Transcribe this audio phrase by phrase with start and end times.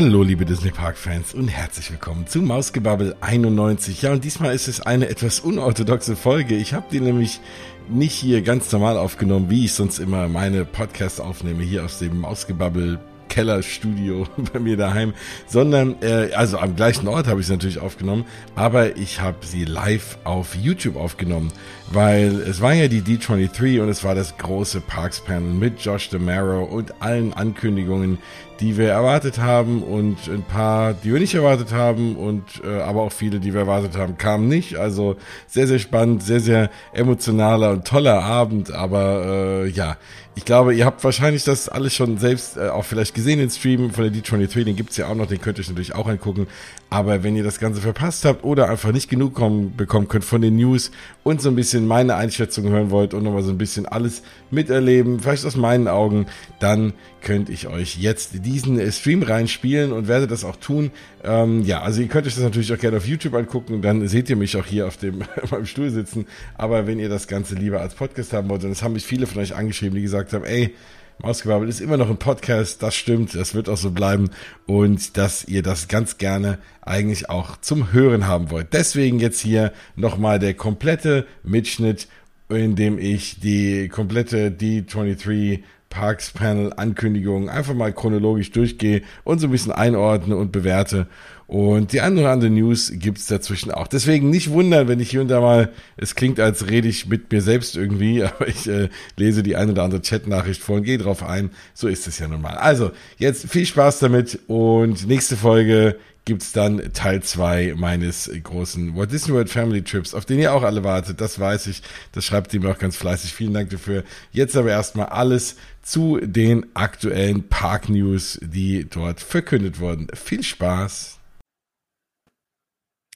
[0.00, 4.00] Hallo liebe Disney Park Fans und herzlich willkommen zu Mausgebabbel 91.
[4.00, 6.54] Ja und diesmal ist es eine etwas unorthodoxe Folge.
[6.54, 7.40] Ich habe die nämlich
[7.88, 12.20] nicht hier ganz normal aufgenommen, wie ich sonst immer meine Podcasts aufnehme, hier aus dem
[12.20, 15.14] Mausgebabbel Kellerstudio bei mir daheim,
[15.46, 19.64] sondern äh, also am gleichen Ort habe ich sie natürlich aufgenommen, aber ich habe sie
[19.64, 21.52] live auf YouTube aufgenommen,
[21.90, 26.08] weil es war ja die D23 und es war das große Parks Panel mit Josh
[26.10, 28.18] DeMaro und allen Ankündigungen,
[28.60, 33.02] die wir erwartet haben und ein paar, die wir nicht erwartet haben und äh, aber
[33.02, 34.76] auch viele, die wir erwartet haben, kamen nicht.
[34.76, 38.72] Also sehr, sehr spannend, sehr, sehr emotionaler und toller Abend.
[38.72, 39.96] Aber äh, ja,
[40.38, 43.90] ich glaube, ihr habt wahrscheinlich das alles schon selbst äh, auch vielleicht gesehen, den Stream
[43.90, 46.46] von der D23, den gibt's ja auch noch, den könnt ihr euch natürlich auch angucken.
[46.90, 50.40] Aber wenn ihr das Ganze verpasst habt oder einfach nicht genug kommen, bekommen könnt von
[50.40, 50.92] den News
[51.24, 55.18] und so ein bisschen meine Einschätzung hören wollt und nochmal so ein bisschen alles miterleben,
[55.18, 56.26] vielleicht aus meinen Augen,
[56.60, 60.90] dann könnt ich euch jetzt diesen äh, Stream reinspielen und werde das auch tun.
[61.22, 64.30] Ähm, ja, also ihr könnt euch das natürlich auch gerne auf YouTube angucken, dann seht
[64.30, 65.18] ihr mich auch hier auf dem
[65.50, 66.26] meinem Stuhl sitzen.
[66.56, 69.26] Aber wenn ihr das Ganze lieber als Podcast haben wollt, und es haben mich viele
[69.26, 70.74] von euch angeschrieben, die gesagt haben, ey,
[71.20, 74.30] Mausgebabbel ist immer noch ein Podcast, das stimmt, das wird auch so bleiben
[74.66, 78.72] und dass ihr das ganz gerne eigentlich auch zum Hören haben wollt.
[78.72, 82.06] Deswegen jetzt hier nochmal der komplette Mitschnitt,
[82.48, 85.60] in dem ich die komplette D23
[85.90, 91.06] Parks Panel Ankündigungen einfach mal chronologisch durchgehe und so ein bisschen einordne und bewerte.
[91.48, 93.86] Und die andere andere News gibt's dazwischen auch.
[93.86, 97.32] Deswegen nicht wundern, wenn ich hier und da mal, es klingt, als rede ich mit
[97.32, 100.98] mir selbst irgendwie, aber ich äh, lese die eine oder andere Chat-Nachricht vor und gehe
[100.98, 101.50] drauf ein.
[101.72, 102.58] So ist es ja nun mal.
[102.58, 105.96] Also, jetzt viel Spaß damit und nächste Folge
[106.26, 110.62] gibt's dann Teil zwei meines großen Walt Disney World Family Trips, auf den ihr auch
[110.62, 111.22] alle wartet.
[111.22, 111.80] Das weiß ich.
[112.12, 113.32] Das schreibt ihr mir auch ganz fleißig.
[113.32, 114.04] Vielen Dank dafür.
[114.30, 115.56] Jetzt aber erstmal alles
[115.88, 120.08] zu den aktuellen Park News, die dort verkündet wurden.
[120.14, 121.18] Viel Spaß!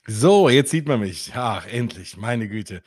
[0.07, 1.33] So, jetzt sieht man mich.
[1.35, 2.83] Ach, endlich, meine Güte.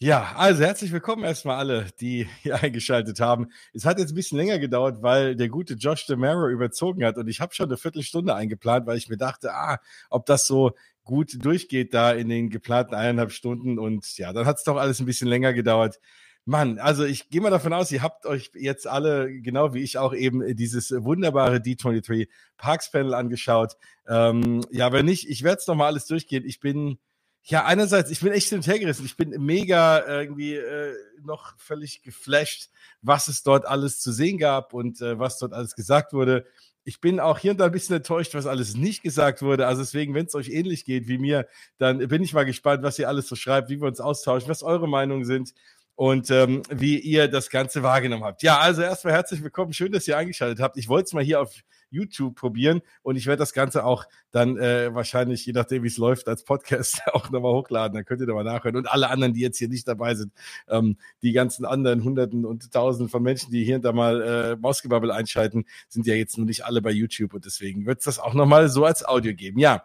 [0.00, 3.52] Ja, also herzlich willkommen erstmal alle, die hier eingeschaltet haben.
[3.72, 7.28] Es hat jetzt ein bisschen länger gedauert, weil der gute Josh DeMaro überzogen hat und
[7.28, 9.78] ich habe schon eine Viertelstunde eingeplant, weil ich mir dachte, ah,
[10.10, 10.72] ob das so
[11.04, 14.98] gut durchgeht da in den geplanten eineinhalb Stunden und ja, dann hat es doch alles
[14.98, 16.00] ein bisschen länger gedauert.
[16.48, 19.98] Mann, also ich gehe mal davon aus, ihr habt euch jetzt alle, genau wie ich
[19.98, 22.26] auch eben, dieses wunderbare D23
[22.56, 23.74] Parks Panel angeschaut.
[24.08, 26.46] Ähm, ja, wenn nicht, ich werde es nochmal alles durchgehen.
[26.46, 26.98] Ich bin,
[27.42, 29.04] ja, einerseits, ich bin echt hin und her gerissen.
[29.04, 32.70] Ich bin mega irgendwie äh, noch völlig geflasht,
[33.02, 36.46] was es dort alles zu sehen gab und äh, was dort alles gesagt wurde.
[36.84, 39.66] Ich bin auch hier und da ein bisschen enttäuscht, was alles nicht gesagt wurde.
[39.66, 42.98] Also deswegen, wenn es euch ähnlich geht wie mir, dann bin ich mal gespannt, was
[42.98, 45.52] ihr alles so schreibt, wie wir uns austauschen, was eure Meinungen sind
[45.98, 48.44] und ähm, wie ihr das Ganze wahrgenommen habt.
[48.44, 49.72] Ja, also erstmal herzlich willkommen.
[49.72, 50.76] Schön, dass ihr eingeschaltet habt.
[50.76, 51.52] Ich wollte es mal hier auf
[51.90, 55.96] YouTube probieren und ich werde das Ganze auch dann äh, wahrscheinlich, je nachdem wie es
[55.96, 57.96] läuft, als Podcast auch nochmal hochladen.
[57.96, 58.76] Dann könnt ihr da mal nachhören.
[58.76, 60.32] Und alle anderen, die jetzt hier nicht dabei sind,
[60.68, 64.56] ähm, die ganzen anderen Hunderten und Tausenden von Menschen, die hier und da mal äh,
[64.56, 68.20] Mausgebabbel einschalten, sind ja jetzt nur nicht alle bei YouTube und deswegen wird es das
[68.20, 69.58] auch nochmal so als Audio geben.
[69.58, 69.82] Ja,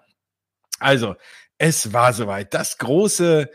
[0.77, 1.15] also
[1.57, 2.53] es war soweit.
[2.53, 3.49] Das große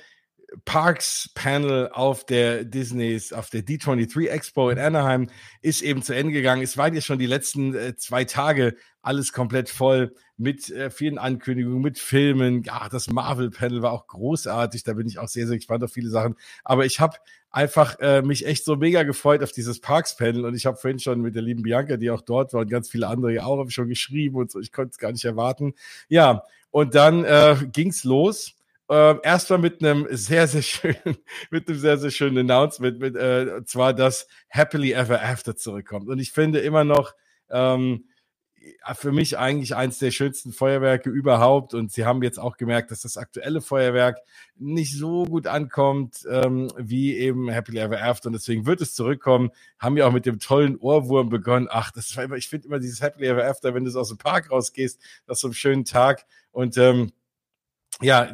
[0.65, 5.29] Parks Panel auf der Disneys, auf der D23 Expo in Anaheim
[5.61, 6.63] ist eben zu Ende gegangen.
[6.63, 11.19] Es waren ja schon die letzten äh, zwei Tage alles komplett voll mit äh, vielen
[11.19, 12.63] Ankündigungen, mit Filmen.
[12.63, 14.85] Ja, das Marvel Panel war auch großartig.
[14.85, 16.35] Da bin ich auch sehr, sehr gespannt auf viele Sachen.
[16.65, 17.17] Aber ich habe
[17.51, 20.99] einfach äh, mich echt so mega gefreut auf dieses Parks Panel und ich habe vorhin
[20.99, 23.89] schon mit der lieben Bianca, die auch dort war und ganz viele andere auch schon
[23.89, 24.61] geschrieben und so.
[24.61, 25.75] Ich konnte es gar nicht erwarten.
[26.09, 28.58] Ja, und dann äh, ging's los
[28.89, 31.19] äh, erstmal mit einem sehr, sehr schönen,
[31.51, 36.09] mit einem sehr, sehr schönen Announcement, mit, äh, zwar, dass Happily Ever After zurückkommt.
[36.09, 37.15] Und ich finde immer noch,
[37.51, 38.05] ähm,
[38.95, 41.75] für mich eigentlich eins der schönsten Feuerwerke überhaupt.
[41.75, 44.19] Und sie haben jetzt auch gemerkt, dass das aktuelle Feuerwerk
[44.57, 48.29] nicht so gut ankommt ähm, wie eben Happily Ever After.
[48.29, 49.51] Und deswegen wird es zurückkommen.
[49.79, 51.69] Haben ja auch mit dem tollen Ohrwurm begonnen.
[51.71, 54.19] Ach, das war immer, ich finde immer dieses Happily Ever After, wenn du aus dem
[54.19, 56.27] Park rausgehst, das so einem schönen Tag.
[56.51, 57.13] Und ähm,
[58.03, 58.29] ja,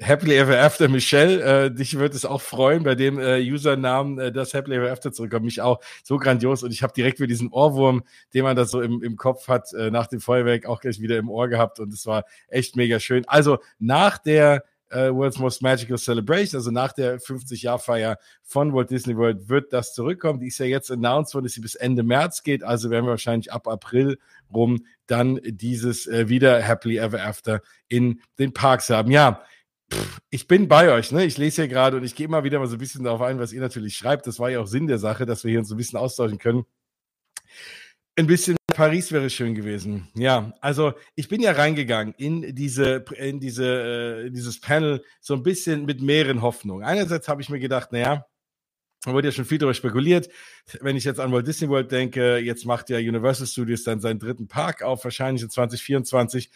[0.00, 4.32] Happily Ever After Michelle, äh, dich wird es auch freuen, bei dem äh, Usernamen äh,
[4.32, 5.44] das Happily Ever After zurückkommt.
[5.44, 8.80] Mich auch so grandios und ich habe direkt wieder diesen Ohrwurm, den man da so
[8.80, 11.92] im, im Kopf hat, äh, nach dem Feuerwerk auch gleich wieder im Ohr gehabt und
[11.92, 13.24] es war echt mega schön.
[13.26, 19.16] Also nach der äh, World's Most Magical Celebration, also nach der 50-Jahr-Feier von Walt Disney
[19.16, 20.40] World, wird das zurückkommen.
[20.40, 23.10] Die ist ja jetzt announced worden, dass sie bis Ende März geht, also werden wir
[23.10, 24.18] wahrscheinlich ab April
[24.52, 29.10] rum dann dieses äh, wieder Happily Ever After in den Parks haben.
[29.10, 29.42] Ja,
[30.30, 31.24] ich bin bei euch, ne?
[31.24, 33.38] Ich lese hier gerade und ich gehe immer wieder mal so ein bisschen darauf ein,
[33.38, 34.26] was ihr natürlich schreibt.
[34.26, 36.38] Das war ja auch Sinn der Sache, dass wir hier uns so ein bisschen austauschen
[36.38, 36.64] können.
[38.16, 40.06] Ein bisschen Paris wäre schön gewesen.
[40.14, 45.42] Ja, also ich bin ja reingegangen in diese, in diese, äh, dieses Panel so ein
[45.42, 46.84] bisschen mit mehreren Hoffnungen.
[46.84, 48.24] Einerseits habe ich mir gedacht, naja,
[49.04, 50.28] da wurde ja schon viel darüber spekuliert.
[50.80, 54.20] Wenn ich jetzt an Walt Disney World denke, jetzt macht ja Universal Studios dann seinen
[54.20, 56.48] dritten Park auf, wahrscheinlich in 2024.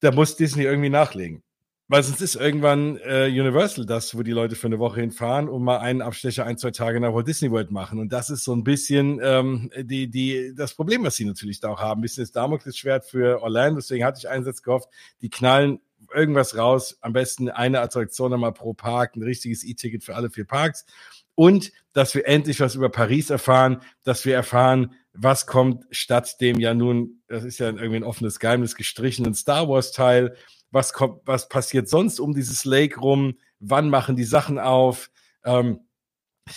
[0.00, 1.42] Da muss Disney irgendwie nachlegen.
[1.88, 5.62] Weil sonst ist irgendwann äh, Universal das, wo die Leute für eine Woche hinfahren und
[5.62, 7.98] mal einen Abstecher ein, zwei Tage nach Walt Disney World machen.
[7.98, 11.68] Und das ist so ein bisschen ähm, die, die, das Problem, was sie natürlich da
[11.68, 12.00] auch haben.
[12.00, 13.80] Ein bisschen das Damoklesschwert für Orlando.
[13.80, 14.88] Deswegen hatte ich einen Satz gehofft,
[15.20, 15.80] die knallen
[16.14, 16.96] irgendwas raus.
[17.00, 20.86] Am besten eine Attraktion nochmal pro Park, ein richtiges E-Ticket für alle vier Parks.
[21.34, 26.58] Und dass wir endlich was über Paris erfahren, dass wir erfahren, was kommt statt dem
[26.58, 30.36] ja nun, das ist ja irgendwie ein offenes Geheimnis, gestrichenen Star Wars Teil
[30.72, 35.10] was kommt, was passiert sonst um dieses Lake rum, wann machen die Sachen auf,
[35.44, 35.80] ähm,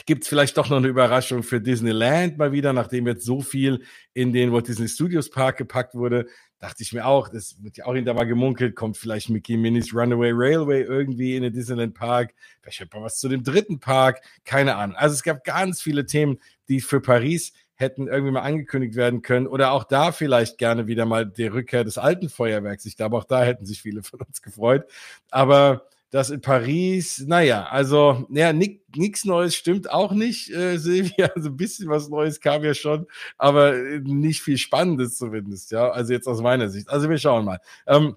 [0.07, 3.83] Gibt es vielleicht doch noch eine Überraschung für Disneyland mal wieder, nachdem jetzt so viel
[4.13, 6.25] in den Walt Disney Studios Park gepackt wurde?
[6.57, 9.93] Dachte ich mir auch, das wird ja auch hinter mal gemunkelt, kommt vielleicht Mickey Minis
[9.93, 12.33] Runaway Railway irgendwie in den Disneyland Park.
[12.61, 14.95] Vielleicht hört man was zu dem dritten Park, keine Ahnung.
[14.95, 19.47] Also es gab ganz viele Themen, die für Paris hätten irgendwie mal angekündigt werden können
[19.47, 22.85] oder auch da vielleicht gerne wieder mal die Rückkehr des alten Feuerwerks.
[22.85, 24.85] Ich glaube, auch da hätten sich viele von uns gefreut.
[25.29, 31.29] Aber das in Paris, naja, also, ja, nichts Neues stimmt auch nicht, äh, Silvia.
[31.35, 33.05] Also ein bisschen was Neues kam ja schon,
[33.37, 35.89] aber nicht viel Spannendes zumindest, ja.
[35.89, 36.89] Also jetzt aus meiner Sicht.
[36.89, 37.59] Also wir schauen mal.
[37.85, 38.15] Ähm,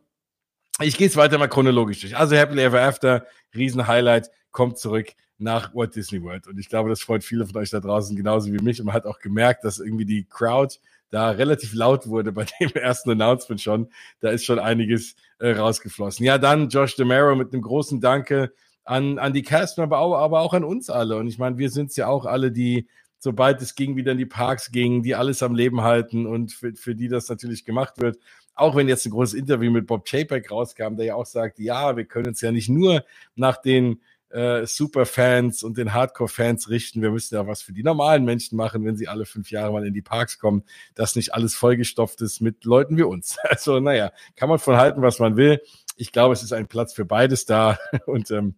[0.81, 2.17] ich gehe jetzt weiter mal chronologisch durch.
[2.17, 3.27] Also Happily Ever After,
[3.57, 5.09] Riesen-Highlight, kommt zurück
[5.39, 6.49] nach Walt Disney World.
[6.49, 8.81] Und ich glaube, das freut viele von euch da draußen genauso wie mich.
[8.81, 10.77] Und man hat auch gemerkt, dass irgendwie die Crowd
[11.11, 13.89] da relativ laut wurde bei dem ersten Announcement schon.
[14.21, 16.27] Da ist schon einiges äh, rausgeflossen.
[16.27, 18.53] Ja, dann Josh DeMero mit einem großen Danke
[18.85, 21.17] an, an die Castmember, aber, auch an uns alle.
[21.17, 24.19] Und ich meine, wir sind es ja auch alle, die, sobald es ging, wieder in
[24.19, 28.01] die Parks gingen, die alles am Leben halten und für, für die das natürlich gemacht
[28.01, 28.19] wird.
[28.55, 31.97] Auch wenn jetzt ein großes Interview mit Bob Chapek rauskam, der ja auch sagt, ja,
[31.97, 33.05] wir können uns ja nicht nur
[33.37, 37.03] nach den äh, Superfans und den Hardcore-Fans richten.
[37.03, 39.87] Wir müssen ja was für die normalen Menschen machen, wenn sie alle fünf Jahre mal
[39.87, 40.65] in die Parks kommen,
[40.95, 43.37] dass nicht alles vollgestopft ist mit Leuten wie uns.
[43.49, 45.61] Also, naja, kann man von halten, was man will.
[45.97, 48.55] Ich glaube, es ist ein Platz für beides da und ähm,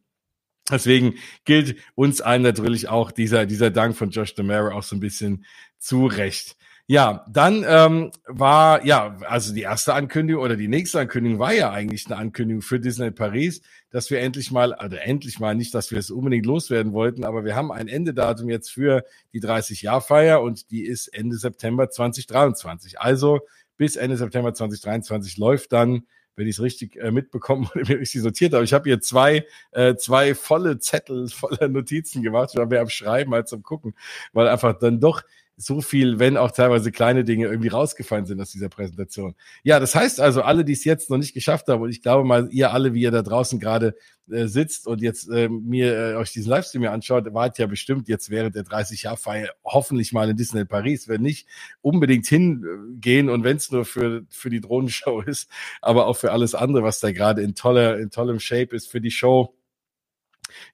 [0.70, 5.00] Deswegen gilt uns allen natürlich auch dieser, dieser Dank von Josh DeMera auch so ein
[5.00, 5.44] bisschen
[5.78, 6.56] zu Recht.
[6.90, 11.70] Ja, dann ähm, war, ja, also die erste Ankündigung oder die nächste Ankündigung war ja
[11.70, 15.92] eigentlich eine Ankündigung für Disney Paris, dass wir endlich mal, also endlich mal nicht, dass
[15.92, 20.72] wir es unbedingt loswerden wollten, aber wir haben ein Endedatum jetzt für die 30-Jahr-Feier und
[20.72, 22.98] die ist Ende September 2023.
[22.98, 23.38] Also
[23.76, 28.54] bis Ende September 2023 läuft dann wenn ich es richtig äh, mitbekommen und richtig sortiert
[28.54, 28.64] habe.
[28.64, 32.50] Ich habe hier zwei, äh, zwei volle Zettel voller Notizen gemacht.
[32.52, 33.94] Ich war mehr am Schreiben als am Gucken,
[34.32, 35.22] weil einfach dann doch
[35.60, 39.34] so viel, wenn auch teilweise kleine Dinge irgendwie rausgefallen sind aus dieser Präsentation.
[39.62, 42.26] Ja, das heißt also, alle, die es jetzt noch nicht geschafft haben, und ich glaube
[42.26, 43.94] mal, ihr alle, wie ihr da draußen gerade
[44.30, 48.08] äh, sitzt und jetzt äh, mir äh, euch diesen Livestream hier anschaut, wart ja bestimmt
[48.08, 51.08] jetzt während der 30-Jahr-Feier hoffentlich mal in Disney Paris.
[51.08, 51.46] Wenn nicht,
[51.82, 55.50] unbedingt hingehen und wenn es nur für, für die Drohnenshow ist,
[55.82, 59.02] aber auch für alles andere, was da gerade in toller, in tollem Shape ist für
[59.02, 59.54] die Show.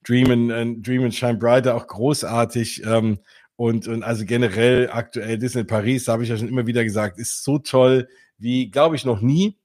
[0.05, 2.83] Dream and, Dream and Shine Brighter auch großartig.
[2.85, 3.19] Ähm,
[3.57, 7.43] und, und also generell aktuell Disney Paris, habe ich ja schon immer wieder gesagt, ist
[7.43, 9.57] so toll wie, glaube ich, noch nie.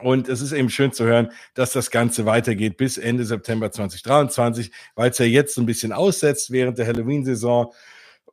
[0.00, 4.70] Und es ist eben schön zu hören, dass das Ganze weitergeht bis Ende September 2023,
[4.94, 7.72] weil es ja jetzt so ein bisschen aussetzt während der Halloween-Saison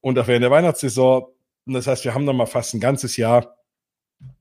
[0.02, 1.26] und auch während der Weihnachtssaison.
[1.66, 3.58] Und das heißt, wir haben noch mal fast ein ganzes Jahr,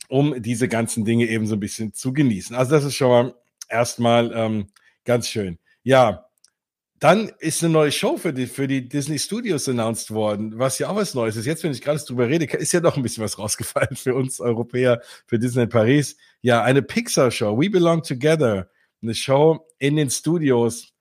[0.09, 2.55] um diese ganzen Dinge eben so ein bisschen zu genießen.
[2.57, 3.35] Also das ist schon mal
[3.69, 4.67] erstmal ähm,
[5.05, 5.59] ganz schön.
[5.85, 6.24] Ja,
[7.05, 10.89] dann ist eine neue Show für die, für die Disney Studios announced worden, was ja
[10.89, 11.45] auch was Neues ist.
[11.45, 14.41] Jetzt, wenn ich gerade drüber rede, ist ja doch ein bisschen was rausgefallen für uns
[14.41, 16.17] Europäer, für Disney Paris.
[16.41, 18.71] Ja, eine Pixar-Show, We Belong Together.
[19.03, 20.95] Eine Show in den Studios.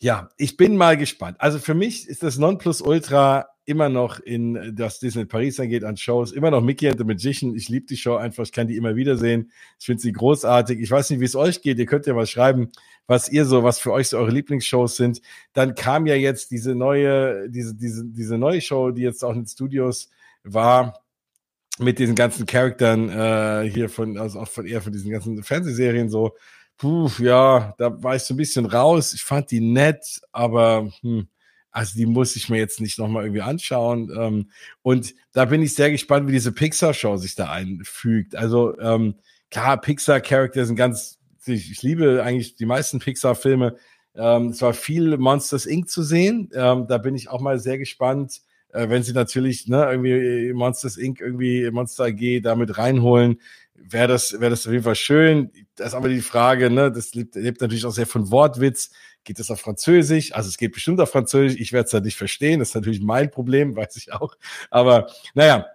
[0.00, 1.36] Ja, ich bin mal gespannt.
[1.38, 6.32] Also für mich ist das Nonplusultra immer noch in das Disney Paris angeht an Shows,
[6.32, 7.54] immer noch Mickey and the Magician.
[7.54, 9.50] Ich liebe die Show einfach, ich kann die immer wieder sehen.
[9.78, 10.80] Ich finde sie großartig.
[10.80, 11.78] Ich weiß nicht, wie es euch geht.
[11.78, 12.70] Ihr könnt ja mal schreiben,
[13.06, 15.20] was ihr so, was für euch so eure Lieblingsshows sind.
[15.52, 19.42] Dann kam ja jetzt diese neue, diese, diese, diese neue Show, die jetzt auch in
[19.42, 20.10] den Studios
[20.44, 21.02] war,
[21.78, 26.08] mit diesen ganzen Charaktern äh, hier von, also auch von eher von diesen ganzen Fernsehserien
[26.08, 26.34] so.
[26.78, 29.12] Puh, ja, da war ich so ein bisschen raus.
[29.14, 31.26] Ich fand die nett, aber hm,
[31.76, 34.10] also die muss ich mir jetzt nicht nochmal irgendwie anschauen.
[34.18, 38.34] Ähm, und da bin ich sehr gespannt, wie diese Pixar-Show sich da einfügt.
[38.34, 39.16] Also ähm,
[39.50, 43.76] klar, Pixar-Charakter sind ganz, ich, ich, liebe eigentlich die meisten Pixar-Filme.
[44.14, 45.90] Ähm, es war viel Monsters Inc.
[45.90, 46.48] zu sehen.
[46.54, 48.40] Ähm, da bin ich auch mal sehr gespannt,
[48.72, 53.38] äh, wenn sie natürlich ne, irgendwie Monsters Inc., irgendwie Monster AG damit reinholen,
[53.74, 55.50] wäre das, wäre das auf jeden Fall schön.
[55.74, 58.92] Das ist aber die Frage, ne, das lebt, lebt natürlich auch sehr von Wortwitz.
[59.26, 60.32] Geht das auf Französisch?
[60.34, 61.60] Also es geht bestimmt auf Französisch.
[61.60, 62.60] Ich werde es da nicht verstehen.
[62.60, 64.34] Das ist natürlich mein Problem, weiß ich auch.
[64.70, 65.66] Aber naja,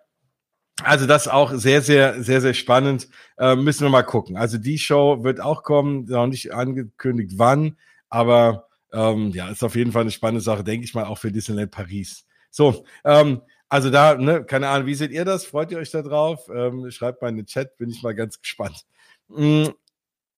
[0.84, 3.10] also das auch sehr, sehr, sehr, sehr spannend.
[3.38, 4.38] Äh, müssen wir mal gucken.
[4.38, 7.77] Also die Show wird auch kommen, noch nicht angekündigt wann,
[8.10, 11.31] aber ähm, ja, ist auf jeden Fall eine spannende Sache, denke ich mal, auch für
[11.31, 12.25] Disneyland Paris.
[12.50, 15.46] So, ähm, also da, ne, keine Ahnung, wie seht ihr das?
[15.46, 16.50] Freut ihr euch da drauf?
[16.53, 18.86] Ähm, schreibt mal in den Chat, bin ich mal ganz gespannt.
[19.29, 19.74] Mhm.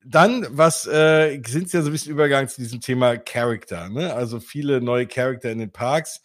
[0.05, 4.13] Dann, was äh, sind ja so ein bisschen Übergang zu diesem Thema Character, ne?
[4.13, 6.21] Also viele neue Charakter in den Parks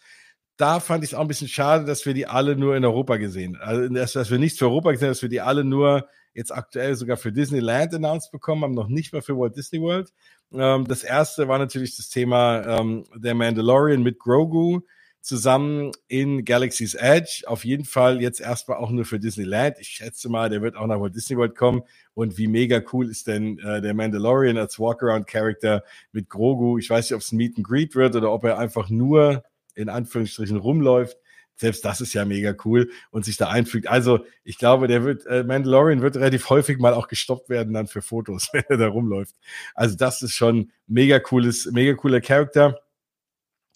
[0.59, 3.15] da fand ich es auch ein bisschen schade, dass wir die alle nur in Europa
[3.15, 3.57] gesehen.
[3.61, 6.51] Also, dass, dass wir nichts für Europa gesehen haben, dass wir die alle nur jetzt
[6.51, 10.11] aktuell sogar für Disneyland announced bekommen haben, noch nicht mal für Walt Disney World.
[10.51, 14.81] Ähm, das erste war natürlich das Thema ähm, der Mandalorian mit Grogu
[15.21, 17.43] zusammen in Galaxy's Edge.
[17.45, 19.77] Auf jeden Fall jetzt erstmal auch nur für Disneyland.
[19.79, 21.83] Ich schätze mal, der wird auch nach Walt Disney World kommen.
[22.13, 26.77] Und wie mega cool ist denn äh, der Mandalorian als Walkaround-Character mit Grogu?
[26.77, 29.43] Ich weiß nicht, ob es ein Meet and Greet wird oder ob er einfach nur
[29.75, 31.17] in Anführungsstrichen rumläuft.
[31.55, 33.87] Selbst das ist ja mega cool und sich da einfügt.
[33.87, 37.87] Also ich glaube, der wird, äh, Mandalorian wird relativ häufig mal auch gestoppt werden dann
[37.87, 39.35] für Fotos, wenn er da rumläuft.
[39.75, 42.79] Also das ist schon mega cooles, mega cooler Charakter.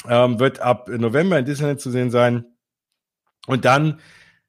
[0.07, 2.45] Ähm, wird ab November in Disneyland zu sehen sein.
[3.47, 3.99] Und dann,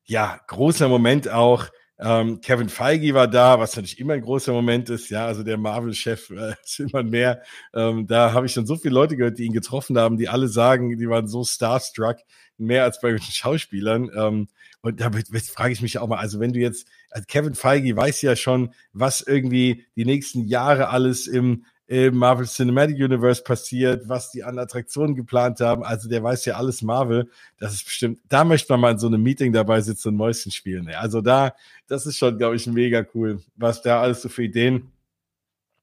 [0.05, 1.69] ja, großer Moment auch,
[1.99, 5.11] ähm, Kevin Feige war da, was natürlich immer ein großer Moment ist.
[5.11, 7.43] Ja, also der Marvel-Chef äh, ist immer mehr.
[7.73, 10.49] Ähm, da habe ich schon so viele Leute gehört, die ihn getroffen haben, die alle
[10.49, 12.19] sagen, die waren so starstruck,
[12.59, 14.11] mehr als bei den Schauspielern.
[14.17, 14.49] Ähm,
[14.81, 15.11] und da
[15.55, 18.75] frage ich mich auch mal, also wenn du jetzt, also Kevin Feige weiß ja schon,
[18.93, 24.59] was irgendwie die nächsten Jahre alles im im Marvel Cinematic Universe passiert, was die an
[24.59, 25.85] Attraktionen geplant haben.
[25.85, 27.31] Also der weiß ja alles Marvel.
[27.59, 30.51] Das ist bestimmt, da möchte man mal in so einem Meeting dabei sitzen und Mäuschen
[30.51, 30.89] spielen.
[30.89, 31.55] Also da,
[31.87, 34.91] das ist schon, glaube ich, mega cool, was da alles so für Ideen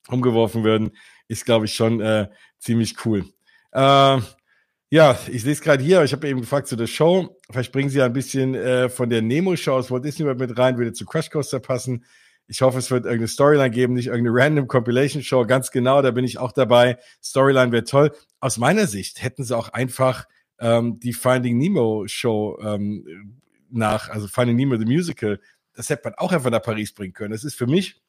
[0.08, 0.92] umgeworfen werden,
[1.28, 2.28] ist, glaube ich, schon äh,
[2.58, 3.26] ziemlich cool.
[3.72, 4.20] Äh,
[4.94, 6.04] ja, ich sehe es gerade hier.
[6.04, 7.38] Ich habe eben gefragt zu der Show.
[7.50, 10.58] Vielleicht bringen Sie ja ein bisschen äh, von der Nemo-Show aus Walt Disney World mit
[10.58, 12.04] rein, würde zu Crash Coaster passen.
[12.48, 15.46] Ich hoffe, es wird irgendeine Storyline geben, nicht irgendeine random Compilation Show.
[15.46, 16.98] Ganz genau, da bin ich auch dabei.
[17.24, 18.12] Storyline wäre toll.
[18.40, 20.26] Aus meiner Sicht hätten sie auch einfach
[20.60, 25.40] ähm, die Finding Nemo Show ähm, nach, also Finding Nemo the Musical,
[25.74, 27.32] das hätte man auch einfach nach Paris bringen können.
[27.32, 28.02] Das ist für mich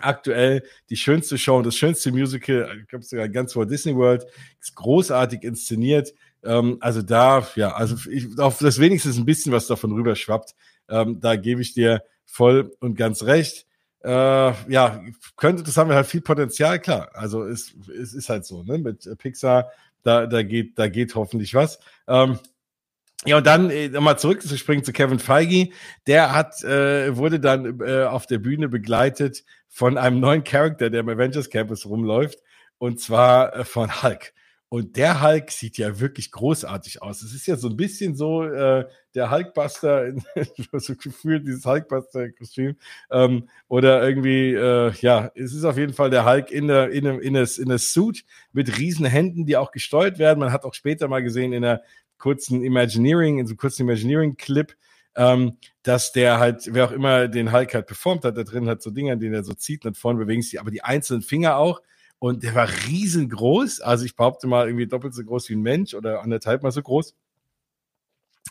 [0.00, 4.24] aktuell die schönste Show und das schönste Musical, ich glaube sogar ganz vor Disney World,
[4.60, 6.14] ist großartig inszeniert.
[6.42, 10.54] Ähm, also da, ja, also ich, auf das wenigstens ein bisschen was davon rüber schwappt.
[10.88, 13.66] Ähm, da gebe ich dir voll und ganz recht.
[14.04, 15.02] Äh, ja,
[15.36, 17.10] könnte, das haben wir halt viel Potenzial, klar.
[17.14, 18.78] Also es, es ist halt so, ne?
[18.78, 19.70] Mit Pixar,
[20.02, 21.78] da, da geht, da geht hoffentlich was.
[22.08, 22.38] Ähm,
[23.24, 25.68] ja, und dann äh, mal zurück zu springen zu Kevin Feige.
[26.08, 31.00] Der hat, äh, wurde dann äh, auf der Bühne begleitet von einem neuen Charakter, der
[31.00, 32.40] im Avengers Campus rumläuft,
[32.78, 34.32] und zwar äh, von Hulk.
[34.72, 37.20] Und der Hulk sieht ja wirklich großartig aus.
[37.20, 40.14] Es ist ja so ein bisschen so äh, der Hulkbuster,
[40.72, 42.76] so gefühlt dieses Hulkbuster-Kostüm.
[43.10, 47.04] Ähm, oder irgendwie, äh, ja, es ist auf jeden Fall der Hulk in der in
[47.04, 48.24] in a, in a Suit
[48.54, 50.40] mit riesen Händen, die auch gesteuert werden.
[50.40, 51.82] Man hat auch später mal gesehen in der
[52.16, 54.74] kurzen Imagineering, in so einem kurzen Imagineering-Clip,
[55.16, 58.80] ähm, dass der halt, wer auch immer den Hulk halt performt hat, da drin hat
[58.80, 61.58] so Dinge, an denen er so zieht, nach vorne bewegen sich, aber die einzelnen Finger
[61.58, 61.82] auch
[62.22, 63.80] und der war riesengroß.
[63.80, 66.80] Also ich behaupte mal irgendwie doppelt so groß wie ein Mensch oder anderthalb mal so
[66.80, 67.16] groß.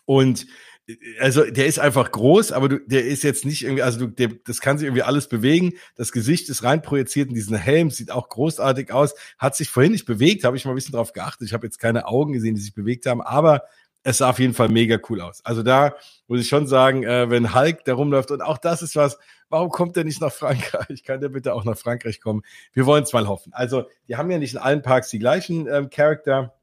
[0.04, 0.46] Und
[0.88, 4.08] äh, also der ist einfach groß, aber du, der ist jetzt nicht irgendwie, also du,
[4.08, 5.76] der, das kann sich irgendwie alles bewegen.
[5.96, 9.14] Das Gesicht ist rein projiziert in diesen Helm, sieht auch großartig aus.
[9.38, 11.48] Hat sich vorhin nicht bewegt, habe ich mal ein bisschen drauf geachtet.
[11.48, 13.64] Ich habe jetzt keine Augen gesehen, die sich bewegt haben, aber
[14.04, 15.44] es sah auf jeden Fall mega cool aus.
[15.46, 15.96] Also da
[16.28, 19.70] muss ich schon sagen, äh, wenn Hulk da rumläuft und auch das ist was, warum
[19.70, 21.04] kommt der nicht nach Frankreich?
[21.06, 22.42] Kann der bitte auch nach Frankreich kommen?
[22.74, 23.54] Wir wollen es mal hoffen.
[23.54, 26.56] Also die haben ja nicht in allen Parks die gleichen ähm, Charakter,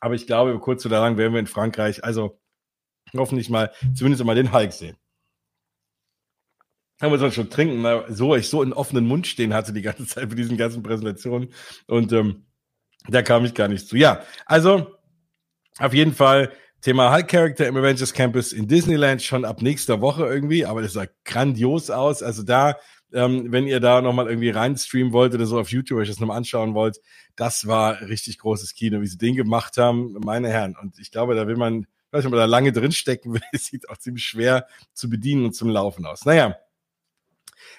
[0.00, 2.40] aber ich glaube, kurz oder lang werden wir in Frankreich, also
[3.16, 4.96] hoffentlich mal zumindest mal den Hulk sehen.
[7.00, 9.82] Haben wir sonst schon trinken, weil so ich so einen offenen Mund stehen hatte die
[9.82, 11.52] ganze Zeit für diesen ganzen Präsentationen
[11.86, 12.46] und ähm,
[13.08, 13.96] da kam ich gar nicht zu.
[13.96, 14.99] Ja, also
[15.80, 20.26] auf jeden Fall Thema Hulk Character im Avengers Campus in Disneyland schon ab nächster Woche
[20.26, 22.22] irgendwie, aber das sah grandios aus.
[22.22, 22.76] Also da,
[23.12, 26.38] ähm, wenn ihr da nochmal irgendwie reinstreamen wollt oder so auf YouTube euch das nochmal
[26.38, 27.00] anschauen wollt,
[27.36, 30.76] das war richtig großes Kino, wie sie den gemacht haben, meine Herren.
[30.80, 33.88] Und ich glaube, da will man, weiß nicht, ob man da lange drinstecken will, sieht
[33.90, 36.24] auch ziemlich schwer zu bedienen und zum Laufen aus.
[36.24, 36.56] Naja,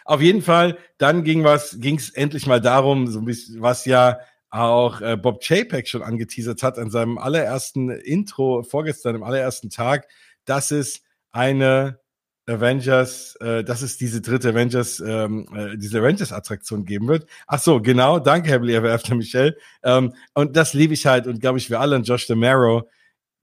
[0.06, 3.86] auf jeden Fall, dann ging was, ging es endlich mal darum, so ein bisschen, was
[3.86, 4.20] ja
[4.52, 10.08] auch äh, Bob Chapek schon angeteasert hat an seinem allerersten Intro vorgestern, im allerersten Tag,
[10.46, 12.00] dass es eine
[12.48, 17.28] Avengers, äh, dass es diese dritte Avengers, ähm, äh, diese Avengers-Attraktion geben wird.
[17.48, 19.56] Ach so, genau, danke, Herr After Michelle.
[19.84, 22.90] Ähm, und das liebe ich halt und glaube ich, wir alle an Josh DeMaro,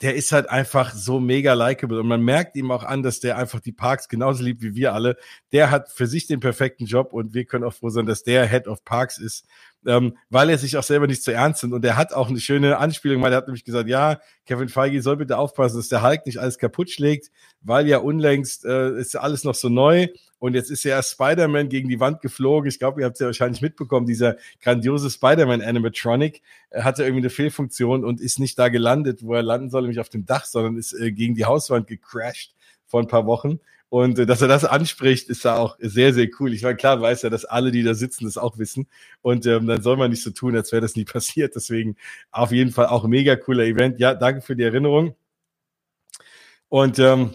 [0.00, 3.36] der ist halt einfach so mega likable und man merkt ihm auch an, dass der
[3.36, 5.16] einfach die Parks genauso liebt wie wir alle.
[5.52, 8.46] Der hat für sich den perfekten Job und wir können auch froh sein, dass der
[8.46, 9.46] Head of Parks ist
[9.86, 11.74] ähm, weil er sich auch selber nicht zu ernst nimmt.
[11.74, 15.02] Und er hat auch eine schöne Anspielung, weil er hat nämlich gesagt, ja, Kevin Feige
[15.02, 19.16] soll bitte aufpassen, dass der Hulk nicht alles kaputt schlägt, weil ja unlängst äh, ist
[19.16, 20.08] alles noch so neu.
[20.38, 22.68] Und jetzt ist ja Spider-Man gegen die Wand geflogen.
[22.68, 27.22] Ich glaube, ihr habt es ja wahrscheinlich mitbekommen, dieser grandiose Spider-Man Animatronic äh, hatte irgendwie
[27.22, 30.44] eine Fehlfunktion und ist nicht da gelandet, wo er landen soll, nämlich auf dem Dach,
[30.44, 32.54] sondern ist äh, gegen die Hauswand gecrashed
[32.86, 33.60] vor ein paar Wochen.
[33.90, 36.52] Und äh, dass er das anspricht, ist da auch sehr, sehr cool.
[36.52, 38.86] Ich meine, klar weiß er, dass alle, die da sitzen, das auch wissen.
[39.22, 41.54] Und ähm, dann soll man nicht so tun, als wäre das nie passiert.
[41.54, 41.96] Deswegen
[42.30, 43.98] auf jeden Fall auch ein mega cooler Event.
[43.98, 45.14] Ja, danke für die Erinnerung.
[46.68, 47.30] Und ähm,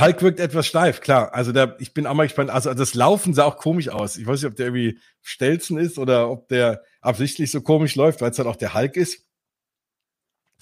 [0.00, 1.34] Hulk wirkt etwas steif, klar.
[1.34, 2.50] Also da, ich bin auch mal gespannt.
[2.50, 4.16] Also das Laufen sah auch komisch aus.
[4.16, 8.20] Ich weiß nicht, ob der irgendwie Stelzen ist oder ob der absichtlich so komisch läuft,
[8.20, 9.24] weil es halt auch der Hulk ist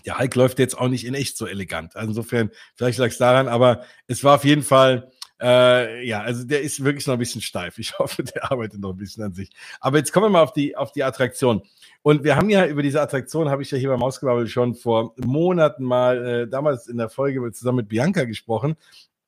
[0.05, 1.97] der Hulk läuft jetzt auch nicht in echt so elegant.
[1.97, 5.11] Also insofern, vielleicht lag es daran, aber es war auf jeden Fall,
[5.41, 7.79] äh, ja, also der ist wirklich noch ein bisschen steif.
[7.79, 9.51] Ich hoffe, der arbeitet noch ein bisschen an sich.
[9.81, 11.63] Aber jetzt kommen wir mal auf die, auf die Attraktion.
[12.03, 15.15] Und wir haben ja über diese Attraktion, habe ich ja hier beim Ausgebabbel schon vor
[15.17, 18.77] Monaten mal, äh, damals in der Folge zusammen mit Bianca gesprochen,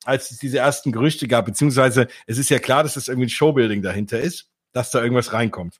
[0.05, 3.29] als es diese ersten Gerüchte gab, beziehungsweise es ist ja klar, dass das irgendwie ein
[3.29, 5.79] Showbuilding dahinter ist, dass da irgendwas reinkommt.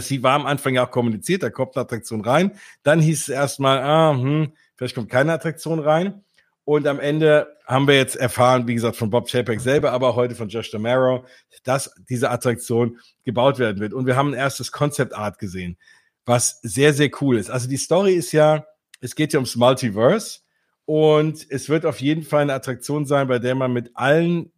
[0.00, 2.52] Sie war am Anfang ja auch kommuniziert, da kommt eine Attraktion rein.
[2.82, 6.24] Dann hieß es erstmal, ah, hm, vielleicht kommt keine Attraktion rein.
[6.64, 10.16] Und am Ende haben wir jetzt erfahren, wie gesagt, von Bob Chapek selber, aber auch
[10.16, 11.24] heute von Josh Damaro,
[11.62, 13.92] dass diese Attraktion gebaut werden wird.
[13.92, 15.78] Und wir haben ein erstes Concept Art gesehen,
[16.24, 17.50] was sehr, sehr cool ist.
[17.50, 18.66] Also die Story ist ja,
[19.00, 20.40] es geht ja ums Multiverse
[20.86, 24.52] und es wird auf jeden Fall eine Attraktion sein, bei der man mit allen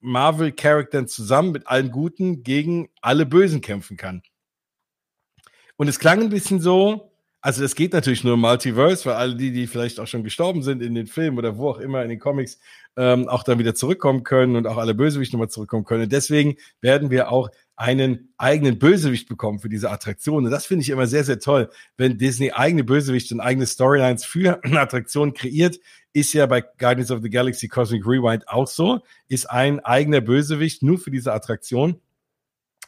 [0.00, 4.22] Marvel-Charakteren zusammen, mit allen Guten gegen alle Bösen kämpfen kann.
[5.76, 9.34] Und es klang ein bisschen so, also das geht natürlich nur im Multiverse, weil alle
[9.34, 12.08] die, die vielleicht auch schon gestorben sind in den Filmen oder wo auch immer in
[12.08, 12.60] den Comics,
[12.96, 16.04] ähm, auch dann wieder zurückkommen können und auch alle Bösewichte nochmal zurückkommen können.
[16.04, 20.44] Und deswegen werden wir auch einen eigenen Bösewicht bekommen für diese Attraktion.
[20.44, 24.24] Und das finde ich immer sehr, sehr toll, wenn Disney eigene Bösewichte und eigene Storylines
[24.24, 25.78] für eine Attraktion kreiert.
[26.12, 29.00] Ist ja bei Guardians of the Galaxy Cosmic Rewind auch so.
[29.28, 32.00] Ist ein eigener Bösewicht nur für diese Attraktion.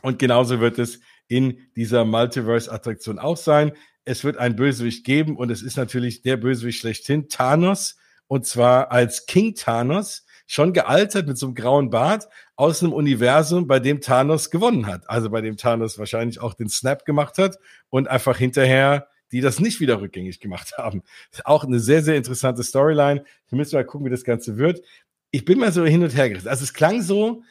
[0.03, 3.73] Und genauso wird es in dieser Multiverse-Attraktion auch sein.
[4.05, 8.93] Es wird ein Bösewicht geben und es ist natürlich der Bösewicht schlechthin, Thanos, und zwar
[8.93, 14.01] als King Thanos, schon gealtert mit so einem grauen Bart, aus einem Universum, bei dem
[14.01, 15.09] Thanos gewonnen hat.
[15.09, 17.59] Also bei dem Thanos wahrscheinlich auch den Snap gemacht hat
[17.89, 21.03] und einfach hinterher die das nicht wieder rückgängig gemacht haben.
[21.45, 23.25] Auch eine sehr, sehr interessante Storyline.
[23.49, 24.81] Wir müssen mal gucken, wie das Ganze wird.
[25.33, 26.49] Ich bin mal so hin und her gerissen.
[26.49, 27.43] Also es klang so,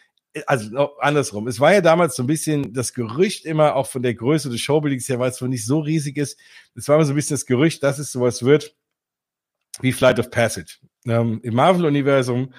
[0.47, 1.47] also andersrum.
[1.47, 4.61] Es war ja damals so ein bisschen das Gerücht immer auch von der Größe des
[4.61, 6.39] Showbuildings her, weil es wohl nicht so riesig ist.
[6.73, 8.75] Es war immer so ein bisschen das Gerücht, dass es sowas wird
[9.81, 10.79] wie Flight of Passage.
[11.05, 12.53] Ähm, Im Marvel-Universum.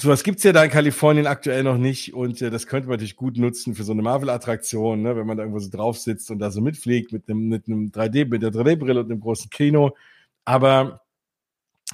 [0.00, 3.16] Sowas gibt's ja da in Kalifornien aktuell noch nicht und äh, das könnte man natürlich
[3.16, 6.38] gut nutzen für so eine Marvel-Attraktion, ne, wenn man da irgendwo so drauf sitzt und
[6.38, 9.96] da so mitfliegt mit einem, mit einem 3D, mit der 3D-Brille und einem großen Kino.
[10.44, 11.02] Aber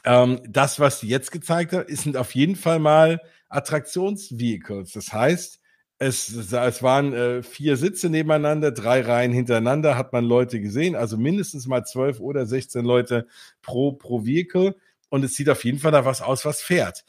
[0.04, 4.92] ähm, das, was sie jetzt gezeigt hat, sind auf jeden Fall mal Attraktionsvehicles.
[4.92, 5.60] Das heißt,
[6.06, 11.16] es, es waren äh, vier Sitze nebeneinander, drei Reihen hintereinander, hat man Leute gesehen, also
[11.16, 13.26] mindestens mal zwölf oder 16 Leute
[13.62, 14.76] pro, pro Vehicle.
[15.08, 17.04] Und es sieht auf jeden Fall da was aus, was fährt.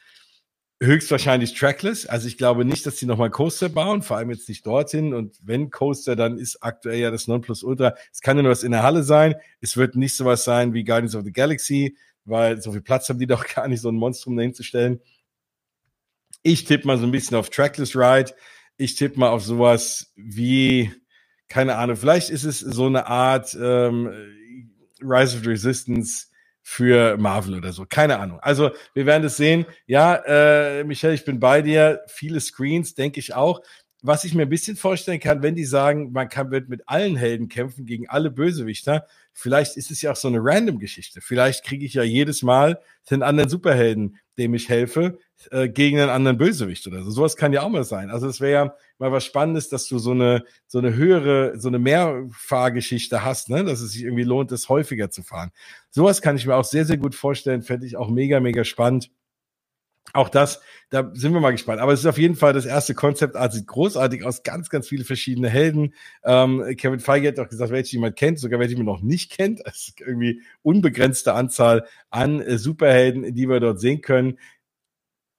[0.82, 2.06] Höchstwahrscheinlich trackless.
[2.06, 5.14] Also ich glaube nicht, dass sie nochmal Coaster bauen, vor allem jetzt nicht dorthin.
[5.14, 7.96] Und wenn Coaster, dann ist aktuell ja das Nonplusultra.
[8.14, 9.36] Es kann ja nur was in der Halle sein.
[9.60, 13.20] Es wird nicht sowas sein wie Guardians of the Galaxy, weil so viel Platz haben
[13.20, 15.02] die doch gar nicht, so ein Monstrum dahin zu stellen.
[16.44, 18.34] Ich tippe mal so ein bisschen auf Trackless Ride.
[18.78, 20.92] Ich tippe mal auf sowas wie,
[21.48, 24.12] keine Ahnung, vielleicht ist es so eine Art ähm,
[25.02, 26.28] Rise of Resistance
[26.68, 27.86] für Marvel oder so.
[27.88, 28.40] Keine Ahnung.
[28.42, 29.66] Also wir werden es sehen.
[29.86, 32.02] Ja, äh, Michelle, ich bin bei dir.
[32.08, 33.62] Viele Screens, denke ich auch.
[34.02, 37.16] Was ich mir ein bisschen vorstellen kann, wenn die sagen, man kann wird mit allen
[37.16, 41.22] Helden kämpfen gegen alle Bösewichter, vielleicht ist es ja auch so eine Random-Geschichte.
[41.22, 45.20] Vielleicht kriege ich ja jedes Mal den anderen Superhelden, dem ich helfe,
[45.52, 47.12] äh, gegen einen anderen Bösewicht oder so.
[47.12, 48.10] Sowas kann ja auch mal sein.
[48.10, 51.68] Also es wäre ja mal was Spannendes, dass du so eine, so eine höhere, so
[51.68, 53.64] eine Mehrfahrgeschichte hast, ne?
[53.64, 55.52] dass es sich irgendwie lohnt, das häufiger zu fahren.
[55.90, 57.62] Sowas kann ich mir auch sehr, sehr gut vorstellen.
[57.62, 59.12] Fände ich auch mega, mega spannend.
[60.14, 61.82] auch das, da sind wir mal gespannt.
[61.82, 64.88] Aber es ist auf jeden Fall das erste Konzept Art, sieht großartig aus, ganz, ganz
[64.88, 65.94] viele verschiedene Helden.
[66.24, 69.62] Ähm, Kevin Feige hat auch gesagt, welche jemand kennt, sogar welche man noch nicht kennt.
[69.66, 74.38] Es ist irgendwie unbegrenzte Anzahl an äh, Superhelden, die wir dort sehen können.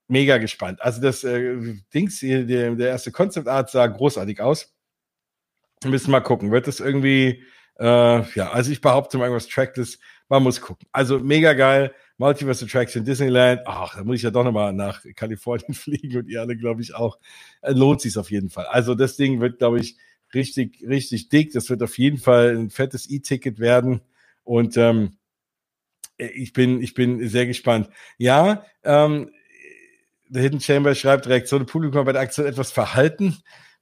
[0.08, 0.80] Mega gespannt.
[0.82, 1.56] Also das äh,
[1.92, 4.72] Dings, der, der erste Concept Art sah großartig aus.
[5.82, 6.52] Wir müssen mal gucken.
[6.52, 7.42] Wird das irgendwie,
[7.78, 9.98] äh, ja, also ich behaupte mal irgendwas Trackless.
[10.28, 10.86] Man muss gucken.
[10.92, 11.92] Also mega geil.
[12.18, 13.62] Multiverse Attraction Disneyland.
[13.66, 16.94] Ach, da muss ich ja doch nochmal nach Kalifornien fliegen und ihr alle, glaube ich,
[16.94, 17.18] auch.
[17.60, 18.66] Äh, lohnt sich auf jeden Fall.
[18.66, 19.96] Also das Ding wird, glaube ich,
[20.34, 21.52] richtig, richtig dick.
[21.52, 24.00] Das wird auf jeden Fall ein fettes E-Ticket werden.
[24.44, 25.16] Und ähm,
[26.16, 27.90] ich bin, ich bin sehr gespannt.
[28.16, 29.30] Ja, ähm,
[30.28, 33.36] der Hidden Chamber schreibt, Reaktion im Publikum bei der Aktion etwas verhalten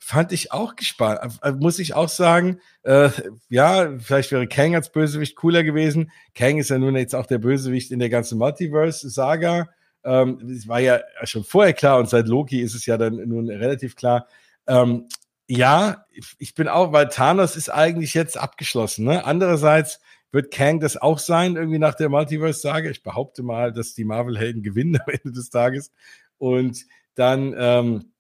[0.05, 1.39] fand ich auch gespannt.
[1.43, 3.09] Äh, muss ich auch sagen, äh,
[3.49, 6.11] ja, vielleicht wäre Kang als Bösewicht cooler gewesen.
[6.35, 9.71] Kang ist ja nun jetzt auch der Bösewicht in der ganzen Multiverse-Saga.
[10.05, 13.49] Ähm, das war ja schon vorher klar und seit Loki ist es ja dann nun
[13.49, 14.27] relativ klar.
[14.67, 15.09] Ähm,
[15.49, 16.05] ja,
[16.39, 19.07] ich bin auch, weil Thanos ist eigentlich jetzt abgeschlossen.
[19.07, 19.25] Ne?
[19.25, 20.01] Andererseits
[20.33, 22.91] wird Kang das auch sein, irgendwie nach der Multiverse-Saga.
[22.91, 25.93] Ich behaupte mal, dass die Marvel-Helden gewinnen am Ende des Tages.
[26.39, 28.13] Und dann, ähm,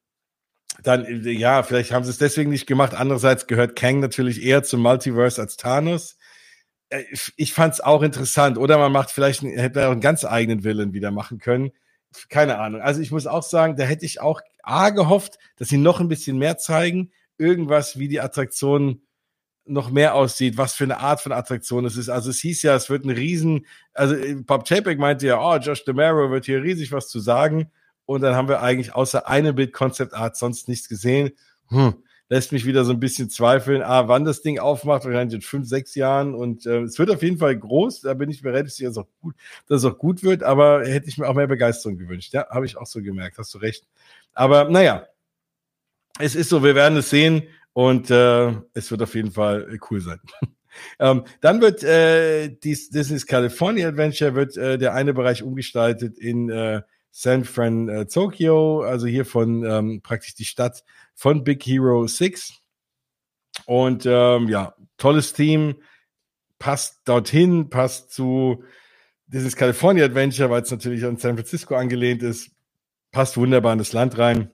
[0.82, 2.94] dann, ja, vielleicht haben sie es deswegen nicht gemacht.
[2.94, 6.16] Andererseits gehört Kang natürlich eher zum Multiverse als Thanos.
[6.88, 7.04] Äh,
[7.36, 8.58] ich fand es auch interessant.
[8.58, 11.72] Oder man macht vielleicht, hätte auch einen ganz eigenen Willen wieder machen können.
[12.28, 12.80] Keine Ahnung.
[12.80, 16.08] Also ich muss auch sagen, da hätte ich auch A gehofft, dass sie noch ein
[16.08, 17.10] bisschen mehr zeigen.
[17.38, 19.02] Irgendwas, wie die Attraktion
[19.66, 22.08] noch mehr aussieht, was für eine Art von Attraktion es ist.
[22.08, 25.84] Also es hieß ja, es wird ein Riesen, also Bob Chapek meinte ja, oh, Josh
[25.84, 27.70] DeMaro wird hier riesig was zu sagen.
[28.06, 31.32] Und dann haben wir eigentlich außer einem Bild Concept Art sonst nichts gesehen.
[31.68, 31.94] Hm,
[32.28, 35.68] lässt mich wieder so ein bisschen zweifeln, ah, wann das Ding aufmacht, wahrscheinlich in fünf,
[35.68, 36.34] sechs Jahren.
[36.34, 38.02] Und äh, es wird auf jeden Fall groß.
[38.02, 39.34] Da bin ich mir relativ sicher, dass es auch gut,
[39.68, 40.42] dass es auch gut wird.
[40.42, 42.32] Aber hätte ich mir auch mehr Begeisterung gewünscht.
[42.32, 43.38] Ja, habe ich auch so gemerkt.
[43.38, 43.86] Hast du recht.
[44.32, 45.06] Aber naja,
[46.18, 47.44] es ist so, wir werden es sehen.
[47.72, 50.20] Und äh, es wird auf jeden Fall cool sein.
[51.00, 56.50] ähm, dann wird äh, dies, Disney's California Adventure wird äh, der eine Bereich umgestaltet in
[56.50, 56.82] äh,
[57.16, 60.82] San Fran äh, also hier von ähm, praktisch die Stadt
[61.14, 62.54] von Big Hero 6.
[63.66, 65.76] Und ähm, ja, tolles Team,
[66.58, 68.64] passt dorthin, passt zu
[69.28, 72.50] dieses California Adventure, weil es natürlich an San Francisco angelehnt ist,
[73.12, 74.50] passt wunderbar in das Land rein.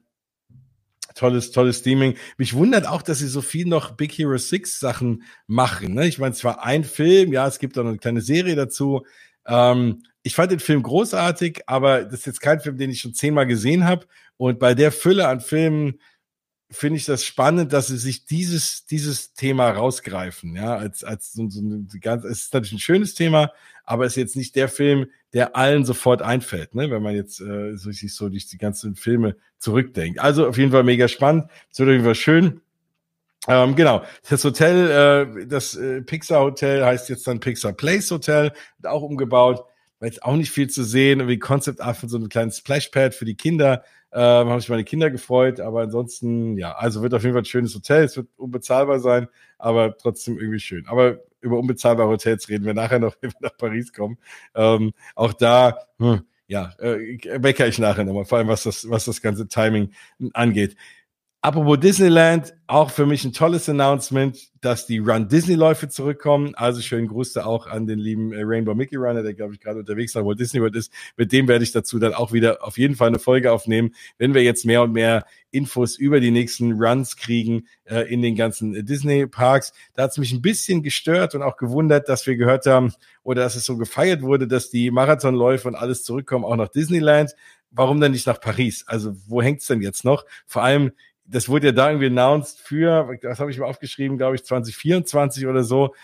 [1.14, 2.14] Tolles, tolles Theming.
[2.36, 5.94] Mich wundert auch, dass sie so viel noch Big Hero 6 Sachen machen.
[5.94, 6.06] Ne?
[6.06, 9.06] Ich meine, es war ein Film, ja, es gibt auch noch eine kleine Serie dazu.
[9.46, 13.14] Ähm, ich fand den Film großartig, aber das ist jetzt kein Film, den ich schon
[13.14, 14.06] zehnmal gesehen habe.
[14.36, 16.00] Und bei der Fülle an Filmen
[16.70, 20.54] finde ich das spannend, dass sie sich dieses, dieses Thema rausgreifen.
[20.54, 23.52] Ja, als, als so, so ein ganz, es ist natürlich ein schönes Thema,
[23.84, 26.90] aber es ist jetzt nicht der Film, der allen sofort einfällt, ne?
[26.90, 30.20] wenn man jetzt äh, so, sich so durch die ganzen Filme zurückdenkt.
[30.20, 31.50] Also auf jeden Fall mega spannend.
[31.72, 32.60] Es wird auf jeden Fall schön.
[33.48, 38.52] Ähm, genau, das Hotel, äh, das äh, Pixar Hotel heißt jetzt dann Pixar Place Hotel,
[38.84, 39.64] auch umgebaut
[40.00, 41.20] war jetzt auch nicht viel zu sehen.
[41.20, 43.84] Irgendwie Concept Art von so einem kleinen Splashpad für die Kinder.
[44.12, 47.46] Ähm, Habe ich meine Kinder gefreut, aber ansonsten, ja, also wird auf jeden Fall ein
[47.46, 48.04] schönes Hotel.
[48.04, 50.86] Es wird unbezahlbar sein, aber trotzdem irgendwie schön.
[50.88, 54.18] Aber über unbezahlbare Hotels reden wir nachher noch, wenn wir nach Paris kommen.
[54.54, 59.04] Ähm, auch da, hm, ja, äh, meckere ich nachher nochmal, vor allem was das, was
[59.04, 59.92] das ganze Timing
[60.32, 60.76] angeht.
[61.42, 66.54] Apropos Disneyland, auch für mich ein tolles Announcement, dass die Run Disney Läufe zurückkommen.
[66.54, 69.60] Also schönen Gruß da auch an den lieben äh, Rainbow Mickey Runner, der glaube ich
[69.60, 70.92] gerade unterwegs war, wo Disney World ist.
[71.16, 74.34] Mit dem werde ich dazu dann auch wieder auf jeden Fall eine Folge aufnehmen, wenn
[74.34, 78.74] wir jetzt mehr und mehr Infos über die nächsten Runs kriegen äh, in den ganzen
[78.74, 79.72] äh, Disney Parks.
[79.94, 83.44] Da hat es mich ein bisschen gestört und auch gewundert, dass wir gehört haben oder
[83.44, 87.34] dass es so gefeiert wurde, dass die Marathonläufe und alles zurückkommen, auch nach Disneyland.
[87.70, 88.84] Warum denn nicht nach Paris?
[88.86, 90.26] Also wo hängt's denn jetzt noch?
[90.44, 90.90] Vor allem
[91.30, 95.46] das wurde ja da irgendwie announced für, das habe ich mir aufgeschrieben, glaube ich, 2024
[95.46, 95.94] oder so.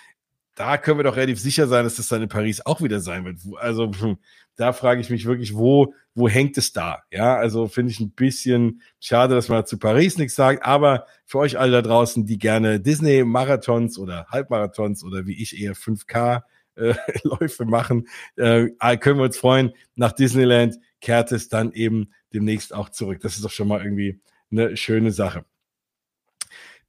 [0.54, 3.24] Da können wir doch relativ sicher sein, dass das dann in Paris auch wieder sein
[3.24, 3.38] wird.
[3.60, 4.16] Also hm,
[4.54, 7.02] da frage ich mich wirklich, wo, wo hängt es da?
[7.10, 11.38] Ja, also finde ich ein bisschen schade, dass man zu Paris nichts sagt, aber für
[11.38, 16.42] euch alle da draußen, die gerne Disney-Marathons oder Halbmarathons oder wie ich eher 5K
[16.76, 19.72] äh, Läufe machen, äh, können wir uns freuen.
[19.94, 23.20] Nach Disneyland kehrt es dann eben demnächst auch zurück.
[23.20, 25.44] Das ist doch schon mal irgendwie eine schöne Sache.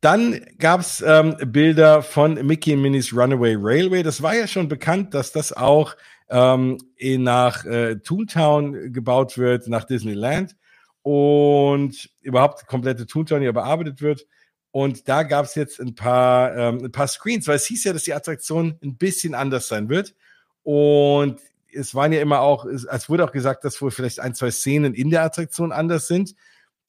[0.02, 4.04] Dann gab's ähm, Bilder von Mickey Minis Runaway Railway.
[4.04, 5.96] Das war ja schon bekannt, dass das auch
[6.30, 10.56] ähm, in, nach äh, Toontown gebaut wird, nach Disneyland
[11.02, 14.28] und überhaupt komplette Toontown hier bearbeitet wird.
[14.72, 18.04] Und da gab's jetzt ein paar, ähm, ein paar Screens, weil es hieß ja, dass
[18.04, 20.14] die Attraktion ein bisschen anders sein wird.
[20.62, 21.40] Und
[21.74, 24.94] es waren ja immer auch, es wurde auch gesagt, dass wohl vielleicht ein, zwei Szenen
[24.94, 26.36] in der Attraktion anders sind.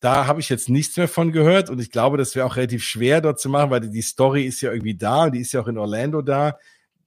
[0.00, 2.84] Da habe ich jetzt nichts mehr von gehört und ich glaube, das wäre auch relativ
[2.84, 5.60] schwer dort zu machen, weil die Story ist ja irgendwie da und die ist ja
[5.60, 6.56] auch in Orlando da.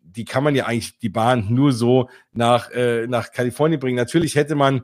[0.03, 3.95] Die kann man ja eigentlich die Bahn nur so nach, äh, nach Kalifornien bringen.
[3.95, 4.83] Natürlich hätte man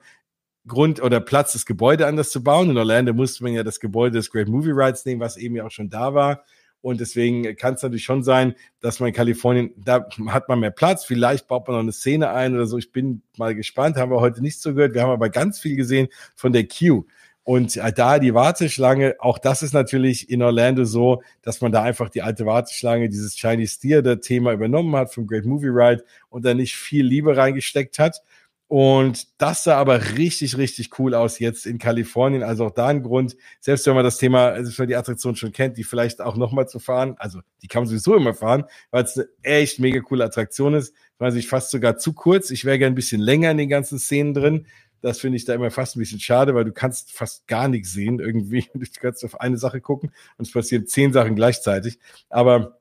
[0.67, 2.69] Grund oder Platz, das Gebäude anders zu bauen.
[2.69, 5.65] In Orlando musste man ja das Gebäude des Great Movie Rides nehmen, was eben ja
[5.65, 6.43] auch schon da war.
[6.81, 10.71] Und deswegen kann es natürlich schon sein, dass man in Kalifornien, da hat man mehr
[10.71, 11.05] Platz.
[11.05, 12.77] Vielleicht baut man noch eine Szene ein oder so.
[12.77, 13.97] Ich bin mal gespannt.
[13.97, 14.93] Haben wir heute nicht so gehört.
[14.93, 17.05] Wir haben aber ganz viel gesehen von der Queue.
[17.47, 22.10] Und da die Warteschlange, auch das ist natürlich in Orlando so, dass man da einfach
[22.10, 26.53] die alte Warteschlange, dieses Chinese Theater Thema übernommen hat vom Great Movie Ride und da
[26.53, 28.21] nicht viel Liebe reingesteckt hat.
[28.67, 32.43] Und das sah aber richtig, richtig cool aus jetzt in Kalifornien.
[32.43, 35.38] Also auch da ein Grund, selbst wenn man das Thema, also wenn man die Attraktion
[35.38, 37.15] schon kennt, die vielleicht auch nochmal zu fahren.
[37.17, 40.93] Also die kann man sowieso immer fahren, weil es eine echt mega coole Attraktion ist.
[41.17, 42.51] Weil sich fast sogar zu kurz.
[42.51, 44.67] Ich wäre gerne ein bisschen länger in den ganzen Szenen drin.
[45.01, 47.93] Das finde ich da immer fast ein bisschen schade, weil du kannst fast gar nichts
[47.93, 48.67] sehen irgendwie.
[48.73, 51.99] Du kannst auf eine Sache gucken und es passieren zehn Sachen gleichzeitig.
[52.29, 52.77] Aber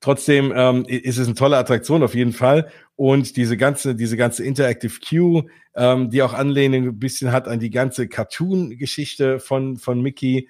[0.00, 2.70] Trotzdem ähm, ist es eine tolle Attraktion auf jeden Fall.
[2.96, 5.44] Und diese ganze, diese ganze Interactive Queue,
[5.74, 10.48] ähm, die auch Anlehnung ein bisschen hat an die ganze Cartoon-Geschichte von, von Mickey,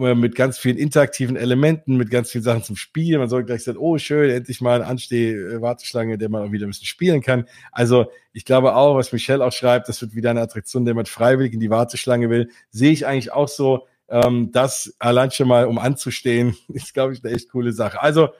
[0.00, 3.20] mit ganz vielen interaktiven Elementen, mit ganz vielen Sachen zum Spielen.
[3.20, 6.70] Man soll gleich sagen, oh schön, endlich mal eine Ansteh-Warteschlange, der man auch wieder ein
[6.70, 7.46] bisschen spielen kann.
[7.70, 11.06] Also ich glaube auch, was Michelle auch schreibt, das wird wieder eine Attraktion, der man
[11.06, 12.50] freiwillig in die Warteschlange will.
[12.70, 17.24] Sehe ich eigentlich auch so, ähm, das allein schon mal, um anzustehen, ist, glaube ich,
[17.24, 18.02] eine echt coole Sache.
[18.02, 18.30] Also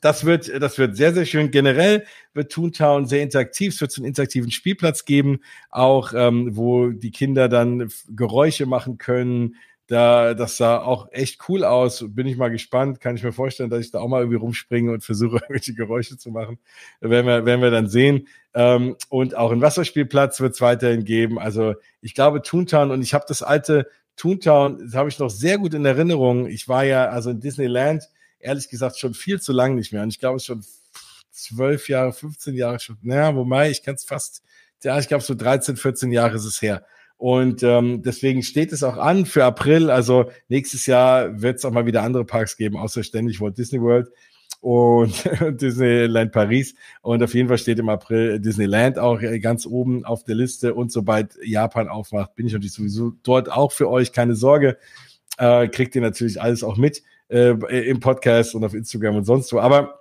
[0.00, 1.50] das wird, das wird sehr, sehr schön.
[1.50, 3.74] Generell wird Toontown sehr interaktiv.
[3.74, 5.40] Es wird so einen interaktiven Spielplatz geben,
[5.70, 9.56] auch ähm, wo die Kinder dann Geräusche machen können.
[9.88, 12.04] Da, das sah auch echt cool aus.
[12.08, 13.00] Bin ich mal gespannt.
[13.00, 16.18] Kann ich mir vorstellen, dass ich da auch mal irgendwie rumspringe und versuche, irgendwelche Geräusche
[16.18, 16.58] zu machen.
[17.00, 18.28] Werden wir, werden wir dann sehen.
[18.54, 21.38] Ähm, und auch einen Wasserspielplatz wird es weiterhin geben.
[21.38, 25.56] Also ich glaube, Toontown und ich habe das alte Toontown, das habe ich noch sehr
[25.58, 26.46] gut in Erinnerung.
[26.46, 28.04] Ich war ja also in Disneyland
[28.40, 30.02] ehrlich gesagt schon viel zu lang nicht mehr.
[30.02, 30.64] Und ich glaube, es schon
[31.30, 32.98] zwölf Jahre, 15 Jahre schon.
[33.02, 34.42] Naja, wobei, ich kann es fast,
[34.82, 36.84] ja, ich glaube, so 13, 14 Jahre ist es her.
[37.18, 39.90] Und ähm, deswegen steht es auch an für April.
[39.90, 43.82] Also nächstes Jahr wird es auch mal wieder andere Parks geben, außer ständig Walt Disney
[43.82, 44.08] World
[44.60, 45.28] und
[45.60, 46.76] Disneyland Paris.
[47.02, 50.74] Und auf jeden Fall steht im April Disneyland auch ganz oben auf der Liste.
[50.74, 54.12] Und sobald Japan aufmacht, bin ich natürlich sowieso dort auch für euch.
[54.12, 54.78] Keine Sorge,
[55.38, 57.50] äh, kriegt ihr natürlich alles auch mit äh,
[57.88, 59.58] im Podcast und auf Instagram und sonst wo.
[59.58, 59.97] Aber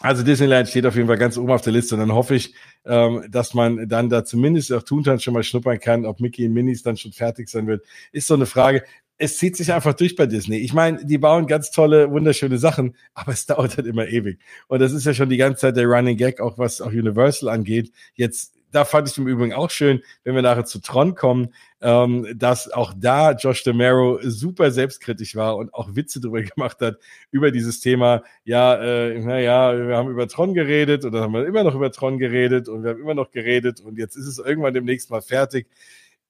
[0.00, 2.54] also Disneyland steht auf jeden Fall ganz oben auf der Liste und dann hoffe ich,
[2.84, 6.54] ähm, dass man dann da zumindest auch Toontown schon mal schnuppern kann, ob Mickey und
[6.54, 8.82] Minis dann schon fertig sein wird, ist so eine Frage.
[9.18, 10.56] Es zieht sich einfach durch bei Disney.
[10.56, 14.40] Ich meine, die bauen ganz tolle, wunderschöne Sachen, aber es dauert halt immer ewig.
[14.66, 17.48] Und das ist ja schon die ganze Zeit der Running Gag, auch was auch Universal
[17.48, 17.92] angeht.
[18.14, 22.26] Jetzt da fand ich im Übrigen auch schön, wenn wir nachher zu Tron kommen, ähm,
[22.34, 26.96] dass auch da Josh DeMero super selbstkritisch war und auch Witze drüber gemacht hat,
[27.30, 31.46] über dieses Thema, ja, äh, naja, wir haben über Tron geredet und dann haben wir
[31.46, 34.38] immer noch über Tron geredet und wir haben immer noch geredet und jetzt ist es
[34.38, 35.68] irgendwann demnächst mal fertig.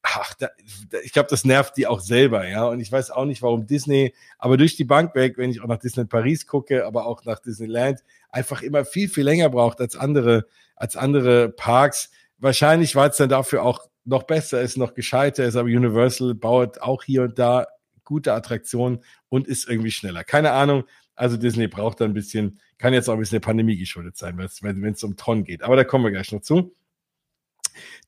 [0.05, 0.49] Ach, da,
[0.91, 2.67] da, ich glaube, das nervt die auch selber, ja.
[2.67, 5.69] Und ich weiß auch nicht, warum Disney, aber durch die Bank weg, wenn ich auch
[5.69, 9.95] nach Disneyland Paris gucke, aber auch nach Disneyland, einfach immer viel, viel länger braucht als
[9.95, 12.11] andere, als andere Parks
[12.43, 16.81] wahrscheinlich, weil es dann dafür auch noch besser ist, noch gescheiter ist, aber Universal baut
[16.81, 17.67] auch hier und da
[18.05, 20.25] gute Attraktionen und ist irgendwie schneller.
[20.25, 20.85] Keine Ahnung.
[21.15, 24.37] Also Disney braucht da ein bisschen, kann jetzt auch ein bisschen der Pandemie geschuldet sein,
[24.37, 25.63] wenn es um Tron geht.
[25.63, 26.75] Aber da kommen wir gleich noch zu.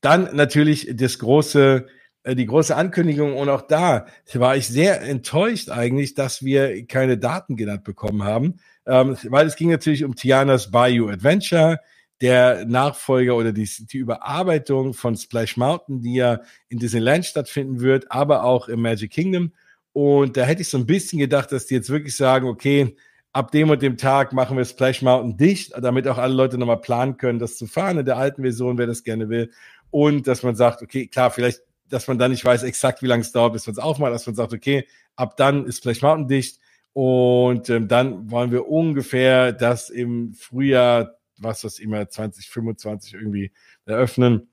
[0.01, 1.87] Dann natürlich das große,
[2.23, 7.17] äh, die große Ankündigung und auch da war ich sehr enttäuscht eigentlich, dass wir keine
[7.17, 11.79] Daten genannt bekommen haben, ähm, weil es ging natürlich um Tianas Bayou Adventure
[12.21, 18.11] der Nachfolger oder die, die Überarbeitung von Splash Mountain, die ja in Disneyland stattfinden wird,
[18.11, 19.51] aber auch im Magic Kingdom.
[19.91, 22.95] Und da hätte ich so ein bisschen gedacht, dass die jetzt wirklich sagen, okay,
[23.31, 26.79] ab dem und dem Tag machen wir Splash Mountain dicht, damit auch alle Leute nochmal
[26.79, 29.51] planen können, das zu fahren in der alten Version, wer das gerne will.
[29.89, 33.21] Und dass man sagt, okay, klar, vielleicht, dass man dann nicht weiß exakt, wie lange
[33.21, 36.27] es dauert, bis man es aufmacht, dass man sagt, okay, ab dann ist Splash Mountain
[36.29, 36.59] dicht.
[36.93, 43.51] Und ähm, dann wollen wir ungefähr das im Frühjahr was das immer 2025 irgendwie
[43.85, 44.49] eröffnen.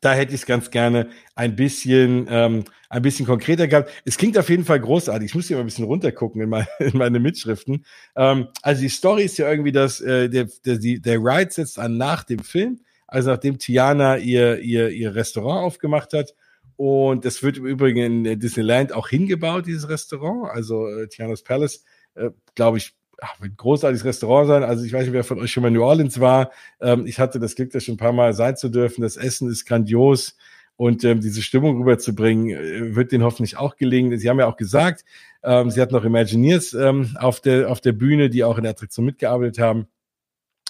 [0.00, 3.90] Da hätte ich es ganz gerne ein bisschen, ähm, ein bisschen konkreter gehabt.
[4.04, 5.30] Es klingt auf jeden Fall großartig.
[5.30, 7.84] Ich muss hier mal ein bisschen runtergucken in, meine, in meine Mitschriften.
[8.14, 11.96] Ähm, also die Story ist ja irgendwie, dass äh, der, der, der Ride setzt an
[11.96, 16.34] nach dem Film, also nachdem Tiana ihr, ihr, ihr Restaurant aufgemacht hat.
[16.76, 20.50] Und das wird im Übrigen in Disneyland auch hingebaut, dieses Restaurant.
[20.50, 24.62] Also äh, Tiana's Palace, äh, glaube ich, ach, wird ein großartiges Restaurant sein.
[24.62, 26.50] Also ich weiß nicht, wer von euch schon mal in New Orleans war.
[26.80, 29.02] Ähm, ich hatte das Glück, da schon ein paar Mal sein zu dürfen.
[29.02, 30.36] Das Essen ist grandios
[30.76, 34.18] und ähm, diese Stimmung rüberzubringen, äh, wird denen hoffentlich auch gelingen.
[34.18, 35.04] Sie haben ja auch gesagt,
[35.42, 38.72] ähm, sie hatten noch Imagineers ähm, auf, der, auf der Bühne, die auch in der
[38.72, 39.86] Attraktion mitgearbeitet haben.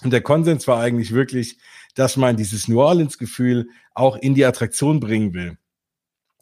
[0.03, 1.57] Und der Konsens war eigentlich wirklich,
[1.95, 5.57] dass man dieses New Orleans-Gefühl auch in die Attraktion bringen will.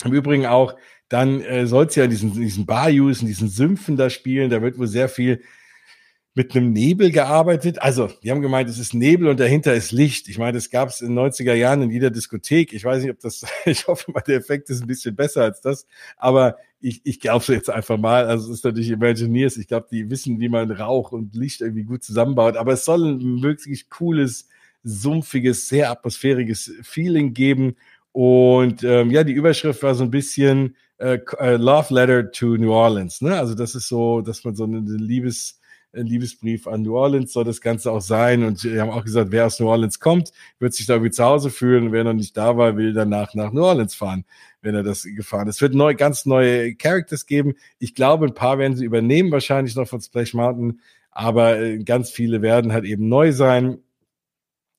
[0.04, 0.76] Im Übrigen auch,
[1.10, 4.50] dann äh, soll es ja diesen, diesen Bayous und diesen Sümpfen da spielen.
[4.50, 5.42] Da wird wohl sehr viel
[6.36, 7.82] mit einem Nebel gearbeitet.
[7.82, 10.30] Also, die haben gemeint, es ist Nebel und dahinter ist Licht.
[10.30, 12.72] Ich meine, das gab es in den 90er Jahren in jeder Diskothek.
[12.72, 15.62] Ich weiß nicht, ob das, ich hoffe mal, der Effekt ist ein bisschen besser als
[15.62, 15.88] das.
[16.18, 18.26] Aber ich, ich glaube so jetzt einfach mal.
[18.26, 19.58] Also, es ist natürlich Imagineers.
[19.58, 22.58] Ich glaube, die wissen, wie man Rauch und Licht irgendwie gut zusammenbaut.
[22.58, 24.48] Aber es soll ein wirklich cooles,
[24.84, 27.76] sumpfiges, sehr atmosphärisches Feeling geben.
[28.12, 32.72] Und ähm, ja, die Überschrift war so ein bisschen äh, äh Love Letter to New
[32.72, 33.22] Orleans.
[33.22, 33.36] Ne?
[33.36, 35.59] Also das ist so, dass man so eine Liebes
[35.94, 38.44] Liebesbrief an New Orleans soll das Ganze auch sein.
[38.44, 41.24] Und wir haben auch gesagt, wer aus New Orleans kommt, wird sich da irgendwie zu
[41.24, 41.92] Hause fühlen.
[41.92, 44.26] wer noch nicht da war, will danach nach New Orleans fahren,
[44.62, 45.56] wenn er das gefahren ist.
[45.56, 47.56] Es wird neu, ganz neue Characters geben.
[47.80, 50.80] Ich glaube, ein paar werden sie übernehmen, wahrscheinlich noch von Splash Mountain.
[51.12, 53.80] Aber äh, ganz viele werden halt eben neu sein.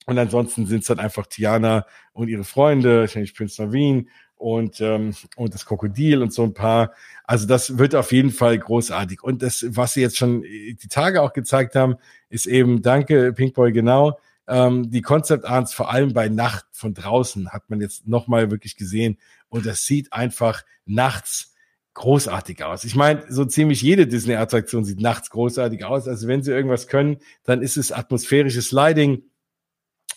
[0.07, 4.09] Und ansonsten sind es dann einfach Tiana und ihre Freunde, wahrscheinlich Prince Naveen
[4.41, 6.95] und, ähm, und das Krokodil und so ein paar.
[7.25, 9.23] Also das wird auf jeden Fall großartig.
[9.23, 11.97] Und das, was sie jetzt schon die Tage auch gezeigt haben,
[12.31, 17.51] ist eben, danke Pinkboy, genau, ähm, die Concept Arts vor allem bei Nacht von draußen
[17.51, 19.19] hat man jetzt nochmal wirklich gesehen.
[19.49, 21.55] Und das sieht einfach nachts
[21.93, 22.85] großartig aus.
[22.85, 26.09] Ich meine, so ziemlich jede Disney-Attraktion sieht nachts großartig aus.
[26.09, 29.25] Also wenn sie irgendwas können, dann ist es atmosphärisches Lighting.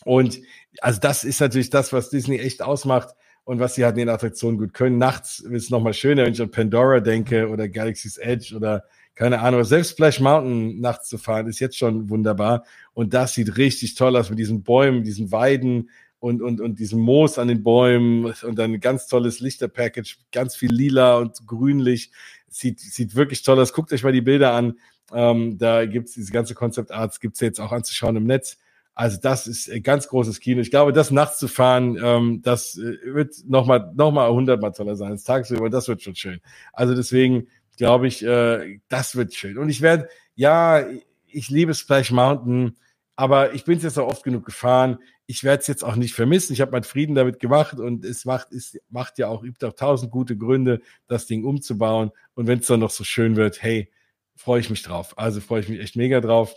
[0.06, 0.40] Und
[0.80, 4.10] also das ist natürlich das, was Disney echt ausmacht und was sie halt in den
[4.10, 4.98] Attraktionen gut können.
[4.98, 8.84] Nachts ist es nochmal schöner, wenn ich an Pandora denke oder Galaxy's Edge oder
[9.16, 12.66] keine Ahnung, selbst Splash Mountain nachts zu fahren, ist jetzt schon wunderbar.
[12.94, 17.00] Und das sieht richtig toll aus mit diesen Bäumen, diesen Weiden und, und, und diesem
[17.00, 22.12] Moos an den Bäumen und dann ein ganz tolles Lichterpackage, ganz viel lila und grünlich.
[22.48, 23.74] Sieht, sieht wirklich toll aus.
[23.74, 24.80] Guckt euch mal die Bilder an.
[25.12, 28.58] Ähm, da gibt's diese ganze Concept Arts, gibt's jetzt auch anzuschauen im Netz.
[28.96, 30.62] Also das ist ein ganz großes Kino.
[30.62, 34.96] Ich glaube, das nachts zu fahren, ähm, das äh, wird nochmal noch mal hundertmal toller
[34.96, 35.70] sein als tagsüber.
[35.70, 36.42] Das wird schon schön.
[36.74, 39.58] Also deswegen glaube ich, äh, das wird schön.
[39.58, 40.86] Und ich werde, ja,
[41.26, 42.78] ich liebe Splash Mountain,
[43.16, 45.00] aber ich bin es jetzt auch oft genug gefahren.
[45.26, 46.54] Ich werde es jetzt auch nicht vermissen.
[46.54, 49.74] Ich habe meinen Frieden damit gemacht und es macht, es macht ja auch, übt auch
[49.74, 52.12] tausend gute Gründe, das Ding umzubauen.
[52.36, 53.92] Und wenn es dann noch so schön wird, hey,
[54.36, 55.18] freue ich mich drauf.
[55.18, 56.54] Also freue ich mich echt mega drauf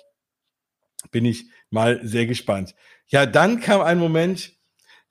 [1.10, 2.74] bin ich mal sehr gespannt.
[3.08, 4.52] Ja, dann kam ein Moment,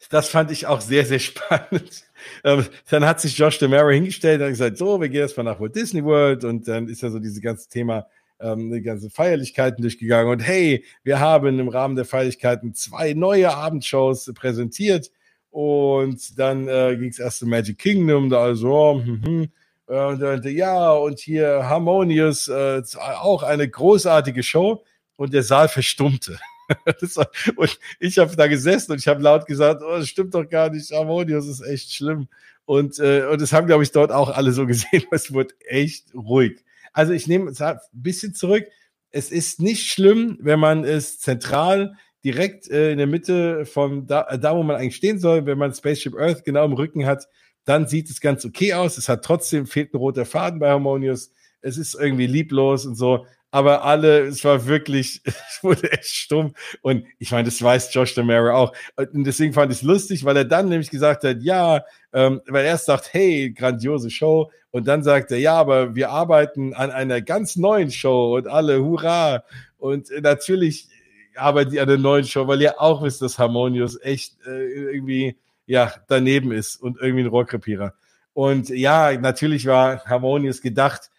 [0.10, 2.04] das fand ich auch sehr, sehr spannend.
[2.44, 5.76] Ähm, dann hat sich Josh DeMero hingestellt und gesagt, so, wir gehen erstmal nach Walt
[5.76, 8.08] Disney World und dann ist ja so dieses ganze Thema,
[8.40, 13.54] ähm, die ganzen Feierlichkeiten durchgegangen und hey, wir haben im Rahmen der Feierlichkeiten zwei neue
[13.54, 15.12] Abendshows präsentiert
[15.52, 19.50] und dann äh, ging es erst zu Magic Kingdom, da also, oh, hm, hm.
[19.88, 24.84] Und, äh, ja, und hier Harmonious, äh, auch eine großartige Show
[25.16, 26.40] und der Saal verstummte.
[27.58, 30.72] Und ich habe da gesessen und ich habe laut gesagt, oh, das stimmt doch gar
[30.72, 32.28] nicht, Harmonius ist echt schlimm.
[32.66, 36.14] Und, äh, und das haben, glaube ich, dort auch alle so gesehen, es wird echt
[36.16, 36.64] ruhig.
[36.92, 38.66] Also ich nehme es ein bisschen zurück.
[39.12, 44.36] Es ist nicht schlimm, wenn man es zentral direkt äh, in der Mitte von da,
[44.38, 47.28] da, wo man eigentlich stehen soll, wenn man Spaceship Earth genau im Rücken hat,
[47.66, 48.98] dann sieht es ganz okay aus.
[48.98, 51.32] Es hat trotzdem fehlt ein roter Faden bei Harmonious.
[51.62, 53.26] Es ist irgendwie lieblos und so
[53.56, 56.54] aber alle, es war wirklich, es wurde echt stumm.
[56.82, 58.74] Und ich meine, das weiß Josh DeMera auch.
[58.98, 62.66] Und deswegen fand ich es lustig, weil er dann nämlich gesagt hat, ja, ähm, weil
[62.66, 64.52] er erst sagt, hey, grandiose Show.
[64.72, 68.84] Und dann sagt er, ja, aber wir arbeiten an einer ganz neuen Show und alle,
[68.84, 69.46] hurra.
[69.78, 70.90] Und natürlich
[71.38, 75.38] arbeiten die an einer neuen Show, weil ihr auch wisst, dass Harmonious echt äh, irgendwie,
[75.66, 77.94] ja, daneben ist und irgendwie ein Rohrkrepierer.
[78.34, 81.10] Und ja, natürlich war Harmonious gedacht,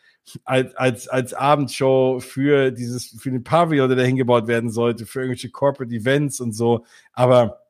[0.44, 5.20] als, als, als Abendshow für dieses, für den Pavillon, der da hingebaut werden sollte, für
[5.20, 6.84] irgendwelche Corporate Events und so.
[7.12, 7.62] Aber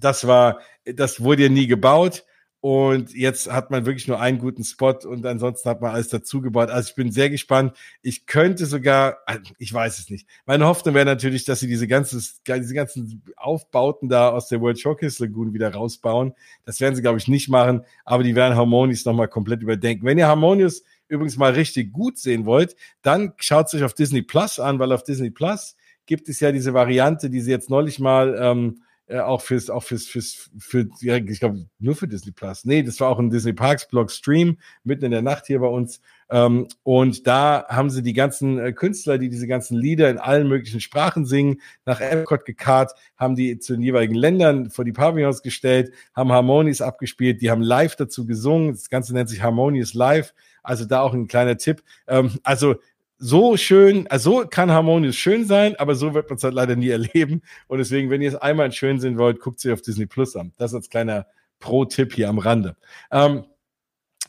[0.00, 2.24] das war, das wurde ja nie gebaut.
[2.60, 6.40] Und jetzt hat man wirklich nur einen guten Spot und ansonsten hat man alles dazu
[6.40, 6.68] gebaut.
[6.68, 7.76] Also ich bin sehr gespannt.
[8.02, 9.18] Ich könnte sogar,
[9.58, 10.26] ich weiß es nicht.
[10.46, 14.80] Meine Hoffnung wäre natürlich, dass sie diese, ganze, diese ganzen Aufbauten da aus der World
[14.80, 16.34] Showcase Lagoon wieder rausbauen.
[16.64, 17.84] Das werden sie, glaube ich, nicht machen.
[18.04, 20.04] Aber die werden Harmonious nochmal komplett überdenken.
[20.04, 24.22] Wenn ihr Harmonious übrigens mal richtig gut sehen wollt, dann schaut es euch auf Disney
[24.22, 25.76] Plus an, weil auf Disney Plus
[26.06, 29.84] gibt es ja diese Variante, die sie jetzt neulich mal ähm, äh, auch fürs, auch
[29.84, 32.64] fürs, fürs, für, ja, ich glaube, nur für Disney Plus.
[32.64, 35.68] Nee, das war auch ein Disney Parks Blog Stream mitten in der Nacht hier bei
[35.68, 36.00] uns.
[36.28, 40.48] Ähm, und da haben sie die ganzen äh, Künstler, die diese ganzen Lieder in allen
[40.48, 45.42] möglichen Sprachen singen, nach Epcot gekarrt, haben die zu den jeweiligen Ländern vor die Pavillons
[45.42, 48.72] gestellt, haben Harmonies abgespielt, die haben live dazu gesungen.
[48.72, 50.34] Das Ganze nennt sich Harmonious Live.
[50.66, 51.82] Also da auch ein kleiner Tipp.
[52.08, 52.76] Ähm, also
[53.18, 56.76] so schön, also so kann Harmonious schön sein, aber so wird man es halt leider
[56.76, 57.42] nie erleben.
[57.66, 60.36] Und deswegen, wenn ihr es einmal in schön sehen wollt, guckt sie auf Disney Plus
[60.36, 60.52] an.
[60.58, 61.26] Das als kleiner
[61.60, 62.76] Pro-Tipp hier am Rande.
[63.10, 63.44] Ähm,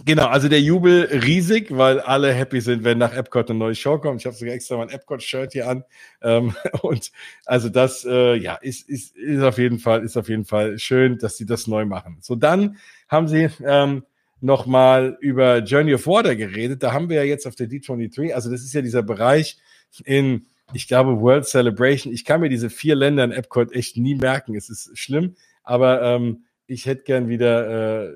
[0.06, 3.98] genau, also der Jubel riesig, weil alle happy sind, wenn nach Epcot eine neue Show
[3.98, 4.22] kommt.
[4.22, 5.84] Ich habe sogar extra mein Epcot-Shirt hier an.
[6.22, 7.12] Ähm, und
[7.46, 11.18] also das, äh, ja, ist, ist, ist auf jeden Fall, ist auf jeden Fall schön,
[11.18, 12.20] dass sie das neu machen.
[12.22, 12.78] So, dann
[13.10, 14.04] haben sie ähm,
[14.40, 16.84] nochmal über Journey of Water geredet.
[16.84, 19.58] Da haben wir ja jetzt auf der D23, also das ist ja dieser Bereich
[20.04, 22.14] in, ich glaube, World Celebration.
[22.14, 24.56] Ich kann mir diese vier Länder in Epcot echt nie merken.
[24.56, 28.14] Es ist schlimm, aber ähm, ich hätte gern wieder äh,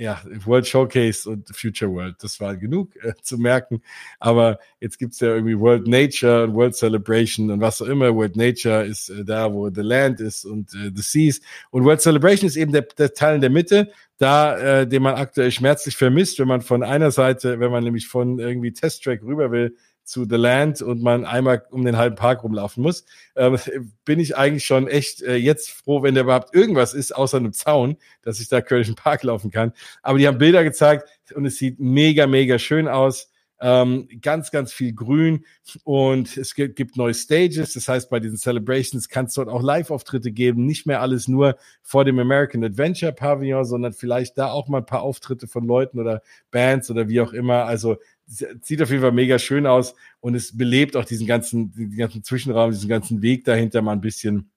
[0.00, 2.16] ja, World Showcase und Future World.
[2.22, 3.82] Das war genug äh, zu merken.
[4.18, 8.14] Aber jetzt gibt's ja irgendwie World Nature und World Celebration und was auch immer.
[8.14, 11.40] World Nature ist äh, da, wo The Land ist und äh, The Seas.
[11.70, 15.16] Und World Celebration ist eben der, der Teil in der Mitte, da, äh, den man
[15.16, 19.50] aktuell schmerzlich vermisst, wenn man von einer Seite, wenn man nämlich von irgendwie Test-Track rüber
[19.50, 23.04] will, zu The Land und man einmal um den halben Park rumlaufen muss,
[23.36, 23.58] ähm,
[24.04, 27.52] bin ich eigentlich schon echt äh, jetzt froh, wenn da überhaupt irgendwas ist, außer einem
[27.52, 29.72] Zaun, dass ich da Kölnischen Park laufen kann.
[30.02, 33.30] Aber die haben Bilder gezeigt und es sieht mega, mega schön aus.
[33.62, 35.44] Ähm, ganz, ganz viel Grün
[35.84, 37.74] und es gibt, gibt neue Stages.
[37.74, 40.64] Das heißt, bei diesen Celebrations kann es dort auch Live-Auftritte geben.
[40.64, 44.86] Nicht mehr alles nur vor dem American Adventure Pavillon, sondern vielleicht da auch mal ein
[44.86, 47.66] paar Auftritte von Leuten oder Bands oder wie auch immer.
[47.66, 47.98] Also
[48.30, 52.22] sieht auf jeden Fall mega schön aus und es belebt auch diesen ganzen, den ganzen
[52.22, 54.50] Zwischenraum, diesen ganzen Weg dahinter mal ein bisschen.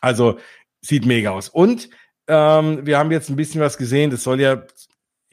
[0.00, 0.38] Also
[0.80, 1.48] sieht mega aus.
[1.48, 1.88] Und
[2.28, 4.10] ähm, wir haben jetzt ein bisschen was gesehen.
[4.10, 4.64] Das soll ja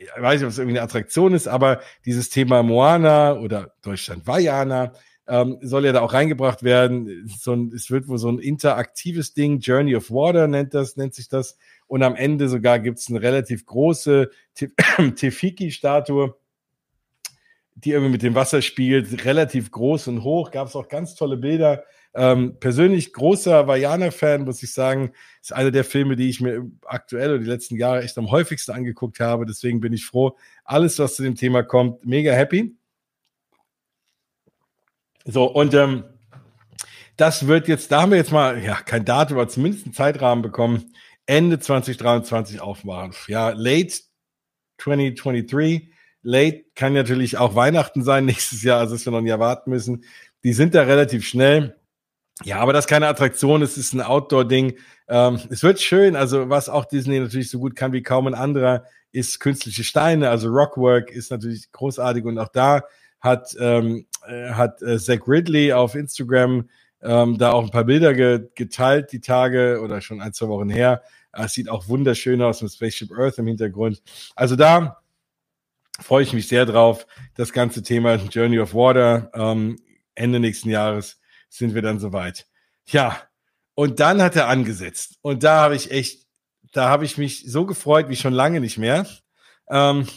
[0.03, 4.25] ich weiß nicht, ob es irgendwie eine Attraktion ist, aber dieses Thema Moana oder Deutschland
[4.27, 4.93] Vajana
[5.27, 7.29] ähm, soll ja da auch reingebracht werden.
[7.39, 11.13] So ein, es wird wohl so ein interaktives Ding, Journey of Water nennt das, nennt
[11.13, 11.57] sich das.
[11.87, 14.31] Und am Ende sogar gibt es eine relativ große
[15.15, 16.35] Tefiki-Statue,
[17.75, 20.51] die irgendwie mit dem Wasser spielt, relativ groß und hoch.
[20.51, 21.83] Gab es auch ganz tolle Bilder.
[22.15, 25.11] Ähm, persönlich großer Vajana-Fan, muss ich sagen.
[25.41, 28.71] Ist einer der Filme, die ich mir aktuell oder die letzten Jahre echt am häufigsten
[28.71, 29.45] angeguckt habe.
[29.45, 30.37] Deswegen bin ich froh.
[30.63, 32.75] Alles, was zu dem Thema kommt, mega happy.
[35.25, 36.03] So, und ähm,
[37.17, 40.41] das wird jetzt, da haben wir jetzt mal, ja, kein Datum, aber zumindest einen Zeitrahmen
[40.41, 40.93] bekommen.
[41.25, 43.13] Ende 2023 aufmachen.
[43.27, 43.93] Ja, late
[44.77, 45.92] 2023.
[46.23, 49.69] Late kann natürlich auch Weihnachten sein nächstes Jahr, also dass wir noch ein Jahr warten
[49.69, 50.03] müssen.
[50.43, 51.75] Die sind da relativ schnell.
[52.43, 54.73] Ja, aber das ist keine Attraktion, es ist ein Outdoor-Ding.
[55.07, 58.33] Ähm, es wird schön, also was auch Disney natürlich so gut kann wie kaum ein
[58.33, 62.81] anderer, ist künstliche Steine, also Rockwork ist natürlich großartig und auch da
[63.19, 66.67] hat, ähm, äh, hat äh, Zach Ridley auf Instagram
[67.03, 70.69] ähm, da auch ein paar Bilder ge geteilt die Tage oder schon ein, zwei Wochen
[70.69, 71.03] her.
[71.31, 74.01] Es sieht auch wunderschön aus mit Spaceship Earth im Hintergrund.
[74.35, 75.02] Also da
[76.03, 77.07] freue ich mich sehr drauf.
[77.35, 79.79] Das ganze Thema Journey of Water ähm,
[80.15, 82.47] Ende nächsten Jahres sind wir dann soweit.
[82.85, 83.21] Ja,
[83.75, 85.17] und dann hat er angesetzt.
[85.21, 86.27] Und da habe ich echt,
[86.73, 89.07] da habe ich mich so gefreut wie schon lange nicht mehr.
[89.69, 90.07] Ähm,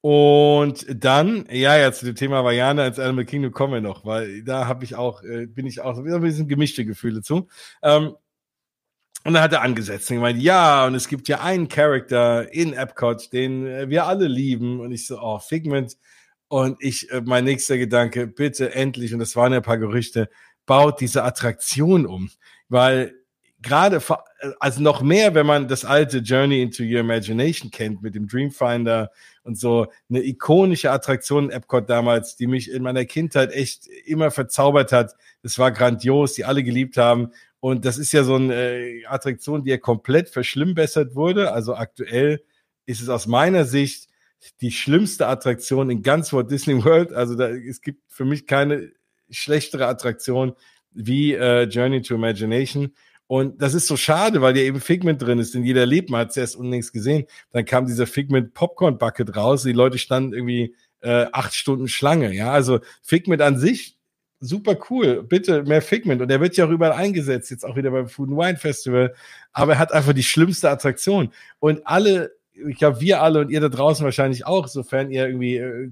[0.00, 4.42] und dann, ja, ja, zu dem Thema Vajana als Animal Kingdom kommen wir noch, weil
[4.42, 7.48] da habe ich auch, äh, bin ich auch so ein bisschen gemischte Gefühle zu.
[7.82, 8.16] Ähm,
[9.24, 12.72] und dann hat er angesetzt und gemeint, ja, und es gibt ja einen Charakter in
[12.72, 14.80] Epcot, den äh, wir alle lieben.
[14.80, 15.96] Und ich so, oh, Figment,
[16.48, 20.28] und ich, äh, mein nächster Gedanke, bitte endlich, und das waren ja ein paar Gerüchte,
[20.66, 22.30] baut diese Attraktion um.
[22.68, 23.14] Weil
[23.62, 24.02] gerade,
[24.40, 28.26] äh, also noch mehr, wenn man das alte Journey into Your Imagination kennt mit dem
[28.26, 29.10] Dreamfinder
[29.44, 34.30] und so, eine ikonische Attraktion in Epcot damals, die mich in meiner Kindheit echt immer
[34.30, 35.14] verzaubert hat.
[35.42, 37.30] Das war grandios, die alle geliebt haben.
[37.62, 41.52] Und das ist ja so eine äh, Attraktion, die ja komplett verschlimmbessert wurde.
[41.52, 42.42] Also aktuell
[42.86, 44.08] ist es aus meiner Sicht
[44.60, 47.12] die schlimmste Attraktion in ganz Walt Disney World.
[47.12, 48.90] Also da, es gibt für mich keine
[49.30, 50.54] schlechtere Attraktion
[50.90, 52.96] wie äh, Journey to Imagination.
[53.28, 56.10] Und das ist so schade, weil ja eben Figment drin ist, denn jeder lebt.
[56.10, 57.26] Man hat es erst unlängst gesehen.
[57.52, 59.62] Dann kam dieser Figment Popcorn Bucket raus.
[59.62, 62.34] Die Leute standen irgendwie äh, acht Stunden Schlange.
[62.34, 63.96] Ja, also Figment an sich
[64.42, 65.22] super cool.
[65.22, 66.20] Bitte mehr Figment.
[66.20, 69.14] Und er wird ja auch überall eingesetzt, jetzt auch wieder beim Food and Wine Festival.
[69.52, 71.32] Aber er hat einfach die schlimmste Attraktion.
[71.60, 75.56] Und alle ich glaube, wir alle und ihr da draußen wahrscheinlich auch, sofern ihr irgendwie
[75.56, 75.90] äh,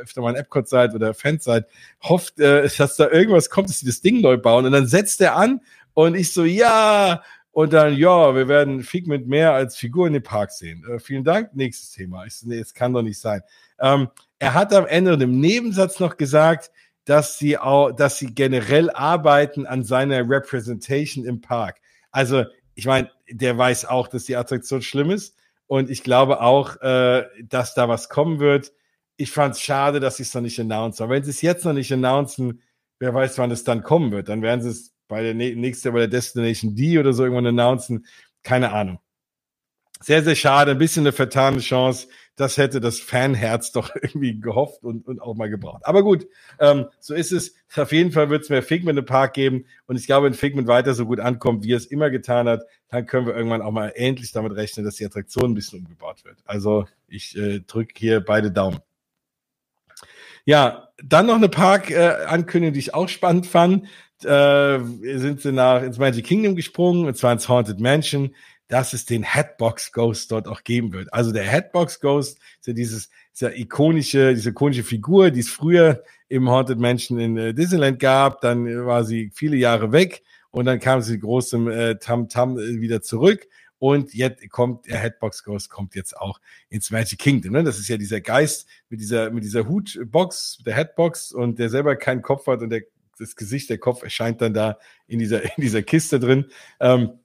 [0.00, 1.66] öfter mal ein Epcot seid oder Fans seid,
[2.02, 4.64] hofft, äh, dass da irgendwas kommt, dass sie das Ding neu bauen.
[4.64, 5.60] Und dann setzt er an
[5.94, 7.22] und ich so, ja.
[7.52, 10.84] und dann, ja, wir werden Figment mehr als Figur in den Park sehen.
[10.88, 11.54] Äh, vielen Dank.
[11.54, 12.24] Nächstes Thema.
[12.24, 13.42] Ich, nee, es kann doch nicht sein.
[13.78, 16.70] Ähm, er hat am Ende im Nebensatz noch gesagt,
[17.08, 21.80] dass sie auch, dass sie generell arbeiten an seiner Representation im Park.
[22.10, 22.44] Also,
[22.74, 25.34] ich meine, der weiß auch, dass die Attraktion schlimm ist.
[25.66, 28.72] Und ich glaube auch, äh, dass da was kommen wird.
[29.16, 31.02] Ich fand es schade, dass sie es noch nicht announcen.
[31.02, 32.62] Aber wenn sie es jetzt noch nicht announcen,
[32.98, 34.28] wer weiß, wann es dann kommen wird.
[34.28, 38.06] Dann werden sie es bei der nächsten, bei der Destination D oder so irgendwann announcen.
[38.42, 38.98] Keine Ahnung.
[40.00, 40.72] Sehr, sehr schade.
[40.72, 42.08] Ein bisschen eine vertane Chance.
[42.38, 45.84] Das hätte das Fanherz doch irgendwie gehofft und, und auch mal gebraucht.
[45.84, 46.26] Aber gut,
[46.60, 47.54] ähm, so ist es.
[47.76, 49.66] Auf jeden Fall wird es mehr Figment im Park geben.
[49.86, 53.06] Und ich glaube, wenn Figment weiter so gut ankommt, wie es immer getan hat, dann
[53.06, 56.38] können wir irgendwann auch mal endlich damit rechnen, dass die Attraktion ein bisschen umgebaut wird.
[56.44, 58.78] Also ich äh, drücke hier beide Daumen.
[60.44, 63.86] Ja, dann noch eine Park-Ankündigung, äh, die ich auch spannend fand.
[64.24, 64.78] Äh,
[65.18, 68.34] sind sie nach ins Magic Kingdom gesprungen, und zwar ins Haunted Mansion
[68.68, 71.12] dass es den Headbox Ghost dort auch geben wird.
[71.12, 76.02] Also der Headbox Ghost ist ja dieses, dieser ikonische, diese ikonische Figur, die es früher
[76.28, 78.42] im Haunted Mansion in äh, Disneyland gab.
[78.42, 83.00] Dann war sie viele Jahre weg und dann kam sie großem äh, Tam-Tam äh, wieder
[83.00, 83.48] zurück.
[83.78, 87.52] Und jetzt kommt der Headbox Ghost kommt jetzt auch ins Magic Kingdom.
[87.52, 87.62] Ne?
[87.62, 91.94] Das ist ja dieser Geist mit dieser mit dieser Hutbox, der Headbox und der selber
[91.96, 92.82] keinen Kopf hat und der
[93.18, 96.46] das Gesicht, der Kopf erscheint dann da in dieser in dieser Kiste drin.
[96.80, 97.20] Ähm,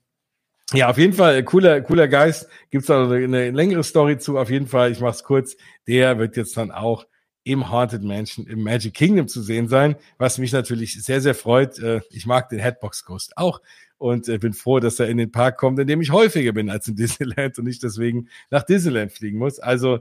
[0.74, 2.48] ja, auf jeden Fall, cooler, cooler Geist.
[2.72, 4.38] Gibt's da eine, eine längere Story zu.
[4.38, 5.56] Auf jeden Fall, ich mach's kurz.
[5.88, 7.06] Der wird jetzt dann auch
[7.44, 11.78] im Haunted Mansion im Magic Kingdom zu sehen sein, was mich natürlich sehr, sehr freut.
[11.80, 13.62] Äh, ich mag den Headbox Ghost auch
[13.98, 16.70] und äh, bin froh, dass er in den Park kommt, in dem ich häufiger bin
[16.70, 19.60] als in Disneyland und nicht deswegen nach Disneyland fliegen muss.
[19.60, 20.00] Also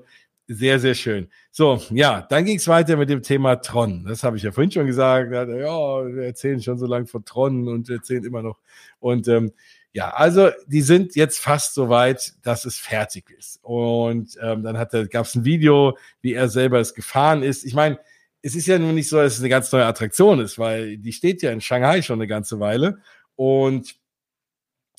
[0.48, 1.28] sehr, sehr schön.
[1.50, 4.04] So, ja, dann ging es weiter mit dem Thema Tron.
[4.04, 5.30] Das habe ich ja vorhin schon gesagt.
[5.32, 8.58] Ja, wir erzählen schon so lange von Tron und erzählen immer noch.
[8.98, 9.52] Und ähm,
[9.92, 13.58] ja, also die sind jetzt fast so weit, dass es fertig ist.
[13.62, 14.74] Und ähm, dann
[15.10, 17.64] gab es ein Video, wie er selber es gefahren ist.
[17.64, 17.98] Ich meine,
[18.40, 21.12] es ist ja nun nicht so, dass es eine ganz neue Attraktion ist, weil die
[21.12, 22.98] steht ja in Shanghai schon eine ganze Weile.
[23.36, 23.96] Und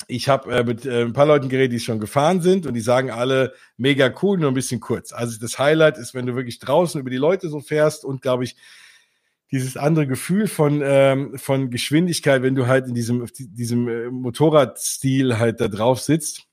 [0.07, 2.81] ich habe äh, mit äh, ein paar Leuten geredet, die schon gefahren sind und die
[2.81, 5.11] sagen alle mega cool, nur ein bisschen kurz.
[5.11, 8.43] Also das Highlight ist, wenn du wirklich draußen über die Leute so fährst und glaube
[8.43, 8.55] ich
[9.51, 15.37] dieses andere Gefühl von, ähm, von Geschwindigkeit, wenn du halt in diesem, diesem äh, Motorradstil
[15.37, 16.47] halt da drauf sitzt.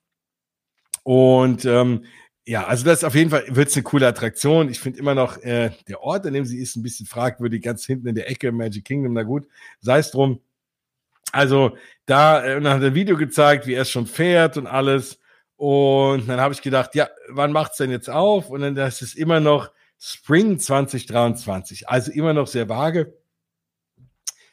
[1.03, 2.05] Und ähm,
[2.47, 4.69] ja, also das ist auf jeden Fall wird's eine coole Attraktion.
[4.71, 7.85] Ich finde immer noch, äh, der Ort, an dem sie ist, ein bisschen fragwürdig, ganz
[7.87, 9.47] hinten in der Ecke Magic Kingdom, na gut,
[9.81, 10.41] sei es drum.
[11.33, 11.77] Also
[12.07, 15.21] da äh, dann hat er ein Video gezeigt, wie er es schon fährt und alles.
[15.57, 18.51] Und dann habe ich gedacht, ja, wann macht's denn jetzt auf?
[18.51, 19.71] Und dann das ist immer noch
[20.01, 21.89] Spring 2023.
[21.89, 23.15] Also immer noch sehr vage.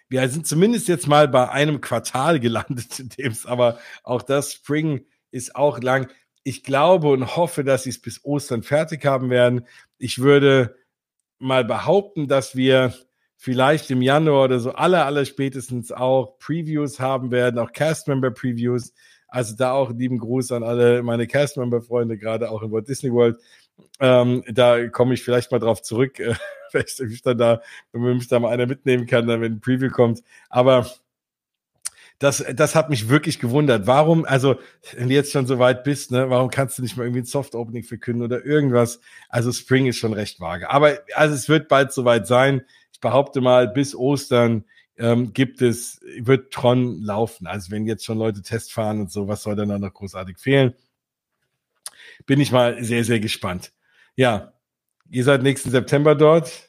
[0.09, 4.53] Wir sind zumindest jetzt mal bei einem Quartal gelandet, in dem es aber auch das
[4.53, 6.09] Spring ist auch lang.
[6.43, 9.65] Ich glaube und hoffe, dass sie es bis Ostern fertig haben werden.
[9.97, 10.75] Ich würde
[11.39, 12.93] mal behaupten, dass wir
[13.35, 18.93] vielleicht im Januar oder so aller, aller spätestens auch Previews haben werden, auch Cast-Member-Previews.
[19.27, 23.37] Also da auch lieben Gruß an alle meine Cast-Member-Freunde, gerade auch in Walt Disney World.
[23.99, 26.35] Ähm, da komme ich vielleicht mal drauf zurück, äh,
[26.71, 27.61] vielleicht mich dann da,
[27.91, 30.23] wenn mich da mal einer mitnehmen kann, dann wenn ein Preview kommt.
[30.49, 30.87] Aber
[32.19, 33.85] das, das hat mich wirklich gewundert.
[33.85, 34.55] Warum, also,
[34.95, 37.25] wenn du jetzt schon so weit bist, ne, warum kannst du nicht mal irgendwie ein
[37.25, 38.99] Soft-Opening verkünden oder irgendwas?
[39.29, 40.69] Also, Spring ist schon recht vage.
[40.69, 42.63] Aber, also, es wird bald soweit sein.
[42.91, 44.65] Ich behaupte mal, bis Ostern
[44.97, 47.45] ähm, gibt es, wird Tron laufen.
[47.45, 50.73] Also, wenn jetzt schon Leute Test fahren und so, was soll dann noch großartig fehlen?
[52.27, 53.71] Bin ich mal sehr, sehr gespannt.
[54.15, 54.53] Ja,
[55.09, 56.67] ihr seid nächsten September dort.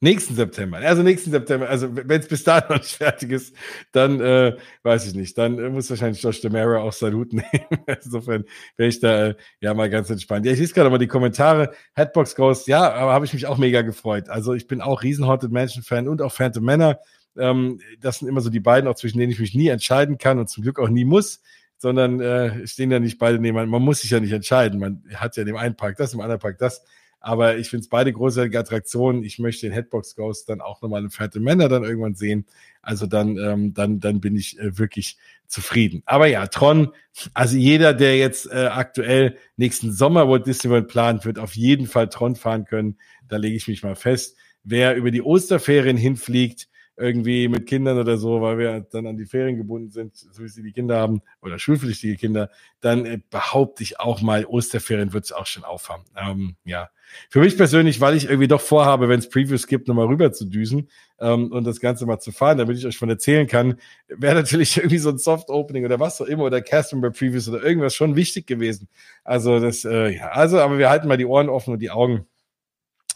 [0.00, 3.52] Nächsten September, also nächsten September, also wenn es bis dahin noch nicht fertig ist,
[3.90, 7.84] dann äh, weiß ich nicht, dann äh, muss wahrscheinlich Josh DeMera auch Hut nehmen.
[8.04, 8.44] Insofern
[8.76, 10.46] wäre ich da äh, ja mal ganz entspannt.
[10.46, 11.72] Ja, ich lese gerade mal die Kommentare.
[11.94, 14.28] Headbox Ghost, ja, aber habe ich mich auch mega gefreut.
[14.28, 17.00] Also ich bin auch riesen Haunted Mansion Fan und auch Phantom Männer.
[17.36, 20.38] Ähm, das sind immer so die beiden, auch zwischen denen ich mich nie entscheiden kann
[20.38, 21.42] und zum Glück auch nie muss
[21.78, 23.78] sondern äh, stehen ja nicht beide nebeneinander.
[23.78, 24.80] Man muss sich ja nicht entscheiden.
[24.80, 26.84] Man hat ja dem einen Park das, im anderen Park das.
[27.20, 29.24] Aber ich finde es beide großartige Attraktionen.
[29.24, 32.46] Ich möchte den Headbox Ghost dann auch nochmal in Fette Männer dann irgendwann sehen.
[32.80, 36.02] Also dann, ähm, dann, dann bin ich äh, wirklich zufrieden.
[36.06, 36.92] Aber ja, Tron,
[37.34, 41.86] also jeder, der jetzt äh, aktuell nächsten Sommer Walt Disney World plant, wird auf jeden
[41.86, 42.98] Fall Tron fahren können.
[43.26, 44.36] Da lege ich mich mal fest.
[44.62, 46.67] Wer über die Osterferien hinfliegt,
[46.98, 50.48] irgendwie mit Kindern oder so, weil wir dann an die Ferien gebunden sind, so wie
[50.48, 55.24] sie die Kinder haben oder schulpflichtige Kinder, dann äh, behaupte ich auch mal, Osterferien wird
[55.24, 56.04] es auch schon aufhaben.
[56.16, 56.90] Ähm, ja,
[57.30, 60.44] für mich persönlich, weil ich irgendwie doch vorhabe, wenn es Previews gibt, nochmal rüber zu
[60.44, 60.88] düsen
[61.20, 63.78] ähm, und das Ganze mal zu fahren, damit ich euch von erzählen kann,
[64.08, 67.94] wäre natürlich irgendwie so ein Soft-Opening oder was auch immer oder Customer Previews oder irgendwas
[67.94, 68.88] schon wichtig gewesen.
[69.24, 72.26] Also das, äh, ja, also, aber wir halten mal die Ohren offen und die Augen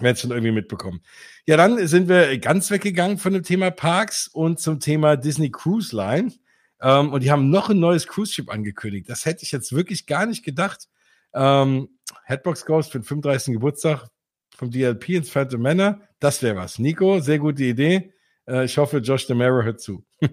[0.00, 1.02] werden es schon irgendwie mitbekommen.
[1.46, 5.94] Ja, dann sind wir ganz weggegangen von dem Thema Parks und zum Thema Disney Cruise
[5.94, 6.32] Line.
[6.80, 9.08] Ähm, und die haben noch ein neues Cruise Ship angekündigt.
[9.08, 10.88] Das hätte ich jetzt wirklich gar nicht gedacht.
[11.34, 11.88] Ähm,
[12.24, 13.54] Headbox Ghost für den 35.
[13.54, 14.08] Geburtstag
[14.56, 16.00] vom DLP ins Phantom Manor.
[16.18, 16.78] Das wäre was.
[16.78, 18.12] Nico, sehr gute Idee.
[18.46, 20.04] Äh, ich hoffe, Josh DeMero hört zu.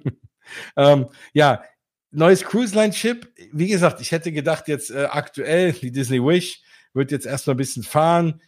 [0.78, 1.64] ähm, ja,
[2.12, 3.32] neues Cruise Line Ship.
[3.53, 6.62] Wie gesagt, ich hätte gedacht, jetzt äh, aktuell, die Disney Wish
[6.93, 8.41] wird jetzt erstmal ein bisschen fahren.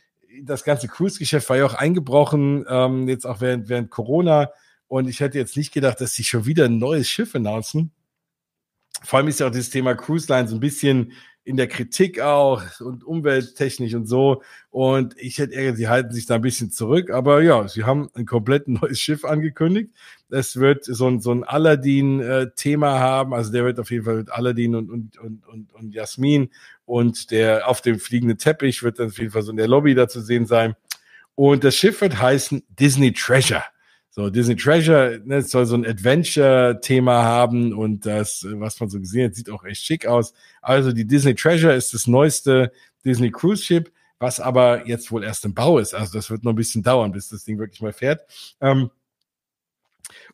[0.43, 4.51] Das ganze Cruise-Geschäft war ja auch eingebrochen, ähm, jetzt auch während, während Corona.
[4.87, 7.91] Und ich hätte jetzt nicht gedacht, dass sie schon wieder ein neues Schiff announcen.
[9.03, 11.13] Vor allem ist ja auch dieses Thema Cruise Line so ein bisschen
[11.43, 14.43] in der Kritik auch und umwelttechnisch und so.
[14.69, 17.09] Und ich hätte eher, sie halten sich da ein bisschen zurück.
[17.09, 19.91] Aber ja, sie haben ein komplett neues Schiff angekündigt.
[20.29, 23.33] Es wird so ein, so ein Aladdin-Thema haben.
[23.33, 26.51] Also der wird auf jeden Fall mit Aladdin und, und, und, und, und Jasmin
[26.91, 29.95] und der auf dem fliegenden Teppich wird dann auf jeden Fall so in der Lobby
[29.95, 30.75] da zu sehen sein.
[31.35, 33.63] Und das Schiff wird heißen Disney Treasure.
[34.09, 39.27] So, Disney Treasure ne, soll so ein Adventure-Thema haben und das, was man so gesehen
[39.27, 40.33] hat, sieht auch echt schick aus.
[40.61, 42.73] Also die Disney Treasure ist das neueste
[43.05, 43.89] Disney Cruise Ship,
[44.19, 45.95] was aber jetzt wohl erst im Bau ist.
[45.95, 48.19] Also das wird noch ein bisschen dauern, bis das Ding wirklich mal fährt.
[48.59, 48.91] Ähm,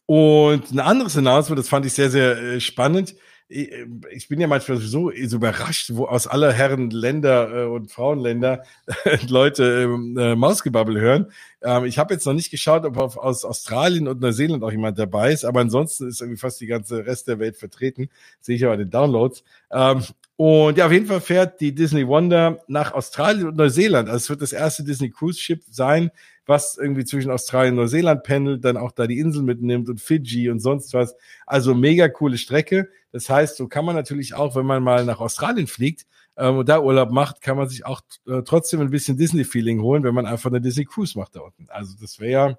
[0.07, 3.13] und ein anderes Announcement, das fand ich sehr, sehr äh, spannend
[3.49, 8.63] ich bin ja manchmal so, überrascht, wo aus aller Herren Länder äh, und Frauenländer
[9.29, 11.31] Leute ähm, äh, Mausgebabbel hören.
[11.61, 15.31] Ähm, ich habe jetzt noch nicht geschaut, ob aus Australien und Neuseeland auch jemand dabei
[15.31, 18.09] ist, aber ansonsten ist irgendwie fast die ganze Rest der Welt vertreten.
[18.41, 19.43] Sehe ich aber den Downloads.
[19.71, 20.03] Ähm,
[20.35, 24.09] und ja, auf jeden Fall fährt die Disney Wonder nach Australien und Neuseeland.
[24.09, 26.11] Also es wird das erste Disney Cruise Ship sein,
[26.47, 30.49] was irgendwie zwischen Australien und Neuseeland pendelt, dann auch da die Insel mitnimmt und Fiji
[30.49, 31.15] und sonst was.
[31.45, 32.89] Also mega coole Strecke.
[33.11, 36.05] Das heißt, so kann man natürlich auch, wenn man mal nach Australien fliegt
[36.37, 40.03] ähm, und da Urlaub macht, kann man sich auch äh, trotzdem ein bisschen Disney-Feeling holen,
[40.03, 41.67] wenn man einfach eine Disney Cruise macht da unten.
[41.69, 42.57] Also das wäre ja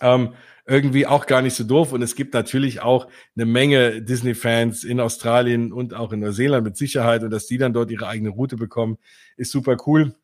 [0.00, 0.34] ähm,
[0.66, 1.92] irgendwie auch gar nicht so doof.
[1.92, 6.76] Und es gibt natürlich auch eine Menge Disney-Fans in Australien und auch in Neuseeland mit
[6.76, 7.22] Sicherheit.
[7.22, 8.98] Und dass die dann dort ihre eigene Route bekommen,
[9.36, 10.14] ist super cool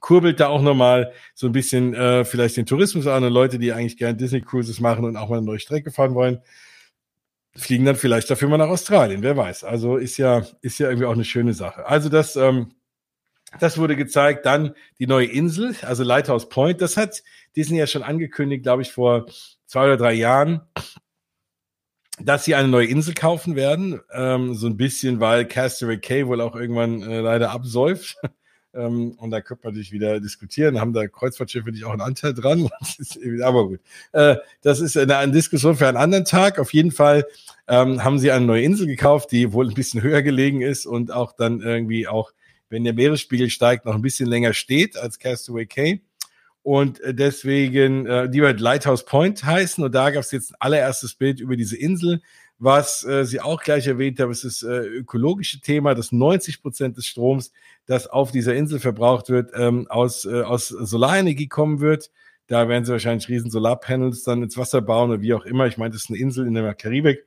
[0.00, 3.72] kurbelt da auch nochmal so ein bisschen äh, vielleicht den Tourismus an und Leute, die
[3.72, 6.40] eigentlich gerne Disney Cruises machen und auch mal eine neue Strecke fahren wollen,
[7.54, 9.64] fliegen dann vielleicht dafür mal nach Australien, wer weiß.
[9.64, 11.86] Also ist ja, ist ja irgendwie auch eine schöne Sache.
[11.86, 12.72] Also das, ähm,
[13.60, 14.46] das wurde gezeigt.
[14.46, 16.80] Dann die neue Insel, also Lighthouse Point.
[16.80, 17.22] Das hat
[17.56, 19.26] Disney ja schon angekündigt, glaube ich, vor
[19.66, 20.62] zwei oder drei Jahren,
[22.18, 24.00] dass sie eine neue Insel kaufen werden.
[24.12, 28.16] Ähm, so ein bisschen, weil Castaway Cay wohl auch irgendwann äh, leider absäuft.
[28.74, 30.80] Ähm, und da könnte man natürlich wieder diskutieren.
[30.80, 32.70] Haben da Kreuzfahrtschiffe nicht auch einen Anteil dran?
[33.42, 33.80] aber gut.
[34.12, 36.58] Äh, das ist eine, eine, Diskussion für einen anderen Tag.
[36.58, 37.26] Auf jeden Fall
[37.68, 41.12] ähm, haben sie eine neue Insel gekauft, die wohl ein bisschen höher gelegen ist und
[41.12, 42.32] auch dann irgendwie auch,
[42.70, 46.00] wenn der Meeresspiegel steigt, noch ein bisschen länger steht als Castaway Cay.
[46.62, 49.82] Und äh, deswegen, äh, die wird Lighthouse Point heißen.
[49.84, 52.22] Und da gab es jetzt ein allererstes Bild über diese Insel
[52.58, 56.96] was äh, Sie auch gleich erwähnt haben, ist das äh, ökologische Thema, dass 90 Prozent
[56.96, 57.52] des Stroms,
[57.86, 62.10] das auf dieser Insel verbraucht wird, ähm, aus, äh, aus Solarenergie kommen wird.
[62.46, 65.66] Da werden Sie wahrscheinlich riesen Solarpanels dann ins Wasser bauen oder wie auch immer.
[65.66, 67.26] Ich meine, das ist eine Insel in der Karibik.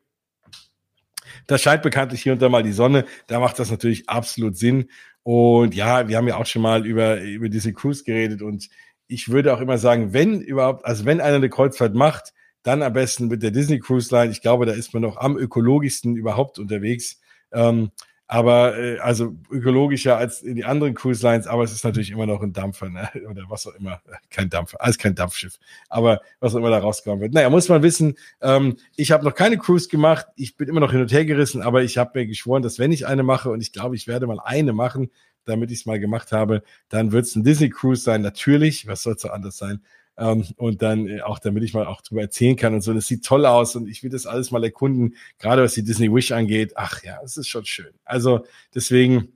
[1.47, 3.05] Da scheint bekanntlich hier und da mal die Sonne.
[3.27, 4.89] Da macht das natürlich absolut Sinn.
[5.23, 8.69] Und ja, wir haben ja auch schon mal über, über diese Cruise geredet und
[9.07, 12.33] ich würde auch immer sagen, wenn überhaupt, also wenn einer eine Kreuzfahrt macht,
[12.65, 14.31] dann am besten mit der Disney Cruise Line.
[14.31, 17.21] Ich glaube, da ist man noch am ökologischsten überhaupt unterwegs.
[17.51, 17.91] Ähm,
[18.27, 22.41] aber äh, also ökologischer als die anderen Cruise Lines, aber es ist natürlich immer noch
[22.41, 23.07] ein Dampfer, ne?
[23.29, 24.01] Oder was auch immer.
[24.31, 25.59] Kein Dampfer, alles kein Dampfschiff.
[25.89, 27.33] Aber was auch immer da rauskommen wird.
[27.33, 30.91] Naja, muss man wissen, ähm, ich habe noch keine Cruise gemacht, ich bin immer noch
[30.91, 33.61] hin und her gerissen, aber ich habe mir geschworen, dass wenn ich eine mache, und
[33.61, 35.11] ich glaube, ich werde mal eine machen,
[35.45, 39.03] damit ich es mal gemacht habe, dann wird es ein Disney Cruise sein, natürlich, was
[39.03, 39.81] soll es so anders sein?
[40.17, 42.93] Ähm, und dann äh, auch, damit ich mal auch drüber erzählen kann und so.
[42.93, 46.13] Das sieht toll aus und ich will das alles mal erkunden, gerade was die Disney
[46.13, 46.73] Wish angeht.
[46.75, 47.93] Ach ja, es ist schon schön.
[48.05, 49.33] Also deswegen,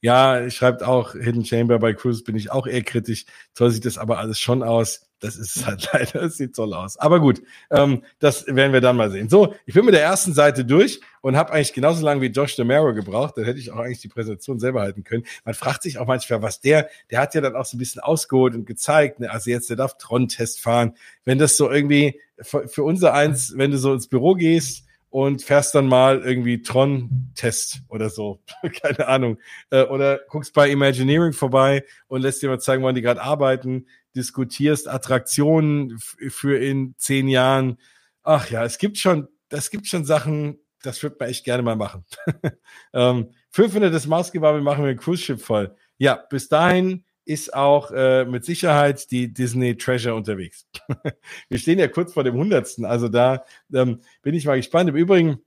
[0.00, 3.26] ja, schreibt auch Hidden Chamber bei Cruise, bin ich auch eher kritisch.
[3.54, 5.07] Toll sieht das aber alles schon aus.
[5.20, 6.96] Das ist halt leider, das sieht toll aus.
[6.98, 9.28] Aber gut, ähm, das werden wir dann mal sehen.
[9.28, 12.56] So, ich bin mit der ersten Seite durch und habe eigentlich genauso lange wie Josh
[12.56, 13.36] DeMero gebraucht.
[13.36, 15.24] Dann hätte ich auch eigentlich die Präsentation selber halten können.
[15.44, 18.02] Man fragt sich auch manchmal, was der, der hat ja dann auch so ein bisschen
[18.02, 19.30] ausgeholt und gezeigt, ne?
[19.30, 20.94] also jetzt, der darf Tron-Test fahren.
[21.24, 25.42] Wenn das so irgendwie für, für unser eins, wenn du so ins Büro gehst, und
[25.42, 28.40] fährst dann mal irgendwie Tron-Test oder so.
[28.82, 29.38] Keine Ahnung.
[29.70, 33.86] Äh, oder guckst bei Imagineering vorbei und lässt dir mal zeigen, wann die gerade arbeiten,
[34.16, 37.78] diskutierst Attraktionen für in zehn Jahren.
[38.22, 41.76] Ach ja, es gibt schon, das gibt schon Sachen, das würde man echt gerne mal
[41.76, 42.04] machen.
[42.92, 45.74] ähm, 500 des Mausgebabbel machen wir ein Cruise Ship voll.
[45.96, 50.66] Ja, bis dahin ist auch äh, mit Sicherheit die Disney Treasure unterwegs.
[51.50, 54.88] Wir stehen ja kurz vor dem Hundertsten, also da ähm, bin ich mal gespannt.
[54.88, 55.42] Im Übrigen,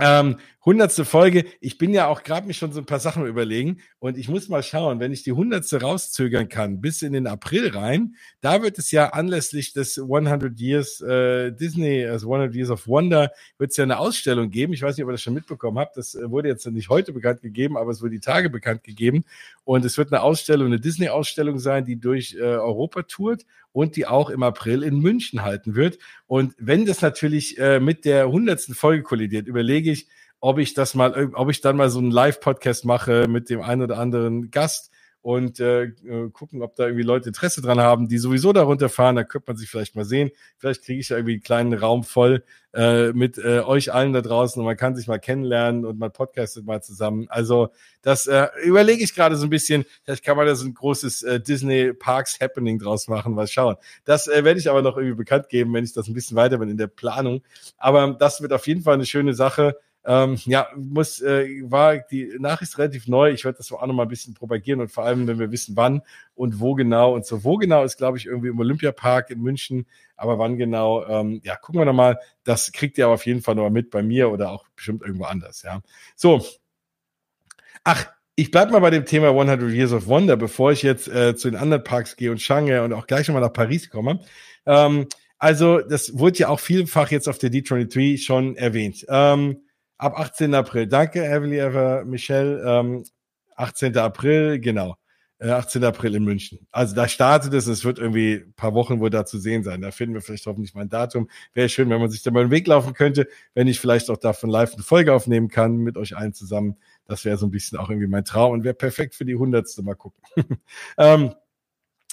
[0.00, 1.44] ähm, hundertste Folge.
[1.60, 4.48] Ich bin ja auch gerade mich schon so ein paar Sachen überlegen und ich muss
[4.48, 8.78] mal schauen, wenn ich die hundertste rauszögern kann bis in den April rein, da wird
[8.78, 13.76] es ja anlässlich des 100 Years äh, Disney, also 100 Years of Wonder, wird es
[13.76, 14.72] ja eine Ausstellung geben.
[14.72, 15.96] Ich weiß nicht, ob ihr das schon mitbekommen habt.
[15.96, 19.24] Das äh, wurde jetzt nicht heute bekannt gegeben, aber es wurde die Tage bekannt gegeben
[19.64, 24.06] und es wird eine Ausstellung, eine Disney-Ausstellung sein, die durch äh, Europa tourt und die
[24.06, 25.98] auch im April in München halten wird.
[26.26, 30.08] Und wenn das natürlich äh, mit der hundertsten Folge kollidiert, überlege ich,
[30.40, 33.82] ob ich das mal, ob ich dann mal so einen Live-Podcast mache mit dem einen
[33.82, 34.90] oder anderen Gast
[35.22, 39.16] und äh, äh, gucken, ob da irgendwie Leute Interesse dran haben, die sowieso darunter fahren.
[39.16, 40.30] Da könnte man sich vielleicht mal sehen.
[40.56, 42.42] Vielleicht kriege ich ja irgendwie einen kleinen Raum voll
[42.72, 46.12] äh, mit äh, euch allen da draußen und man kann sich mal kennenlernen und man
[46.12, 47.26] podcastet mal zusammen.
[47.28, 47.68] Also
[48.00, 49.84] das äh, überlege ich gerade so ein bisschen.
[50.04, 53.34] Vielleicht kann man da so ein großes äh, Disney Parks Happening draus machen.
[53.34, 53.76] Mal schauen.
[54.04, 56.58] Das äh, werde ich aber noch irgendwie bekannt geben, wenn ich das ein bisschen weiter
[56.58, 57.42] bin in der Planung.
[57.76, 59.76] Aber das wird auf jeden Fall eine schöne Sache.
[60.04, 63.30] Ähm, ja, muss, äh, war die Nachricht relativ neu.
[63.30, 65.76] Ich werde das auch noch mal ein bisschen propagieren und vor allem, wenn wir wissen,
[65.76, 66.02] wann
[66.34, 67.44] und wo genau und so.
[67.44, 69.86] Wo genau ist, glaube ich, irgendwie im Olympiapark in München.
[70.16, 72.18] Aber wann genau, ähm, ja, gucken wir noch mal.
[72.44, 75.02] Das kriegt ihr aber auf jeden Fall noch mal mit bei mir oder auch bestimmt
[75.02, 75.82] irgendwo anders, ja.
[76.16, 76.44] So.
[77.84, 81.36] Ach, ich bleibe mal bei dem Thema 100 Years of Wonder, bevor ich jetzt äh,
[81.36, 84.20] zu den anderen Parks gehe und Shanghai und auch gleich nochmal nach Paris komme.
[84.64, 89.04] Ähm, also, das wurde ja auch vielfach jetzt auf der D23 schon erwähnt.
[89.08, 89.62] Ähm,
[90.00, 90.54] ab 18.
[90.54, 90.86] April.
[90.86, 92.62] Danke, Heavily Ever, Michelle.
[92.64, 93.04] Ähm,
[93.56, 93.96] 18.
[93.98, 94.96] April, genau.
[95.38, 95.84] Äh, 18.
[95.84, 96.66] April in München.
[96.70, 99.82] Also da startet es, es wird irgendwie ein paar Wochen wohl da zu sehen sein.
[99.82, 101.28] Da finden wir vielleicht hoffentlich mal ein Datum.
[101.52, 104.16] Wäre schön, wenn man sich da mal den Weg laufen könnte, wenn ich vielleicht auch
[104.16, 106.76] davon live eine Folge aufnehmen kann mit euch allen zusammen.
[107.04, 109.82] Das wäre so ein bisschen auch irgendwie mein Traum und wäre perfekt für die hundertste.
[109.82, 110.22] Mal gucken.
[110.98, 111.34] ähm,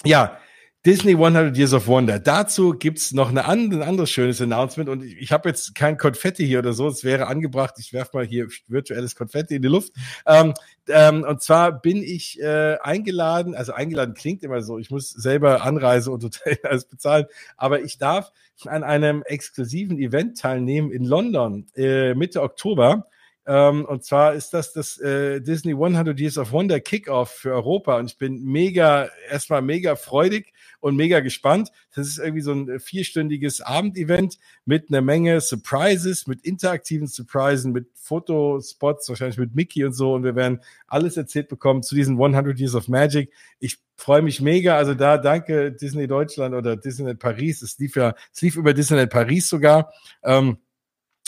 [0.04, 0.38] ja,
[0.86, 2.20] Disney 100 Years of Wonder.
[2.20, 5.96] Dazu gibt's noch eine andere, ein anderes schönes Announcement und ich, ich habe jetzt kein
[5.96, 6.86] Konfetti hier oder so.
[6.86, 7.74] Es wäre angebracht.
[7.78, 9.92] Ich werfe mal hier virtuelles Konfetti in die Luft.
[10.24, 10.54] Ähm,
[10.86, 15.62] ähm, und zwar bin ich äh, eingeladen, also eingeladen klingt immer so, ich muss selber
[15.62, 17.26] Anreise und Hotel alles bezahlen,
[17.56, 18.30] aber ich darf
[18.64, 23.08] an einem exklusiven Event teilnehmen in London äh, Mitte Oktober.
[23.48, 27.98] Ähm, und zwar ist das das äh, Disney 100 Years of Wonder Kickoff für Europa.
[27.98, 31.70] Und ich bin mega, erstmal mega freudig und mega gespannt.
[31.94, 37.88] Das ist irgendwie so ein vierstündiges Abendevent mit einer Menge Surprises, mit interaktiven Surprisen, mit
[37.94, 40.14] Fotospots, wahrscheinlich mit Mickey und so.
[40.14, 43.32] Und wir werden alles erzählt bekommen zu diesen 100 Years of Magic.
[43.58, 44.76] Ich freue mich mega.
[44.76, 47.62] Also da danke Disney Deutschland oder Disneyland Paris.
[47.62, 49.92] Es lief ja, es lief über Disneyland Paris sogar.
[50.22, 50.58] Ähm,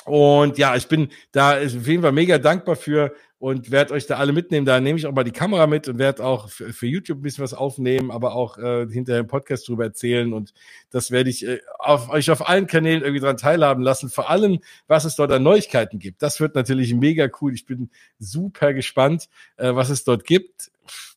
[0.04, 4.18] und ja, ich bin da auf jeden Fall mega dankbar für und werde euch da
[4.18, 4.66] alle mitnehmen.
[4.66, 7.22] Da nehme ich auch mal die Kamera mit und werde auch für, für, YouTube ein
[7.22, 10.34] bisschen was aufnehmen, aber auch äh, hinterher im Podcast drüber erzählen.
[10.34, 10.52] Und
[10.90, 14.10] das werde ich äh, auf, euch auf allen Kanälen irgendwie dran teilhaben lassen.
[14.10, 16.22] Vor allem, was es dort an Neuigkeiten gibt.
[16.22, 17.54] Das wird natürlich mega cool.
[17.54, 17.88] Ich bin
[18.18, 20.70] super gespannt, äh, was es dort gibt.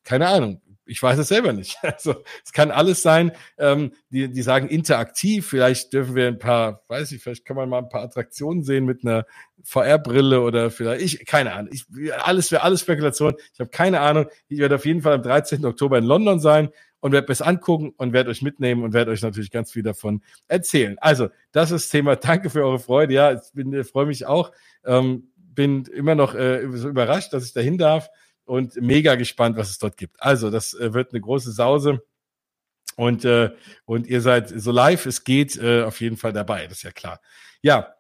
[0.06, 1.78] Keine Ahnung ich weiß es selber nicht.
[1.84, 3.32] Also es kann alles sein.
[3.58, 5.48] Ähm, die, die sagen interaktiv.
[5.48, 8.86] Vielleicht dürfen wir ein paar, weiß ich, vielleicht kann man mal ein paar Attraktionen sehen
[8.86, 9.26] mit einer
[9.64, 11.72] VR-Brille oder vielleicht ich keine Ahnung.
[11.72, 13.36] Ich, alles wäre alles Spekulation.
[13.54, 14.26] Ich habe keine Ahnung.
[14.48, 15.66] Ich werde auf jeden Fall am 13.
[15.66, 16.70] Oktober in London sein
[17.00, 20.22] und werde es angucken und werde euch mitnehmen und werde euch natürlich ganz viel davon
[20.48, 20.98] erzählen.
[21.00, 22.16] Also das ist Thema.
[22.18, 23.14] Danke für eure Freude.
[23.14, 24.52] Ja, ich bin, freue mich auch.
[24.86, 28.10] Ähm, bin immer noch äh, so überrascht, dass ich dahin darf
[28.46, 30.22] und mega gespannt, was es dort gibt.
[30.22, 32.04] Also, das äh, wird eine große Sause.
[32.96, 33.50] Und, äh,
[33.86, 36.92] und ihr seid so live, es geht äh, auf jeden Fall dabei, das ist ja
[36.92, 37.20] klar.
[37.62, 37.96] Ja,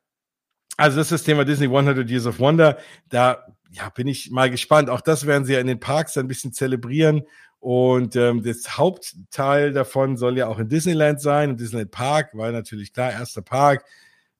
[0.77, 2.77] also das ist das Thema Disney 100 Years of Wonder.
[3.09, 4.89] Da ja, bin ich mal gespannt.
[4.89, 7.23] Auch das werden sie ja in den Parks ein bisschen zelebrieren.
[7.59, 12.51] Und ähm, das Hauptteil davon soll ja auch in Disneyland sein, im Disneyland Park, weil
[12.51, 13.85] natürlich klar, erster Park,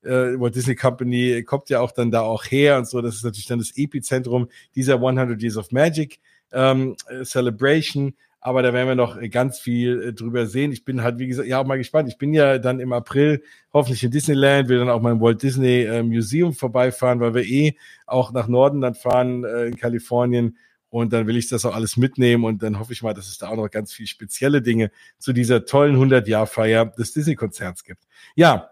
[0.04, 3.00] äh, Walt Disney Company kommt ja auch dann da auch her und so.
[3.00, 6.20] Das ist natürlich dann das Epizentrum dieser 100 Years of Magic
[6.52, 8.14] ähm, Celebration.
[8.40, 10.70] aber da werden wir noch ganz viel äh, drüber sehen.
[10.70, 12.10] Ich bin halt, wie gesagt, ja auch mal gespannt.
[12.10, 13.42] Ich bin ja dann im April
[13.72, 17.44] hoffentlich in Disneyland, will dann auch mal im Walt Disney äh, Museum vorbeifahren, weil wir
[17.44, 17.76] eh
[18.06, 20.58] auch nach Norden dann fahren äh, in Kalifornien.
[20.90, 23.38] Und dann will ich das auch alles mitnehmen und dann hoffe ich mal, dass es
[23.38, 28.04] da auch noch ganz viel spezielle Dinge zu dieser tollen 100-Jahr-Feier des Disney-Konzerts gibt.
[28.36, 28.70] Ja,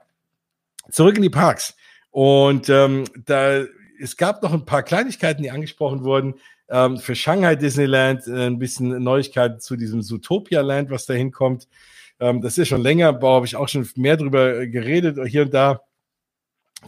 [0.90, 1.76] zurück in die Parks.
[2.10, 3.64] Und ähm, da
[4.02, 6.34] es gab noch ein paar Kleinigkeiten, die angesprochen wurden.
[6.68, 11.68] Ähm, für Shanghai Disneyland äh, ein bisschen Neuigkeiten zu diesem Zootopia Land, was da hinkommt.
[12.18, 15.54] Ähm, das ist schon länger, da habe ich auch schon mehr drüber geredet, hier und
[15.54, 15.82] da.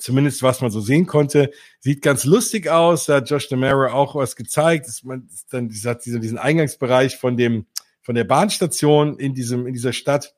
[0.00, 1.52] Zumindest was man so sehen konnte.
[1.78, 3.06] Sieht ganz lustig aus.
[3.06, 4.88] Da hat Josh DeMero auch was gezeigt.
[4.88, 7.66] Das, man, das dann dieser, diesen Eingangsbereich von dem,
[8.02, 10.34] von der Bahnstation in diesem, in dieser Stadt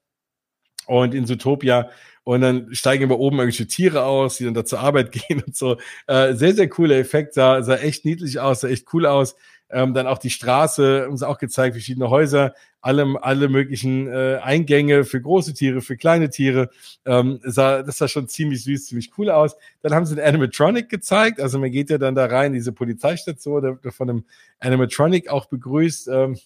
[0.87, 1.89] und in Zootopia
[2.27, 5.55] und dann steigen immer oben irgendwelche Tiere aus, die dann da zur Arbeit gehen und
[5.55, 5.77] so.
[6.09, 9.37] Äh, sehr, sehr cooler Effekt, sah, sah echt niedlich aus, sah echt cool aus.
[9.71, 15.05] Ähm, dann auch die Straße, uns auch gezeigt, verschiedene Häuser, alle, alle möglichen äh, Eingänge
[15.05, 16.71] für große Tiere, für kleine Tiere.
[17.05, 19.55] Ähm, sah, das sah schon ziemlich süß, ziemlich cool aus.
[19.83, 23.79] Dann haben sie den Animatronic gezeigt, also man geht ja dann da rein, diese Polizeistation,
[23.83, 24.25] der, von einem
[24.59, 26.37] Animatronic auch begrüßt, ähm,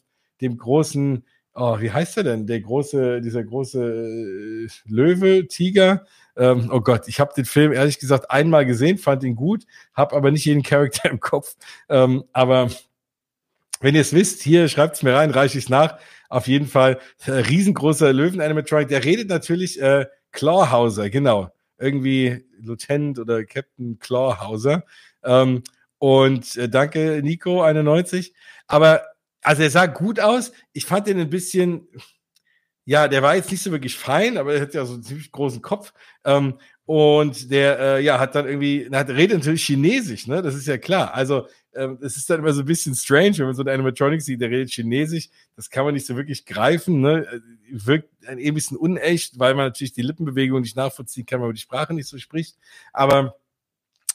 [0.43, 1.25] dem großen
[1.55, 2.47] oh, wie heißt der denn?
[2.47, 6.07] Der große, dieser große äh, Löwe, Tiger.
[6.37, 10.17] Ähm, oh Gott, ich habe den Film ehrlich gesagt einmal gesehen, fand ihn gut, habe
[10.17, 11.57] aber nicht jeden Charakter im Kopf.
[11.89, 12.71] Ähm, aber
[13.81, 15.99] wenn ihr es wisst, hier schreibt es mir rein, reiche ich es nach.
[16.29, 18.89] Auf jeden Fall äh, riesengroßer Löwen-Animatronic.
[18.89, 21.51] Der redet natürlich äh, Clawhauser, genau.
[21.79, 24.85] Irgendwie Lieutenant oder Captain Clawhauser.
[25.25, 25.63] Ähm,
[25.99, 28.35] und äh, danke, Nico, 91.
[28.67, 29.03] Aber
[29.43, 30.53] also er sah gut aus.
[30.73, 31.89] Ich fand ihn ein bisschen,
[32.85, 35.31] ja, der war jetzt nicht so wirklich fein, aber er hat ja so einen ziemlich
[35.33, 35.93] großen Kopf.
[36.25, 40.43] Ähm, und der, äh, ja, hat dann irgendwie, hat, redet natürlich Chinesisch, ne?
[40.43, 41.15] Das ist ja klar.
[41.15, 44.21] Also, ähm, es ist dann immer so ein bisschen strange, wenn man so einen Animatronic
[44.21, 45.29] sieht, der redet Chinesisch.
[45.55, 47.27] Das kann man nicht so wirklich greifen, ne?
[47.27, 51.55] Äh, wirkt ein bisschen unecht, weil man natürlich die Lippenbewegung nicht nachvollziehen kann, weil man
[51.55, 52.57] die Sprache nicht so spricht.
[52.93, 53.37] Aber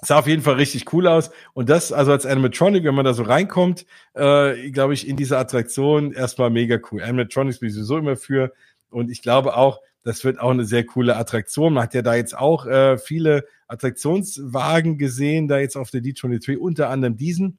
[0.06, 1.32] Sah auf jeden Fall richtig cool aus.
[1.53, 5.38] Und das, also als Animatronic, wenn man da so reinkommt, äh, glaube ich, in diese
[5.38, 7.01] Attraktion erstmal mega cool.
[7.01, 8.53] Animatronics bin ich sowieso immer für.
[8.91, 11.74] Und ich glaube auch, das wird auch eine sehr coole Attraktion.
[11.74, 16.58] Man hat ja da jetzt auch äh, viele Attraktionswagen gesehen, da jetzt auf der D23,
[16.58, 17.58] unter anderem diesen.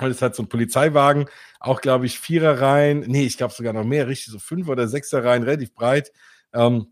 [0.00, 1.26] Und es hat so ein Polizeiwagen,
[1.58, 4.88] auch glaube ich Vierer Reihen, nee, ich glaube sogar noch mehr, richtig so fünf oder
[4.88, 6.10] sechser Reihen, relativ breit.
[6.54, 6.86] Ähm,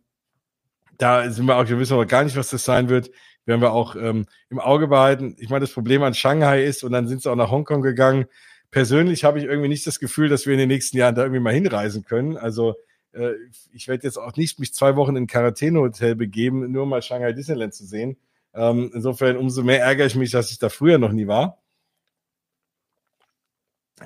[0.99, 3.11] da sind wir auch, wir wissen aber gar nicht, was das sein wird
[3.49, 5.35] werden wir auch ähm, im Auge behalten.
[5.39, 8.27] Ich meine, das Problem an Shanghai ist, und dann sind sie auch nach Hongkong gegangen.
[8.71, 11.41] Persönlich habe ich irgendwie nicht das Gefühl, dass wir in den nächsten Jahren da irgendwie
[11.41, 12.37] mal hinreisen können.
[12.37, 12.77] Also
[13.13, 13.33] äh,
[13.73, 17.33] ich werde jetzt auch nicht mich zwei Wochen in ein Quarantänehotel begeben, nur mal Shanghai
[17.33, 18.19] Disneyland zu sehen.
[18.55, 21.59] Ähm, insofern umso mehr ärgere ich mich, dass ich da früher noch nie war.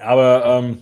[0.01, 0.78] Aber ähm,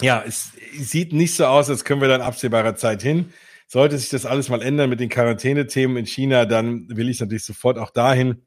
[0.00, 3.32] ja, es, sieht nicht so aus, als können wir dann absehbarer Zeit hin.
[3.70, 7.44] Sollte sich das alles mal ändern mit den Quarantänethemen in China, dann will ich natürlich
[7.44, 8.42] sofort auch dahin.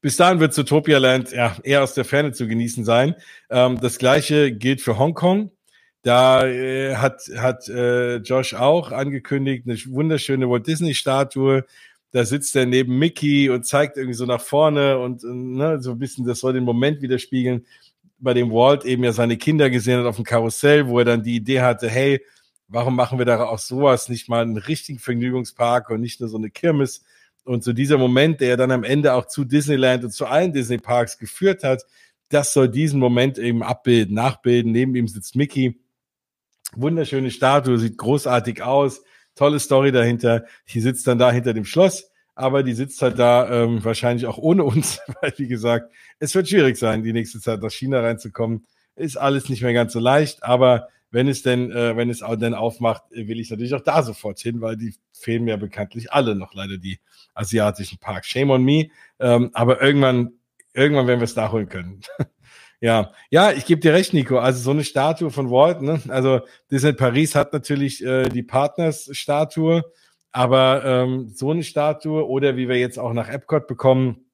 [0.00, 3.16] Bis dahin wird Zootopia Land ja, eher aus der Ferne zu genießen sein.
[3.50, 5.50] Ähm, das gleiche gilt für Hongkong.
[6.02, 11.66] Da äh, hat, hat äh, Josh auch angekündigt, eine wunderschöne Walt Disney Statue.
[12.12, 15.98] Da sitzt er neben Mickey und zeigt irgendwie so nach vorne und ne, so ein
[15.98, 17.66] bisschen, das soll den Moment widerspiegeln,
[18.18, 21.22] bei dem Walt eben ja seine Kinder gesehen hat auf dem Karussell, wo er dann
[21.22, 22.24] die Idee hatte, hey,
[22.68, 26.36] Warum machen wir da auch sowas nicht mal einen richtigen Vergnügungspark und nicht nur so
[26.36, 27.02] eine Kirmes?
[27.44, 31.16] Und so dieser Moment, der dann am Ende auch zu Disneyland und zu allen Disney-Parks
[31.16, 31.82] geführt hat,
[32.28, 34.70] das soll diesen Moment eben abbilden, nachbilden.
[34.70, 35.80] Neben ihm sitzt Mickey.
[36.76, 39.02] Wunderschöne Statue, sieht großartig aus.
[39.34, 40.44] Tolle Story dahinter.
[40.68, 44.36] Die sitzt dann da hinter dem Schloss, aber die sitzt halt da ähm, wahrscheinlich auch
[44.36, 48.66] ohne uns, weil wie gesagt, es wird schwierig sein, die nächste Zeit nach China reinzukommen.
[48.94, 52.36] Ist alles nicht mehr ganz so leicht, aber wenn es denn, äh, wenn es auch
[52.36, 56.34] dann aufmacht, will ich natürlich auch da sofort hin, weil die fehlen mir bekanntlich alle
[56.34, 57.00] noch leider die
[57.34, 58.28] asiatischen Parks.
[58.28, 58.88] Shame on me.
[59.18, 60.32] Ähm, aber irgendwann,
[60.74, 62.02] irgendwann werden wir es nachholen können.
[62.80, 64.38] ja, ja, ich gebe dir recht, Nico.
[64.38, 66.00] Also so eine Statue von Walt, ne?
[66.08, 66.40] Also
[66.70, 69.84] Disney Paris hat natürlich äh, die Partners-Statue,
[70.30, 74.26] aber ähm, so eine Statue oder wie wir jetzt auch nach Epcot bekommen,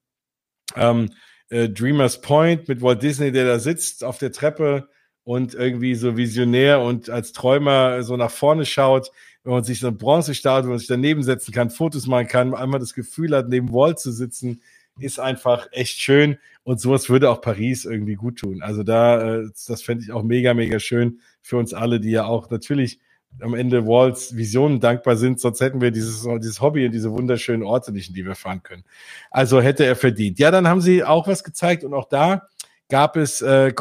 [0.75, 1.09] ähm,
[1.49, 4.89] äh, Dreamers Point mit Walt Disney, der da sitzt auf der Treppe
[5.25, 9.11] und irgendwie so visionär und als Träumer so nach vorne schaut,
[9.43, 12.53] wenn man sich so eine Bronzestatue, wenn man sich daneben setzen kann, Fotos machen kann,
[12.53, 14.61] einmal das Gefühl hat, neben Wall zu sitzen,
[14.99, 18.61] ist einfach echt schön und sowas würde auch Paris irgendwie gut tun.
[18.61, 22.25] Also da, äh, das fände ich auch mega, mega schön für uns alle, die ja
[22.25, 22.99] auch natürlich
[23.41, 27.63] am Ende Walls Visionen dankbar sind, sonst hätten wir dieses, dieses Hobby und diese wunderschönen
[27.63, 28.85] Orte nicht, in die wir fahren können.
[29.29, 30.39] Also hätte er verdient.
[30.39, 32.47] Ja, dann haben sie auch was gezeigt und auch da
[32.89, 33.73] gab es äh,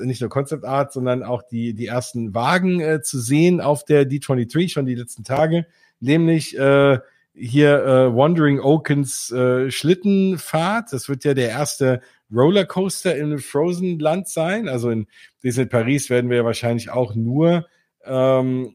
[0.00, 4.08] nicht nur Concept Art, sondern auch die, die ersten Wagen äh, zu sehen auf der
[4.08, 5.66] D23 schon die letzten Tage,
[6.00, 6.98] nämlich äh,
[7.32, 10.92] hier äh, Wandering Okens äh, Schlittenfahrt.
[10.92, 12.00] Das wird ja der erste
[12.32, 14.68] Rollercoaster im Frozen Land sein.
[14.68, 15.06] Also in
[15.42, 17.66] Disneyland Paris werden wir ja wahrscheinlich auch nur
[18.04, 18.72] ähm,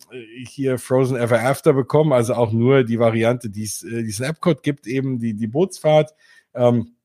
[0.47, 4.63] hier Frozen Ever After bekommen, also auch nur die Variante, die es äh, diesen Epcot
[4.63, 6.13] gibt, eben die, die Bootsfahrt.
[6.53, 6.95] Ähm,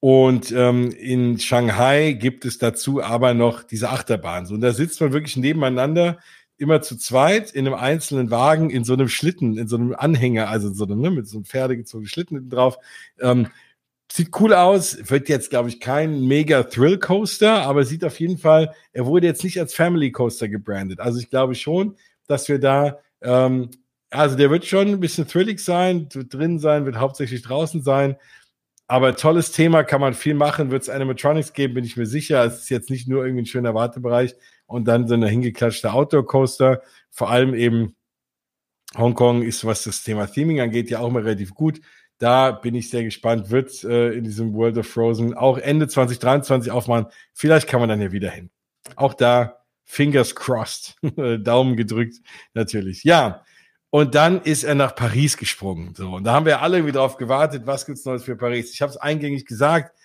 [0.00, 4.46] und ähm, in Shanghai gibt es dazu aber noch diese Achterbahn.
[4.46, 6.18] So, und da sitzt man wirklich nebeneinander,
[6.58, 10.48] immer zu zweit in einem einzelnen Wagen, in so einem Schlitten, in so einem Anhänger,
[10.48, 12.78] also so einem, ne, mit so einem pferdegezogenen Schlitten drauf.
[13.20, 13.48] Ähm,
[14.10, 18.38] Sieht cool aus, wird jetzt, glaube ich, kein mega Thrill Coaster, aber sieht auf jeden
[18.38, 21.00] Fall, er wurde jetzt nicht als Family Coaster gebrandet.
[21.00, 21.96] Also ich glaube schon,
[22.28, 23.68] dass wir da, ähm,
[24.10, 28.16] also der wird schon ein bisschen thrillig sein, drin sein, wird hauptsächlich draußen sein.
[28.88, 32.44] Aber tolles Thema, kann man viel machen, wird es Animatronics geben, bin ich mir sicher.
[32.44, 36.82] Es ist jetzt nicht nur irgendwie ein schöner Wartebereich und dann so eine hingeklatschte Outdoor-Coaster.
[37.10, 37.96] Vor allem eben
[38.96, 41.80] Hongkong ist, was das Thema Theming angeht, ja auch mal relativ gut.
[42.18, 43.50] Da bin ich sehr gespannt.
[43.50, 47.06] Wird äh, in diesem World of Frozen auch Ende 2023 aufmachen.
[47.34, 48.50] Vielleicht kann man dann ja wieder hin.
[48.94, 50.96] Auch da Fingers crossed.
[51.40, 52.16] Daumen gedrückt,
[52.54, 53.04] natürlich.
[53.04, 53.44] Ja.
[53.96, 55.94] Und dann ist er nach Paris gesprungen.
[55.94, 58.74] So, und da haben wir alle wieder drauf gewartet, was gibt's Neues für Paris?
[58.74, 59.96] Ich habe es eingängig gesagt.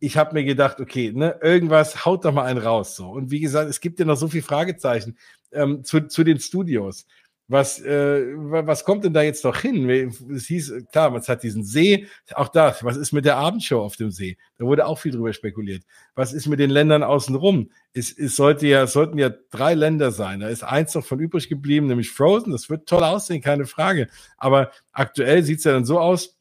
[0.00, 2.96] Ich habe mir gedacht, okay, ne, irgendwas, haut doch mal einen raus.
[2.96, 3.08] So.
[3.08, 5.16] Und wie gesagt, es gibt ja noch so viele Fragezeichen
[5.50, 7.06] ähm, zu, zu den Studios
[7.50, 9.90] was, äh, was kommt denn da jetzt noch hin?
[10.32, 13.96] Es hieß, klar, man hat diesen See, auch da, was ist mit der Abendshow auf
[13.96, 14.38] dem See?
[14.58, 15.82] Da wurde auch viel drüber spekuliert.
[16.14, 17.70] Was ist mit den Ländern außenrum?
[17.92, 20.38] Es, es sollte ja, es sollten ja drei Länder sein.
[20.38, 22.52] Da ist eins noch von übrig geblieben, nämlich Frozen.
[22.52, 24.06] Das wird toll aussehen, keine Frage.
[24.36, 26.38] Aber aktuell sieht's ja dann so aus,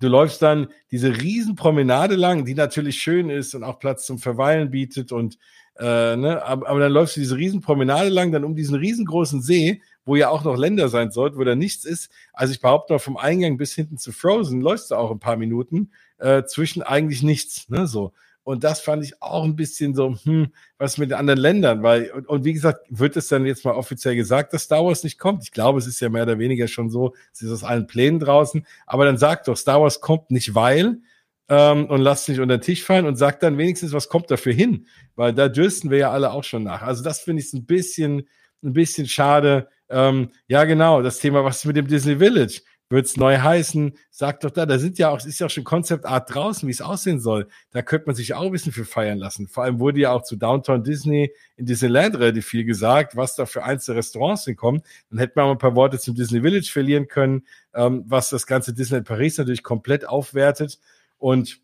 [0.00, 4.72] du läufst dann diese Riesenpromenade lang, die natürlich schön ist und auch Platz zum Verweilen
[4.72, 5.38] bietet und
[5.78, 9.80] äh, ne, aber, aber dann läufst du diese Riesenpromenade lang, dann um diesen riesengroßen See
[10.08, 12.10] wo ja auch noch Länder sein sollte, wo da nichts ist.
[12.32, 15.36] Also ich behaupte mal, vom Eingang bis hinten zu Frozen läufst du auch ein paar
[15.36, 17.68] Minuten äh, zwischen eigentlich nichts.
[17.68, 18.12] Ne, so.
[18.42, 20.48] Und das fand ich auch ein bisschen so, hm,
[20.78, 23.74] was mit den anderen Ländern, weil, und, und, wie gesagt, wird es dann jetzt mal
[23.74, 25.42] offiziell gesagt, dass Star Wars nicht kommt?
[25.42, 28.20] Ich glaube, es ist ja mehr oder weniger schon so, es ist aus allen Plänen
[28.20, 31.02] draußen, aber dann sagt doch, Star Wars kommt nicht, weil,
[31.50, 34.54] ähm, und lasst nicht unter den Tisch fallen und sagt dann wenigstens, was kommt dafür
[34.54, 34.86] hin?
[35.14, 36.80] Weil da dürsten wir ja alle auch schon nach.
[36.80, 38.28] Also das finde ich ein bisschen,
[38.62, 42.60] ein bisschen schade, ähm, ja, genau, das Thema, was ist mit dem Disney Village?
[42.90, 43.98] Wird es neu heißen?
[44.10, 46.72] Sagt doch da, da sind ja auch, ist ja auch schon Concept Art draußen, wie
[46.72, 47.48] es aussehen soll.
[47.70, 49.46] Da könnte man sich auch ein bisschen für feiern lassen.
[49.46, 53.44] Vor allem wurde ja auch zu Downtown Disney in Disneyland relativ viel gesagt, was da
[53.44, 54.82] für einzelne Restaurants hinkommen.
[55.10, 58.46] Dann hätte man mal ein paar Worte zum Disney Village verlieren können, ähm, was das
[58.46, 60.78] ganze Disneyland Paris natürlich komplett aufwertet.
[61.18, 61.60] Und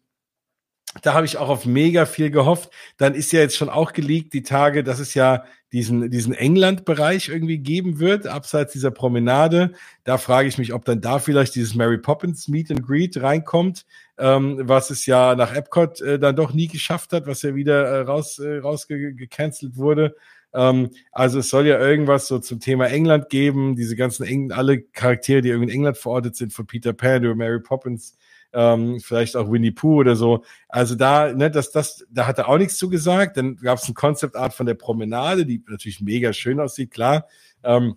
[1.02, 2.70] da habe ich auch auf mega viel gehofft.
[2.96, 7.28] Dann ist ja jetzt schon auch geleakt die Tage, dass es ja diesen, diesen England-Bereich
[7.28, 9.72] irgendwie geben wird, abseits dieser Promenade.
[10.04, 13.84] Da frage ich mich, ob dann da vielleicht dieses Mary Poppins Meet and Greet reinkommt,
[14.16, 17.86] ähm, was es ja nach Epcot äh, dann doch nie geschafft hat, was ja wieder
[17.86, 20.14] äh, raus, äh, rausgecancelt wurde.
[20.54, 24.80] Ähm, also es soll ja irgendwas so zum Thema England geben, diese ganzen Eng alle
[24.80, 28.16] Charaktere, die irgendwie in England verortet sind, von Peter Pan über Mary Poppins
[28.54, 30.44] ähm, vielleicht auch Winnie Pooh oder so.
[30.68, 33.36] Also da, ne, das, das, da hat er auch nichts zu gesagt.
[33.36, 37.26] Dann gab es ein Concept Art von der Promenade, die natürlich mega schön aussieht, klar.
[37.62, 37.96] Ähm,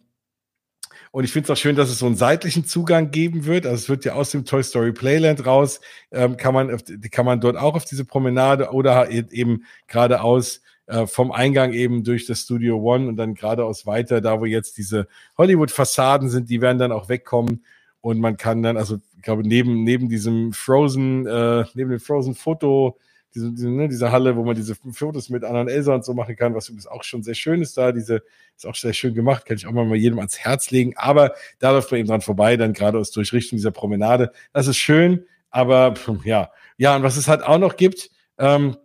[1.12, 3.66] und ich finde es auch schön, dass es so einen seitlichen Zugang geben wird.
[3.66, 5.80] Also es wird ja aus dem Toy Story Playland raus,
[6.12, 6.78] ähm, kann man,
[7.12, 12.26] kann man dort auch auf diese Promenade oder eben geradeaus äh, vom Eingang eben durch
[12.26, 16.78] das Studio One und dann geradeaus weiter, da wo jetzt diese Hollywood-Fassaden sind, die werden
[16.78, 17.64] dann auch wegkommen
[18.08, 22.98] und man kann dann, also ich glaube, neben, neben diesem Frozen, äh, neben dem Frozen-Foto,
[23.36, 26.38] diese, diese, ne, diese Halle, wo man diese Fotos mit anderen Elsa und so machen
[26.38, 28.24] kann, was übrigens auch schon sehr schön ist da, diese,
[28.56, 31.72] ist auch sehr schön gemacht, kann ich auch mal jedem ans Herz legen, aber da
[31.72, 34.32] läuft man eben dran vorbei, dann geradeaus durch Richtung dieser Promenade.
[34.54, 35.94] Das ist schön, aber
[36.24, 38.78] ja, ja, und was es halt auch noch gibt, ähm,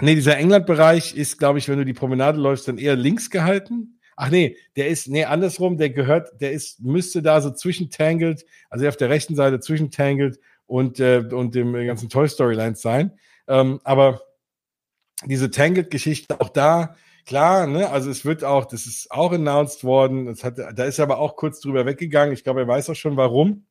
[0.00, 3.97] nee, dieser England-Bereich ist, glaube ich, wenn du die Promenade läufst, dann eher links gehalten.
[4.20, 8.44] Ach nee, der ist, nee, andersrum, der gehört, der ist, müsste da so zwischen Tangled,
[8.68, 12.82] also auf der rechten Seite zwischen Tangled und, äh, und dem ganzen Toy Story Lines
[12.82, 13.16] sein.
[13.46, 14.20] Ähm, aber
[15.24, 16.96] diese Tangled-Geschichte, auch da,
[17.26, 20.98] klar, ne, also es wird auch, das ist auch announced worden, das hat, da ist
[20.98, 22.34] er aber auch kurz drüber weggegangen.
[22.34, 23.66] Ich glaube, er weiß auch schon warum.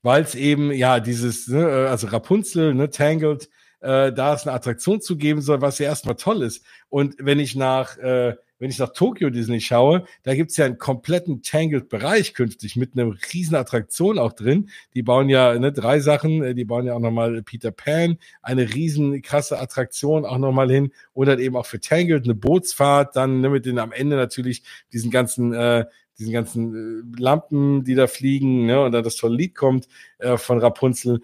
[0.00, 3.50] Weil es eben, ja, dieses, ne, also Rapunzel, ne, Tangled,
[3.80, 6.64] äh, da es eine Attraktion zu geben soll, was ja erstmal toll ist.
[6.88, 10.78] Und wenn ich nach äh, wenn ich nach Tokyo Disney schaue, da gibt's ja einen
[10.78, 14.70] kompletten Tangled-Bereich künftig mit einer riesen Attraktion auch drin.
[14.94, 18.72] Die bauen ja ne, drei Sachen, äh, die bauen ja auch nochmal Peter Pan, eine
[18.74, 23.40] riesen krasse Attraktion auch nochmal hin und dann eben auch für Tangled eine Bootsfahrt, dann
[23.40, 24.62] ne, mit den am Ende natürlich
[24.92, 25.84] diesen ganzen äh,
[26.18, 29.86] diesen ganzen äh, Lampen, die da fliegen, ne, und dann das tolle Lied kommt
[30.18, 31.20] äh, von Rapunzel.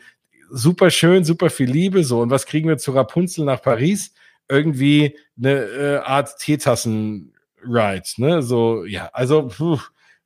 [0.55, 2.21] Super schön, super viel Liebe, so.
[2.21, 4.13] Und was kriegen wir zu Rapunzel nach Paris?
[4.49, 8.43] irgendwie eine äh, Art Teetassen-Ride, ne?
[8.43, 9.51] So, ja, also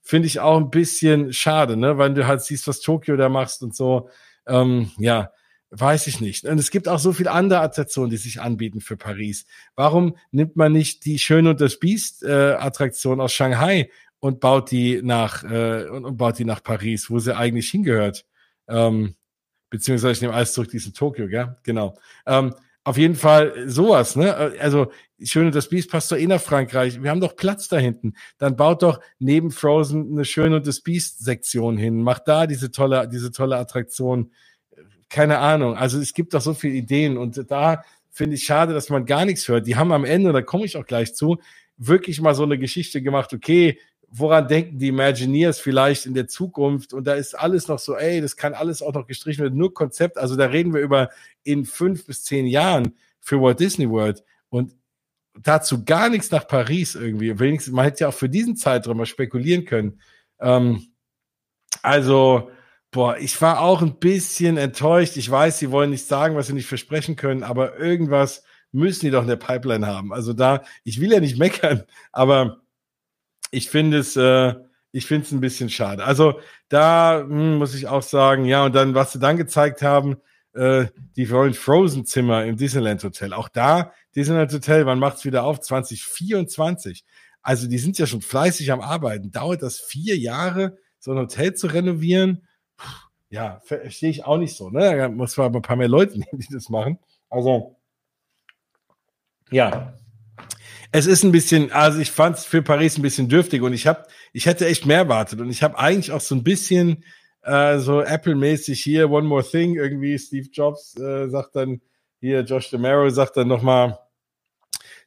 [0.03, 1.97] finde ich auch ein bisschen schade, ne?
[1.99, 4.09] Weil du halt siehst, was Tokio da machst und so.
[4.47, 5.31] Ähm, ja,
[5.71, 6.45] weiß ich nicht.
[6.45, 9.47] Und es gibt auch so viele andere Attraktionen, die sich anbieten für Paris.
[9.77, 14.71] Warum nimmt man nicht die Schön und das Biest äh, Attraktion aus Shanghai und baut
[14.71, 18.27] die nach äh, und, und baut die nach Paris, wo sie eigentlich hingehört?
[18.69, 19.15] Ähm,
[19.77, 21.57] beziehungsweise ich nehme alles zurück, die ist in Tokio, gell?
[21.63, 21.95] Genau.
[22.27, 24.35] Ähm, auf jeden Fall sowas, ne?
[24.61, 24.91] Also,
[25.23, 27.03] Schöne das Biest passt doch eh nach Frankreich.
[27.03, 28.15] Wir haben doch Platz da hinten.
[28.39, 32.03] Dann baut doch neben Frozen eine Schöne und das Biest Sektion hin.
[32.03, 34.31] Macht da diese tolle, diese tolle Attraktion.
[35.09, 35.77] Keine Ahnung.
[35.77, 39.25] Also, es gibt doch so viele Ideen und da finde ich schade, dass man gar
[39.25, 39.67] nichts hört.
[39.67, 41.39] Die haben am Ende, da komme ich auch gleich zu,
[41.77, 43.35] wirklich mal so eine Geschichte gemacht.
[43.35, 43.79] Okay,
[44.09, 46.93] woran denken die Imagineers vielleicht in der Zukunft?
[46.93, 49.75] Und da ist alles noch so, ey, das kann alles auch noch gestrichen werden, nur
[49.75, 50.19] Konzept.
[50.19, 51.11] Also da reden wir über
[51.43, 54.25] in fünf bis zehn Jahren für Walt Disney World.
[54.49, 54.75] Und
[55.43, 57.39] dazu gar nichts nach Paris irgendwie.
[57.39, 60.01] Wenigstens, man hätte ja auch für diesen Zeitraum mal spekulieren können.
[60.41, 60.87] Ähm,
[61.83, 62.51] also,
[62.91, 65.17] boah, ich war auch ein bisschen enttäuscht.
[65.17, 68.43] Ich weiß, sie wollen nicht sagen, was sie nicht versprechen können, aber irgendwas
[68.73, 70.13] müssen die doch in der Pipeline haben.
[70.13, 72.63] Also da, ich will ja nicht meckern, aber
[73.51, 74.55] ich finde es, äh,
[74.93, 76.05] ich finde es ein bisschen schade.
[76.05, 80.17] Also da hm, muss ich auch sagen, ja, und dann, was sie dann gezeigt haben,
[80.55, 80.87] äh,
[81.17, 83.33] die wollen Frozen-Zimmer im Disneyland Hotel.
[83.33, 85.61] Auch da, Disneyland Hotel, wann macht's wieder auf?
[85.61, 87.05] 2024.
[87.43, 89.31] Also die sind ja schon fleißig am Arbeiten.
[89.31, 92.47] Dauert das vier Jahre, so ein Hotel zu renovieren?
[92.77, 92.89] Puh,
[93.29, 94.71] ja, verstehe ich auch nicht so.
[94.71, 94.97] Ne?
[94.97, 96.99] Da muss man aber ein paar mehr Leute nehmen, die das machen.
[97.29, 97.77] Also,
[99.51, 99.95] ja,
[100.93, 103.87] es ist ein bisschen, also ich fand es für Paris ein bisschen dürftig und ich
[103.87, 107.05] habe, ich hätte echt mehr erwartet und ich habe eigentlich auch so ein bisschen
[107.43, 110.19] äh, so Apple-mäßig hier One More Thing irgendwie.
[110.19, 111.81] Steve Jobs äh, sagt dann
[112.21, 113.99] hier, Josh DeMaro sagt dann nochmal,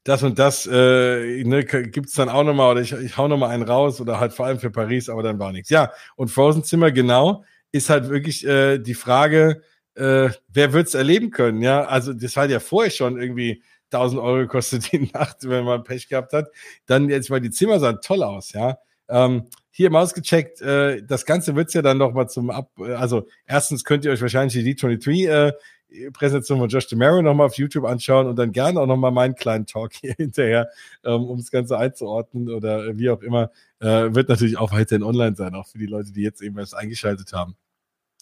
[0.04, 3.64] das und das äh, ne, gibt dann auch nochmal oder ich, ich hau nochmal einen
[3.64, 5.70] raus oder halt vor allem für Paris, aber dann war nichts.
[5.70, 9.62] Ja, und Frozen Zimmer genau ist halt wirklich äh, die Frage,
[9.96, 11.62] äh, wer wird's erleben können?
[11.62, 13.62] Ja, also das war ja vorher schon irgendwie
[13.92, 16.50] 1000 Euro kostet die Nacht, wenn man Pech gehabt hat.
[16.86, 18.78] Dann jetzt mal die Zimmer sahen toll aus, ja.
[19.10, 22.94] Ähm, hier mal ausgecheckt, äh, das Ganze wird's ja dann noch mal zum Ab, äh,
[22.94, 25.54] also erstens könnt ihr euch wahrscheinlich die D23 äh,
[26.12, 29.66] Präsentation von Josh DeMaro nochmal auf YouTube anschauen und dann gerne auch nochmal meinen kleinen
[29.66, 30.70] Talk hier hinterher,
[31.04, 35.36] ähm, um das Ganze einzuordnen oder wie auch immer, äh, wird natürlich auch weiterhin online
[35.36, 37.56] sein, auch für die Leute, die jetzt eben erst eingeschaltet haben.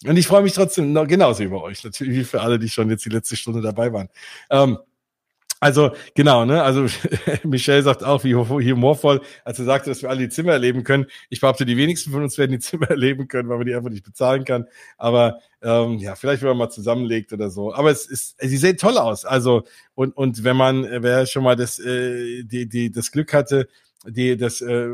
[0.06, 2.88] Und ich freue mich trotzdem noch genauso über euch, natürlich wie für alle, die schon
[2.88, 4.08] jetzt die letzte Stunde dabei waren.
[4.48, 4.78] Ähm,
[5.60, 6.62] also genau, ne?
[6.62, 6.86] Also
[7.44, 11.06] Michelle sagt auch, wie humorvoll, als er sagte, dass wir alle die Zimmer erleben können.
[11.30, 13.90] Ich behaupte, die wenigsten von uns werden die Zimmer erleben können, weil man die einfach
[13.90, 14.66] nicht bezahlen kann.
[14.96, 17.74] Aber ähm, ja, vielleicht wenn man mal zusammenlegt oder so.
[17.74, 19.24] Aber es ist, sie sehen toll aus.
[19.24, 23.68] Also und und wenn man, wer schon mal das äh, die die das Glück hatte,
[24.06, 24.90] die das äh,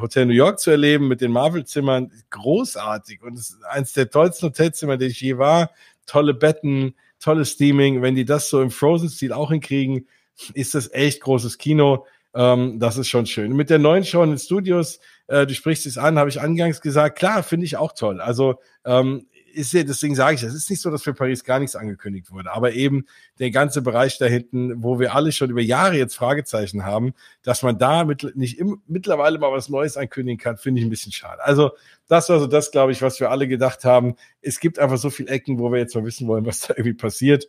[0.00, 4.46] Hotel New York zu erleben mit den Marvel-Zimmern, großartig und es ist eines der tollsten
[4.46, 5.70] Hotelzimmer, die ich je war.
[6.06, 8.02] Tolle Betten tolles Steaming.
[8.02, 10.06] Wenn die das so im Frozen-Stil auch hinkriegen,
[10.54, 12.06] ist das echt großes Kino.
[12.34, 13.54] Ähm, das ist schon schön.
[13.54, 16.80] Mit der neuen Show in den Studios, äh, du sprichst es an, habe ich angangs
[16.80, 18.20] gesagt, klar, finde ich auch toll.
[18.20, 21.58] Also ähm, ist ja, deswegen sage ich, es ist nicht so, dass für Paris gar
[21.58, 23.06] nichts angekündigt wurde, aber eben
[23.38, 27.62] der ganze Bereich da hinten, wo wir alle schon über Jahre jetzt Fragezeichen haben, dass
[27.62, 31.12] man da mit, nicht im, mittlerweile mal was Neues ankündigen kann, finde ich ein bisschen
[31.12, 31.42] schade.
[31.44, 31.72] Also
[32.08, 34.16] das war so das, glaube ich, was wir alle gedacht haben.
[34.40, 36.94] Es gibt einfach so viele Ecken, wo wir jetzt mal wissen wollen, was da irgendwie
[36.94, 37.48] passiert.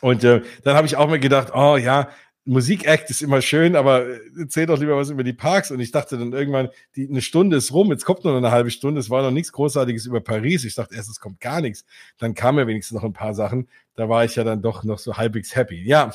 [0.00, 2.08] Und äh, dann habe ich auch mal gedacht, oh ja,
[2.48, 4.06] Musikact ist immer schön, aber
[4.38, 5.70] erzähl doch lieber was über die Parks.
[5.70, 8.70] Und ich dachte dann irgendwann, die, eine Stunde ist rum, jetzt kommt noch eine halbe
[8.70, 10.64] Stunde, es war noch nichts Großartiges über Paris.
[10.64, 11.84] Ich dachte erst, es kommt gar nichts.
[12.16, 13.68] Dann kamen ja wenigstens noch ein paar Sachen.
[13.96, 15.82] Da war ich ja dann doch noch so halbwegs happy.
[15.82, 16.10] Ja.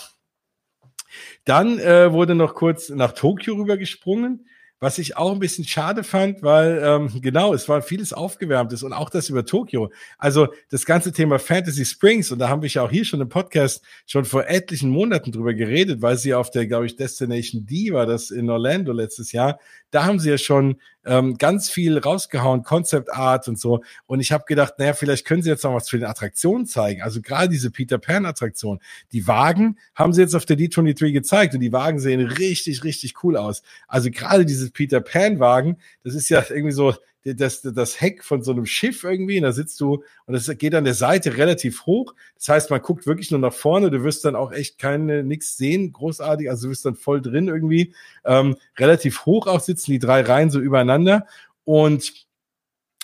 [1.45, 4.47] Dann äh, wurde noch kurz nach Tokio rübergesprungen.
[4.83, 8.91] Was ich auch ein bisschen schade fand, weil ähm, genau, es war vieles Aufgewärmtes und
[8.91, 9.93] auch das über Tokio.
[10.17, 13.29] Also das ganze Thema Fantasy Springs, und da haben wir ja auch hier schon im
[13.29, 17.93] Podcast schon vor etlichen Monaten drüber geredet, weil sie auf der, glaube ich, Destination D
[17.93, 19.57] war das in Orlando letztes Jahr,
[19.93, 23.83] da haben sie ja schon ähm, ganz viel rausgehauen, Concept Art und so.
[24.07, 27.03] Und ich habe gedacht, naja, vielleicht können sie jetzt noch was für den Attraktionen zeigen.
[27.03, 28.79] Also gerade diese Peter Pan Attraktion.
[29.11, 33.23] Die Wagen haben sie jetzt auf der D23 gezeigt und die Wagen sehen richtig, richtig
[33.23, 33.61] cool aus.
[33.87, 38.43] Also gerade dieses Peter Pan Wagen, das ist ja irgendwie so, das, das Heck von
[38.43, 41.85] so einem Schiff irgendwie, und da sitzt du und das geht an der Seite relativ
[41.85, 42.13] hoch.
[42.35, 45.57] Das heißt, man guckt wirklich nur nach vorne, du wirst dann auch echt keine nix
[45.57, 47.93] sehen, großartig, also du wirst dann voll drin irgendwie.
[48.25, 51.25] Ähm, relativ hoch auch sitzen die drei Reihen so übereinander
[51.63, 52.11] und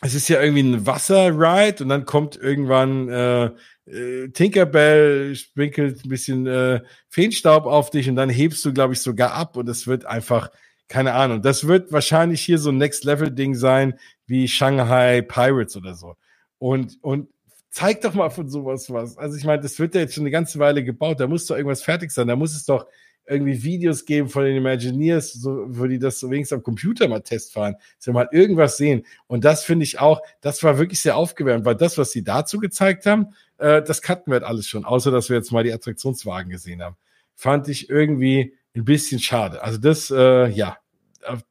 [0.01, 3.51] es ist ja irgendwie ein Wasserride und dann kommt irgendwann äh,
[3.85, 9.01] äh, Tinkerbell, sprinkelt ein bisschen äh, Feenstaub auf dich und dann hebst du, glaube ich,
[9.01, 10.51] sogar ab und es wird einfach
[10.89, 11.41] keine Ahnung.
[11.41, 13.93] Das wird wahrscheinlich hier so ein Next-Level-Ding sein,
[14.25, 16.15] wie Shanghai Pirates oder so.
[16.57, 17.29] Und, und
[17.69, 19.17] zeig doch mal von sowas was.
[19.17, 21.19] Also ich meine, das wird ja jetzt schon eine ganze Weile gebaut.
[21.19, 22.27] Da muss doch irgendwas fertig sein.
[22.27, 22.87] Da muss es doch
[23.27, 27.21] irgendwie Videos geben von den Imagineers, so, wo die das so wenigstens am Computer mal
[27.21, 29.05] testfahren, dass wir mal irgendwas sehen.
[29.27, 32.57] Und das finde ich auch, das war wirklich sehr aufgewärmt, weil das, was sie dazu
[32.57, 33.27] gezeigt haben,
[33.59, 36.81] äh, das cutten wir halt alles schon, außer dass wir jetzt mal die Attraktionswagen gesehen
[36.81, 36.95] haben.
[37.35, 39.61] Fand ich irgendwie ein bisschen schade.
[39.63, 40.77] Also das, äh, ja,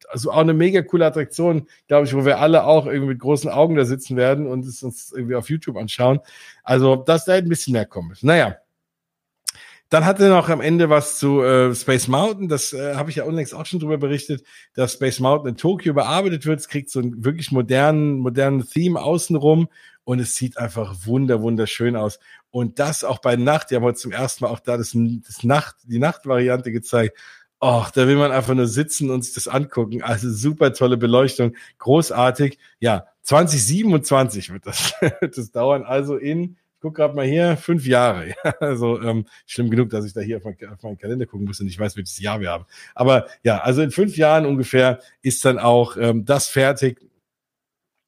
[0.09, 3.49] also auch eine mega coole Attraktion, glaube ich, wo wir alle auch irgendwie mit großen
[3.49, 6.19] Augen da sitzen werden und es uns irgendwie auf YouTube anschauen.
[6.63, 8.23] Also, dass da ein bisschen mehr kommen muss.
[8.23, 8.57] Naja.
[9.91, 12.47] Dann hatte noch am Ende was zu äh, Space Mountain.
[12.47, 14.43] Das äh, habe ich ja unlängst auch schon drüber berichtet,
[14.75, 16.59] dass Space Mountain in Tokio bearbeitet wird.
[16.59, 19.67] Es kriegt so einen wirklich modernen, modernen Theme außenrum
[20.03, 22.19] und es sieht einfach wunder, wunderschön aus.
[22.51, 23.69] Und das auch bei Nacht.
[23.69, 27.17] Die haben heute zum ersten Mal auch da das, das Nacht, die Nachtvariante gezeigt.
[27.61, 30.01] Oh, da will man einfach nur sitzen und sich das angucken.
[30.01, 32.57] Also super tolle Beleuchtung, großartig.
[32.79, 35.83] Ja, 2027 wird das, wird das dauern.
[35.83, 38.33] Also in, ich guck gerade mal hier, fünf Jahre.
[38.43, 41.45] Ja, also ähm, schlimm genug, dass ich da hier auf, mein, auf meinen Kalender gucken
[41.45, 42.65] muss und ich weiß, welches Jahr wir haben.
[42.95, 47.08] Aber ja, also in fünf Jahren ungefähr ist dann auch ähm, das fertig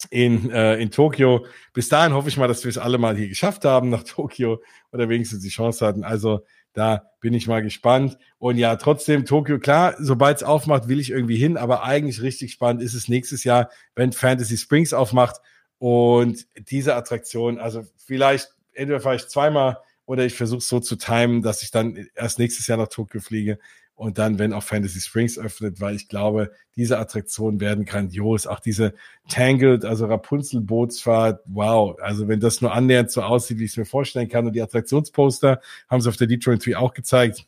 [0.09, 1.45] in, äh, in Tokio.
[1.73, 4.61] Bis dahin hoffe ich mal, dass wir es alle mal hier geschafft haben nach Tokio
[4.91, 6.03] oder wenigstens die Chance hatten.
[6.03, 6.41] Also
[6.73, 8.17] da bin ich mal gespannt.
[8.37, 12.53] Und ja, trotzdem Tokio, klar, sobald es aufmacht, will ich irgendwie hin, aber eigentlich richtig
[12.53, 15.37] spannend ist es nächstes Jahr, wenn Fantasy Springs aufmacht.
[15.77, 20.95] Und diese Attraktion, also vielleicht, entweder fahre ich zweimal oder ich versuche es so zu
[20.95, 23.57] timen, dass ich dann erst nächstes Jahr nach Tokio fliege
[24.01, 28.47] und dann, wenn auch Fantasy Springs öffnet, weil ich glaube, diese Attraktionen werden grandios.
[28.47, 28.95] Auch diese
[29.29, 31.95] Tangled, also Rapunzel-Bootsfahrt, wow.
[32.01, 34.47] Also wenn das nur annähernd so aussieht, wie ich es mir vorstellen kann.
[34.47, 37.45] Und die Attraktionsposter haben sie auf der Detroit 3 auch gezeigt.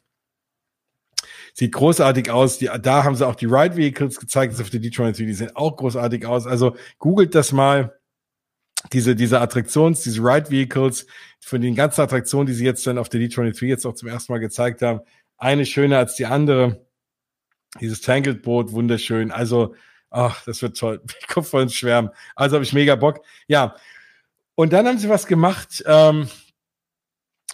[1.56, 2.60] Sieht großartig aus.
[2.60, 5.34] Die, da haben sie auch die Ride Vehicles gezeigt, das auf der Detroit 3, die
[5.34, 6.46] sehen auch großartig aus.
[6.46, 7.98] Also googelt das mal
[8.92, 11.08] diese, diese Attraktions, diese Ride Vehicles,
[11.40, 14.32] von den ganzen Attraktionen, die sie jetzt dann auf der D23 jetzt auch zum ersten
[14.32, 15.02] Mal gezeigt haben,
[15.44, 16.86] eine schöner als die andere.
[17.82, 19.32] Dieses Tangled-Boot, wunderschön.
[19.32, 19.76] Also,
[20.10, 21.02] ach, das wird toll.
[21.20, 22.12] Ich komme voll ins Schwärmen.
[22.36, 23.24] Also habe ich mega Bock.
[23.48, 23.76] Ja.
[24.56, 25.84] Und dann haben sie was gemacht.
[25.86, 26.30] Ähm,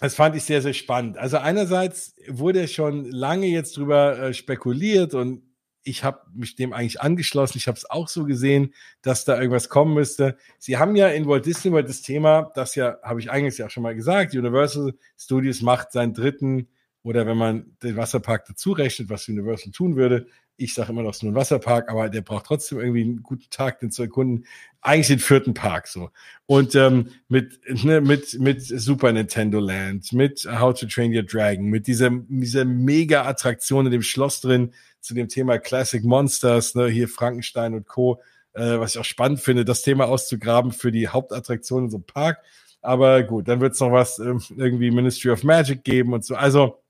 [0.00, 1.18] das fand ich sehr, sehr spannend.
[1.18, 5.42] Also einerseits wurde schon lange jetzt drüber äh, spekuliert und
[5.82, 7.58] ich habe mich dem eigentlich angeschlossen.
[7.58, 10.36] Ich habe es auch so gesehen, dass da irgendwas kommen müsste.
[10.58, 13.70] Sie haben ja in Walt Disney World das Thema, das ja, habe ich eigentlich ja
[13.70, 16.68] schon mal gesagt, Universal Studios macht seinen dritten
[17.02, 20.26] oder wenn man den Wasserpark dazu rechnet, was Universal tun würde,
[20.60, 23.22] ich sage immer noch, es ist nur ein Wasserpark, aber der braucht trotzdem irgendwie einen
[23.22, 24.44] guten Tag, den zu erkunden.
[24.82, 26.10] Eigentlich den vierten Park so.
[26.44, 31.64] Und ähm, mit, ne, mit, mit Super Nintendo Land, mit How to Train Your Dragon,
[31.64, 37.08] mit dieser, dieser Mega-Attraktion in dem Schloss drin zu dem Thema Classic Monsters, ne, hier
[37.08, 38.20] Frankenstein und Co.,
[38.52, 42.04] äh, was ich auch spannend finde, das Thema auszugraben für die Hauptattraktion in so einem
[42.04, 42.42] Park.
[42.82, 46.34] Aber gut, dann wird es noch was äh, irgendwie Ministry of Magic geben und so.
[46.34, 46.82] Also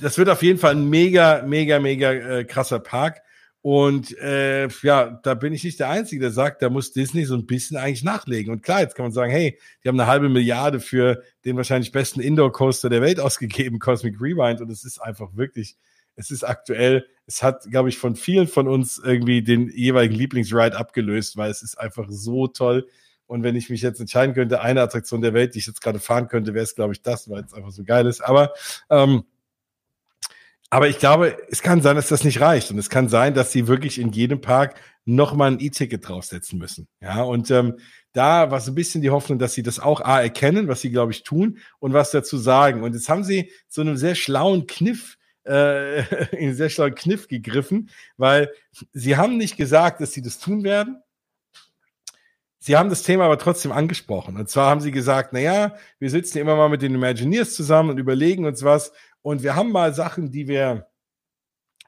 [0.00, 3.22] das wird auf jeden Fall ein mega, mega, mega äh, krasser Park.
[3.62, 7.34] Und äh, ja, da bin ich nicht der Einzige, der sagt, da muss Disney so
[7.34, 8.52] ein bisschen eigentlich nachlegen.
[8.52, 11.90] Und klar, jetzt kann man sagen, hey, die haben eine halbe Milliarde für den wahrscheinlich
[11.90, 14.60] besten Indoor-Coaster der Welt ausgegeben, Cosmic Rewind.
[14.60, 15.76] Und es ist einfach wirklich,
[16.14, 20.76] es ist aktuell, es hat, glaube ich, von vielen von uns irgendwie den jeweiligen Lieblingsride
[20.76, 22.86] abgelöst, weil es ist einfach so toll.
[23.26, 25.98] Und wenn ich mich jetzt entscheiden könnte, eine Attraktion der Welt, die ich jetzt gerade
[25.98, 28.20] fahren könnte, wäre es, glaube ich, das, weil es einfach so geil ist.
[28.20, 28.52] Aber
[28.90, 29.24] ähm,
[30.70, 32.70] aber ich glaube, es kann sein, dass das nicht reicht.
[32.70, 36.88] Und es kann sein, dass sie wirklich in jedem Park nochmal ein E-Ticket draufsetzen müssen.
[37.00, 37.78] Ja, und ähm,
[38.12, 40.90] da war so ein bisschen die Hoffnung, dass sie das auch A erkennen, was sie,
[40.90, 42.82] glaube ich, tun und was dazu sagen.
[42.82, 46.02] Und jetzt haben sie so einen sehr schlauen Kniff, äh,
[46.36, 48.50] in sehr schlauen Kniff gegriffen, weil
[48.92, 51.00] sie haben nicht gesagt, dass sie das tun werden.
[52.58, 54.36] Sie haben das Thema aber trotzdem angesprochen.
[54.36, 57.90] Und zwar haben sie gesagt, na ja, wir sitzen immer mal mit den Imagineers zusammen
[57.90, 58.92] und überlegen uns was.
[59.26, 60.86] Und wir haben mal Sachen, die wir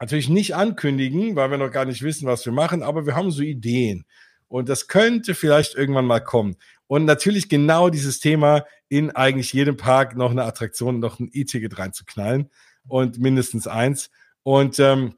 [0.00, 3.30] natürlich nicht ankündigen, weil wir noch gar nicht wissen, was wir machen, aber wir haben
[3.30, 4.06] so Ideen.
[4.48, 6.56] Und das könnte vielleicht irgendwann mal kommen.
[6.88, 11.78] Und natürlich genau dieses Thema in eigentlich jedem Park noch eine Attraktion, noch ein E-Ticket
[11.78, 12.50] reinzuknallen
[12.88, 14.10] und mindestens eins.
[14.42, 15.14] Und ähm,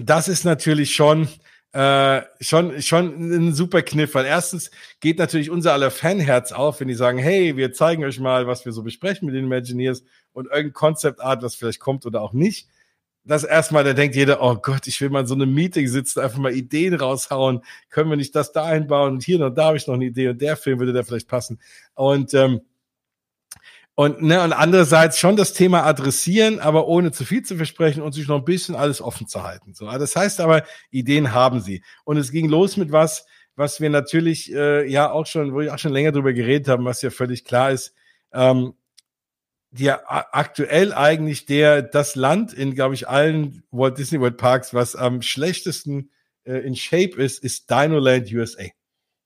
[0.00, 1.28] das ist natürlich schon,
[1.70, 6.88] äh, schon, schon ein super Kniff, weil erstens geht natürlich unser aller Fanherz auf, wenn
[6.88, 10.02] die sagen, hey, wir zeigen euch mal, was wir so besprechen mit den Imagineers
[10.32, 12.68] und irgendein Concept Art, was vielleicht kommt oder auch nicht.
[13.24, 16.20] Das erstmal, da denkt jeder, oh Gott, ich will mal in so einem Meeting sitzen,
[16.20, 17.62] einfach mal Ideen raushauen.
[17.90, 19.14] Können wir nicht das da einbauen?
[19.14, 21.28] Und hier und da habe ich noch eine Idee und der Film würde da vielleicht
[21.28, 21.60] passen.
[21.94, 22.62] Und ähm,
[24.00, 28.12] und, ne, und andererseits schon das Thema adressieren, aber ohne zu viel zu versprechen und
[28.12, 29.74] sich noch ein bisschen alles offen zu halten.
[29.74, 31.82] So, das heißt aber, Ideen haben sie.
[32.04, 33.26] Und es ging los mit was,
[33.56, 36.86] was wir natürlich äh, ja auch schon, wo ich auch schon länger drüber geredet haben,
[36.86, 37.92] was ja völlig klar ist.
[38.32, 38.72] Ähm,
[39.72, 44.96] die aktuell eigentlich der das Land in, glaube ich, allen Walt Disney World Parks, was
[44.96, 46.10] am schlechtesten
[46.44, 48.64] äh, in Shape ist, ist Dinoland USA.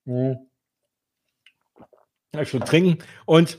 [0.05, 0.39] Mhm.
[2.39, 3.03] Ich schon trinken.
[3.27, 3.59] Und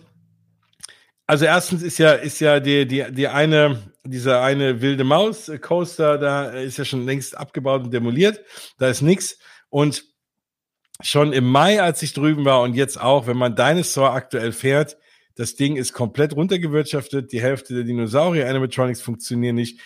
[1.28, 6.18] also erstens ist ja, ist ja die, die, die eine, dieser eine wilde Maus Coaster,
[6.18, 8.42] da ist ja schon längst abgebaut und demoliert.
[8.78, 9.40] Da ist nichts.
[9.70, 10.04] Und
[11.02, 14.98] schon im Mai, als ich drüben war und jetzt auch, wenn man Dinosaur aktuell fährt,
[15.36, 17.32] das Ding ist komplett runtergewirtschaftet.
[17.32, 19.80] Die Hälfte der Dinosaurier Animatronics funktionieren nicht.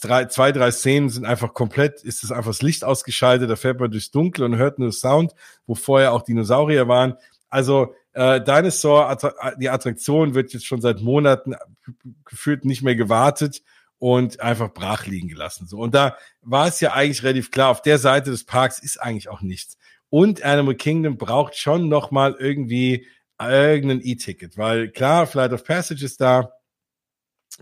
[0.00, 3.80] Drei, zwei, drei Szenen sind einfach komplett, ist es einfach das Licht ausgeschaltet, da fährt
[3.80, 5.32] man durchs Dunkel und hört nur Sound,
[5.66, 7.14] wo vorher auch Dinosaurier waren.
[7.48, 9.16] Also äh, Dinosaur,
[9.58, 11.54] die Attraktion wird jetzt schon seit Monaten
[12.26, 13.62] gefühlt nicht mehr gewartet
[13.98, 15.66] und einfach brach liegen gelassen.
[15.66, 15.78] So.
[15.78, 19.30] Und da war es ja eigentlich relativ klar, auf der Seite des Parks ist eigentlich
[19.30, 19.78] auch nichts.
[20.10, 23.06] Und Animal Kingdom braucht schon noch mal irgendwie
[23.40, 26.50] irgendein E-Ticket, weil klar, Flight of Passage ist da,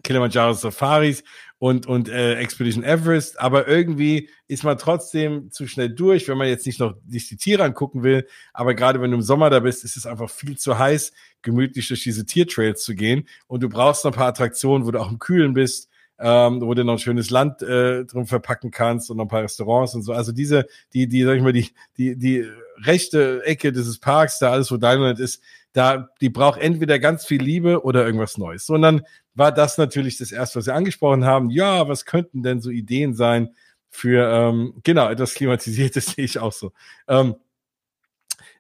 [0.03, 1.23] Kilimanjaro Safaris
[1.59, 6.49] und, und äh, Expedition Everest, aber irgendwie ist man trotzdem zu schnell durch, wenn man
[6.49, 8.27] jetzt nicht noch sich die Tiere angucken will.
[8.55, 11.12] Aber gerade wenn du im Sommer da bist, ist es einfach viel zu heiß,
[11.43, 13.28] gemütlich durch diese Tiertrails zu gehen.
[13.47, 16.73] Und du brauchst noch ein paar Attraktionen, wo du auch im Kühlen bist, ähm, wo
[16.73, 20.03] du noch ein schönes Land äh, drum verpacken kannst und noch ein paar Restaurants und
[20.03, 20.12] so.
[20.12, 22.47] Also diese, die, die, sag ich mal, die, die, die
[22.85, 25.43] rechte Ecke dieses Parks, da alles, wo Dynamite ist,
[25.73, 28.66] da, die braucht entweder ganz viel Liebe oder irgendwas Neues.
[28.66, 29.03] Dann
[29.35, 31.51] war das natürlich das erste, was Sie angesprochen haben.
[31.51, 33.55] Ja, was könnten denn so Ideen sein
[33.89, 36.73] für, ähm, genau, etwas klimatisiertes sehe ich auch so.
[37.09, 37.36] Ähm,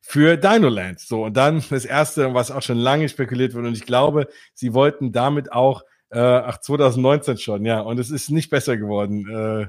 [0.00, 1.00] für Dinoland.
[1.00, 4.74] So, und dann das erste, was auch schon lange spekuliert wurde, und ich glaube, sie
[4.74, 9.28] wollten damit auch, äh, ach, 2019 schon, ja, und es ist nicht besser geworden.
[9.30, 9.66] Äh,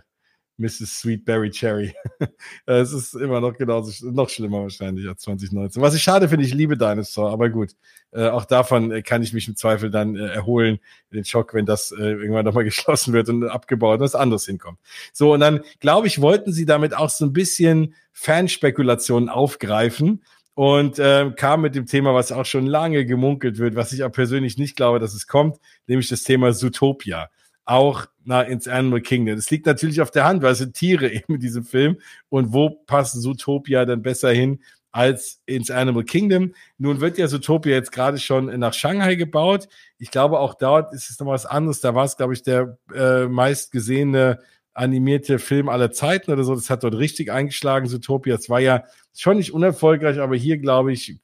[0.57, 0.99] Mrs.
[0.99, 1.93] Sweetberry Cherry.
[2.65, 5.81] es ist immer noch genauso, noch schlimmer wahrscheinlich als 2019.
[5.81, 7.71] Was ich schade finde, ich liebe Dinosaur, aber gut.
[8.11, 10.79] Äh, auch davon äh, kann ich mich im Zweifel dann äh, erholen,
[11.11, 14.79] den Schock, wenn das äh, irgendwann nochmal geschlossen wird und abgebaut und was anderes hinkommt.
[15.11, 20.23] So, und dann, glaube ich, wollten sie damit auch so ein bisschen Fanspekulationen aufgreifen
[20.53, 24.11] und äh, kam mit dem Thema, was auch schon lange gemunkelt wird, was ich auch
[24.11, 25.57] persönlich nicht glaube, dass es kommt,
[25.87, 27.29] nämlich das Thema Zootopia
[27.65, 29.35] auch na, ins Animal Kingdom.
[29.35, 31.97] Das liegt natürlich auf der Hand, weil es sind Tiere eben in diesem Film.
[32.29, 34.61] Und wo passt Zootopia dann besser hin
[34.91, 36.53] als ins Animal Kingdom?
[36.77, 39.67] Nun wird ja Zootopia jetzt gerade schon nach Shanghai gebaut.
[39.97, 41.81] Ich glaube, auch dort ist es noch was anderes.
[41.81, 44.39] Da war es, glaube ich, der äh, meistgesehene
[44.73, 46.55] animierte Film aller Zeiten oder so.
[46.55, 47.87] Das hat dort richtig eingeschlagen.
[47.87, 48.83] Zootopia, es war ja
[49.15, 51.19] schon nicht unerfolgreich, aber hier, glaube ich,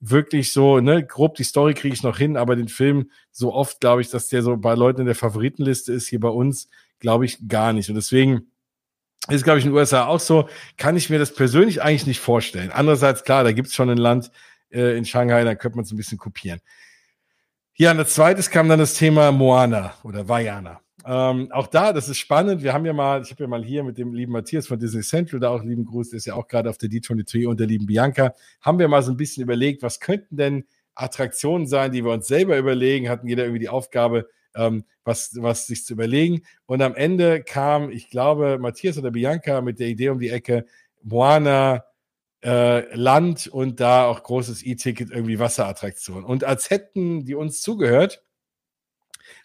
[0.00, 3.80] wirklich so, ne, grob die Story kriege ich noch hin, aber den Film so oft,
[3.80, 6.68] glaube ich, dass der so bei Leuten in der Favoritenliste ist, hier bei uns,
[7.00, 7.88] glaube ich, gar nicht.
[7.88, 8.50] Und deswegen
[9.28, 12.20] ist, glaube ich, in den USA auch so, kann ich mir das persönlich eigentlich nicht
[12.20, 12.70] vorstellen.
[12.70, 14.30] Andererseits, klar, da gibt's schon ein Land
[14.70, 16.60] äh, in Shanghai, da könnte man es ein bisschen kopieren.
[17.74, 20.80] Ja, und als zweites kam dann das Thema Moana oder Vajana.
[21.04, 22.62] Ähm, auch da, das ist spannend.
[22.62, 25.02] Wir haben ja mal, ich habe ja mal hier mit dem lieben Matthias von Disney
[25.02, 27.66] Central, da auch lieben Gruß, der ist ja auch gerade auf der D23 und der
[27.66, 30.64] lieben Bianca, haben wir mal so ein bisschen überlegt, was könnten denn
[30.94, 35.66] Attraktionen sein, die wir uns selber überlegen, hatten jeder irgendwie die Aufgabe, ähm, was, was
[35.66, 36.42] sich zu überlegen.
[36.66, 40.66] Und am Ende kam, ich glaube, Matthias oder Bianca mit der Idee um die Ecke,
[41.02, 41.84] Moana,
[42.44, 46.24] äh, Land und da auch großes E-Ticket, irgendwie Wasserattraktion.
[46.24, 48.22] Und als hätten die uns zugehört,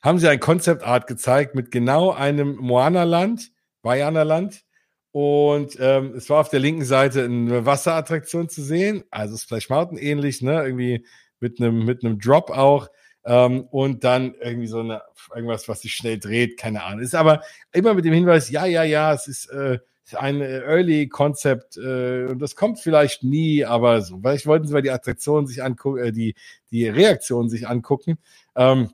[0.02, 3.52] haben sie ein Concept Art gezeigt mit genau einem Moana-Land,
[3.82, 4.64] Bayana-Land.
[5.12, 10.00] Und ähm, es war auf der linken Seite eine Wasserattraktion zu sehen, also Splash Mountain
[10.00, 10.64] ähnlich, ne?
[10.64, 11.06] Irgendwie
[11.40, 12.88] mit einem mit einem Drop auch.
[13.26, 15.02] Ähm, und dann irgendwie so eine
[15.34, 17.02] irgendwas, was sich schnell dreht, keine Ahnung.
[17.02, 17.42] Ist aber
[17.72, 19.80] immer mit dem Hinweis, ja, ja, ja, es ist äh,
[20.16, 24.20] ein Early Concept äh, und das kommt vielleicht nie, aber so.
[24.20, 26.36] Vielleicht wollten sie mal die Attraktion sich angucken, äh, die
[26.72, 28.18] die Reaktion sich angucken.
[28.56, 28.90] Ähm,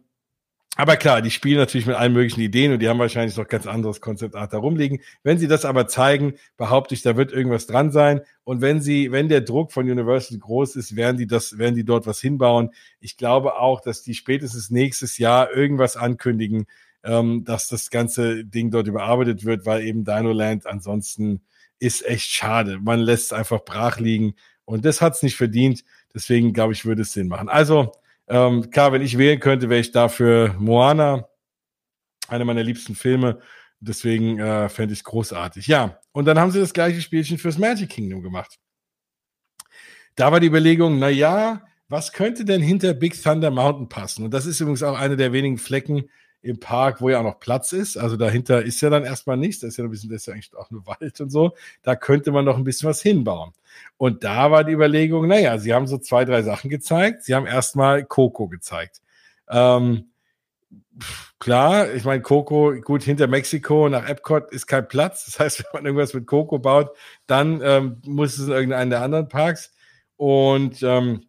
[0.79, 3.67] aber klar, die spielen natürlich mit allen möglichen Ideen und die haben wahrscheinlich noch ganz
[3.67, 5.01] anderes Konzeptart da rumliegen.
[5.23, 8.21] Wenn sie das aber zeigen, behaupte ich, da wird irgendwas dran sein.
[8.45, 11.83] Und wenn sie, wenn der Druck von Universal groß ist, werden die das, werden die
[11.83, 12.69] dort was hinbauen.
[13.01, 16.65] Ich glaube auch, dass die spätestens nächstes Jahr irgendwas ankündigen,
[17.03, 21.41] ähm, dass das ganze Ding dort überarbeitet wird, weil eben Dino Land ansonsten
[21.79, 22.79] ist echt schade.
[22.79, 24.33] Man lässt es einfach brach liegen
[24.63, 25.83] und das hat es nicht verdient.
[26.15, 27.49] Deswegen glaube ich, würde es Sinn machen.
[27.49, 27.91] Also,
[28.29, 31.27] ähm, klar, wenn ich wählen könnte, wäre ich dafür Moana,
[32.27, 33.39] einer meiner liebsten Filme.
[33.79, 35.67] Deswegen äh, fände ich es großartig.
[35.67, 38.59] Ja, und dann haben sie das gleiche Spielchen fürs Magic Kingdom gemacht.
[40.15, 44.25] Da war die Überlegung, na ja, was könnte denn hinter Big Thunder Mountain passen?
[44.25, 46.09] Und das ist übrigens auch einer der wenigen Flecken
[46.41, 47.97] im Park, wo ja auch noch Platz ist.
[47.97, 49.61] Also dahinter ist ja dann erstmal nichts.
[49.61, 51.53] Da ist ja ein bisschen, das ist ja eigentlich auch nur Wald und so.
[51.83, 53.51] Da könnte man noch ein bisschen was hinbauen.
[53.97, 57.23] Und da war die Überlegung, naja, sie haben so zwei, drei Sachen gezeigt.
[57.23, 59.01] Sie haben erstmal Coco gezeigt.
[59.49, 60.11] Ähm,
[61.39, 65.25] klar, ich meine, Coco, gut, hinter Mexiko nach Epcot ist kein Platz.
[65.25, 66.95] Das heißt, wenn man irgendwas mit Coco baut,
[67.27, 69.73] dann ähm, muss es in irgendeinen der anderen Parks.
[70.15, 71.28] Und ähm,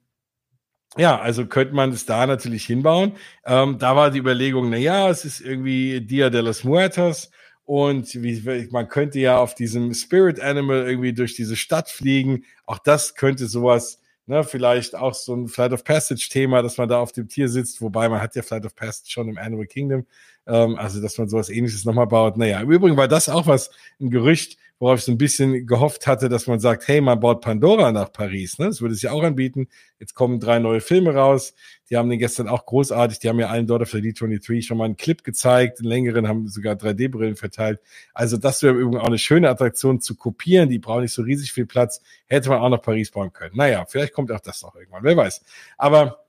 [0.96, 3.12] ja, also könnte man es da natürlich hinbauen.
[3.44, 7.30] Ähm, da war die Überlegung, na ja, es ist irgendwie Dia de los Muertos
[7.64, 12.44] und wie, man könnte ja auf diesem Spirit Animal irgendwie durch diese Stadt fliegen.
[12.66, 16.88] Auch das könnte sowas, ne, vielleicht auch so ein Flight of Passage Thema, dass man
[16.88, 19.66] da auf dem Tier sitzt, wobei man hat ja Flight of Passage schon im Animal
[19.66, 20.06] Kingdom,
[20.50, 22.36] ähm, also dass man sowas ähnliches nochmal baut.
[22.36, 23.70] Naja, im Übrigen war das auch was,
[24.00, 27.42] ein Gerücht, worauf ich so ein bisschen gehofft hatte, dass man sagt, hey, man baut
[27.42, 28.58] Pandora nach Paris.
[28.58, 28.66] Ne?
[28.66, 29.68] Das würde ja auch anbieten.
[29.98, 31.54] Jetzt kommen drei neue Filme raus.
[31.90, 33.18] Die haben den gestern auch großartig.
[33.18, 35.80] Die haben ja allen dort auf der D23 schon mal einen Clip gezeigt.
[35.80, 37.78] einen längeren haben sogar 3D-Brillen verteilt.
[38.14, 40.70] Also das wäre übrigens auch eine schöne Attraktion zu kopieren.
[40.70, 42.00] Die brauchen nicht so riesig viel Platz.
[42.26, 43.56] Hätte man auch nach Paris bauen können.
[43.56, 45.04] Naja, vielleicht kommt auch das noch irgendwann.
[45.04, 45.42] Wer weiß.
[45.76, 46.24] Aber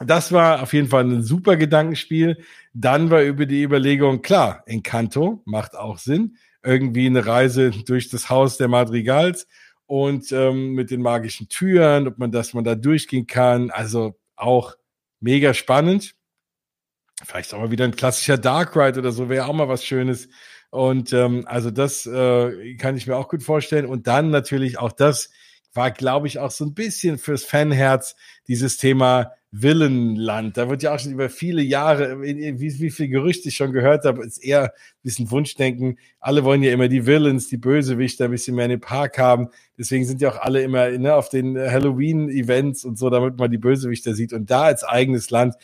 [0.00, 2.38] das war auf jeden Fall ein super Gedankenspiel.
[2.72, 8.30] Dann war über die Überlegung, klar, Encanto macht auch Sinn irgendwie eine Reise durch das
[8.30, 9.46] Haus der Madrigals
[9.86, 13.70] und ähm, mit den magischen Türen, ob man, dass man da durchgehen kann.
[13.70, 14.74] Also auch
[15.20, 16.14] mega spannend.
[17.24, 20.28] Vielleicht auch mal wieder ein klassischer Dark Ride oder so, wäre auch mal was Schönes.
[20.70, 23.86] Und ähm, also das äh, kann ich mir auch gut vorstellen.
[23.86, 25.30] Und dann natürlich auch das
[25.72, 28.16] war, glaube ich, auch so ein bisschen fürs Fanherz
[28.46, 30.58] dieses Thema Villenland.
[30.58, 34.04] Da wird ja auch schon über viele Jahre, wie, wie viel Gerüchte ich schon gehört
[34.04, 34.70] habe, ist eher ein
[35.02, 35.98] bisschen Wunschdenken.
[36.20, 39.48] Alle wollen ja immer die Villains, die Bösewichter ein bisschen mehr in den Park haben.
[39.78, 43.58] Deswegen sind ja auch alle immer ne, auf den Halloween-Events und so, damit man die
[43.58, 44.34] Bösewichter sieht.
[44.34, 45.54] Und da als eigenes Land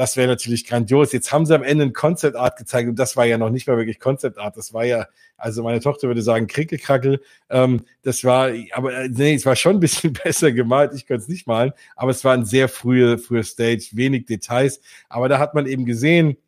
[0.00, 1.12] das wäre natürlich grandios.
[1.12, 3.68] Jetzt haben sie am Ende ein Concept Art gezeigt und das war ja noch nicht
[3.68, 4.56] mal wirklich Concept Art.
[4.56, 5.06] Das war ja,
[5.36, 7.20] also meine Tochter würde sagen, Krickelkrackel.
[7.50, 10.92] Ähm, das war, aber äh, nee, es war schon ein bisschen besser gemalt.
[10.94, 14.80] Ich könnte es nicht malen, aber es war ein sehr frühe, frühe Stage, wenig Details.
[15.10, 16.38] Aber da hat man eben gesehen,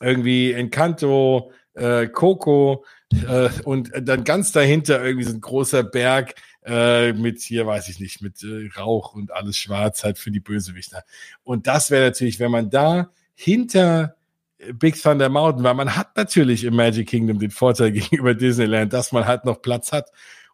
[0.00, 2.84] irgendwie Encanto, äh, Coco
[3.28, 8.00] äh, und dann ganz dahinter irgendwie so ein großer Berg äh, mit hier, weiß ich
[8.00, 11.04] nicht, mit äh, Rauch und alles schwarz halt für die Bösewichter.
[11.42, 14.16] Und das wäre natürlich, wenn man da hinter
[14.58, 18.92] äh, Big Thunder Mountain, weil man hat natürlich im Magic Kingdom den Vorteil gegenüber Disneyland,
[18.92, 20.10] dass man halt noch Platz hat.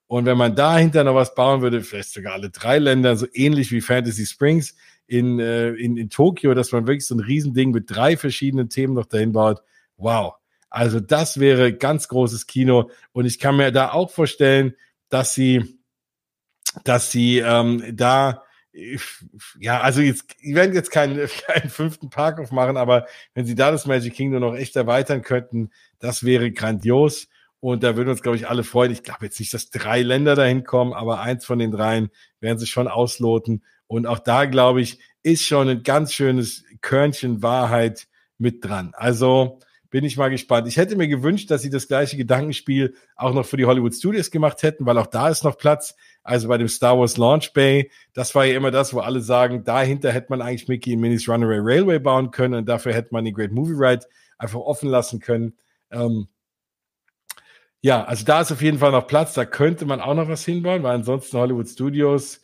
[0.06, 3.70] Und wenn man dahinter noch was bauen würde, vielleicht sogar alle drei Länder, so ähnlich
[3.70, 4.74] wie Fantasy Springs
[5.06, 8.94] in, äh, in, in Tokio, dass man wirklich so ein Riesending mit drei verschiedenen Themen
[8.94, 9.62] noch dahin baut.
[9.96, 10.34] Wow.
[10.68, 12.90] Also das wäre ganz großes Kino.
[13.12, 14.74] Und ich kann mir da auch vorstellen,
[15.08, 15.79] dass sie
[16.84, 18.42] dass sie ähm, da
[19.58, 23.70] ja, also jetzt, die werden jetzt keinen, keinen fünften Park aufmachen, aber wenn sie da
[23.70, 27.28] das Magic Kingdom noch echt erweitern könnten, das wäre grandios.
[27.62, 28.90] Und da würden uns, glaube ich, alle freuen.
[28.90, 32.08] Ich glaube jetzt nicht, dass drei Länder dahin kommen, aber eins von den dreien
[32.40, 33.64] werden sie schon ausloten.
[33.86, 38.06] Und auch da, glaube ich, ist schon ein ganz schönes Körnchen Wahrheit
[38.38, 38.92] mit dran.
[38.94, 39.58] Also
[39.90, 40.68] bin ich mal gespannt.
[40.68, 44.30] Ich hätte mir gewünscht, dass sie das gleiche Gedankenspiel auch noch für die Hollywood Studios
[44.30, 45.96] gemacht hätten, weil auch da ist noch Platz.
[46.22, 49.64] Also bei dem Star Wars Launch Bay, das war ja immer das, wo alle sagen,
[49.64, 53.24] dahinter hätte man eigentlich Mickey und Minnie's Runaway Railway bauen können und dafür hätte man
[53.24, 54.06] den Great Movie Ride
[54.38, 55.54] einfach offen lassen können.
[55.90, 56.28] Ähm,
[57.82, 60.44] ja, also da ist auf jeden Fall noch Platz, da könnte man auch noch was
[60.44, 62.42] hinbauen, weil ansonsten Hollywood Studios,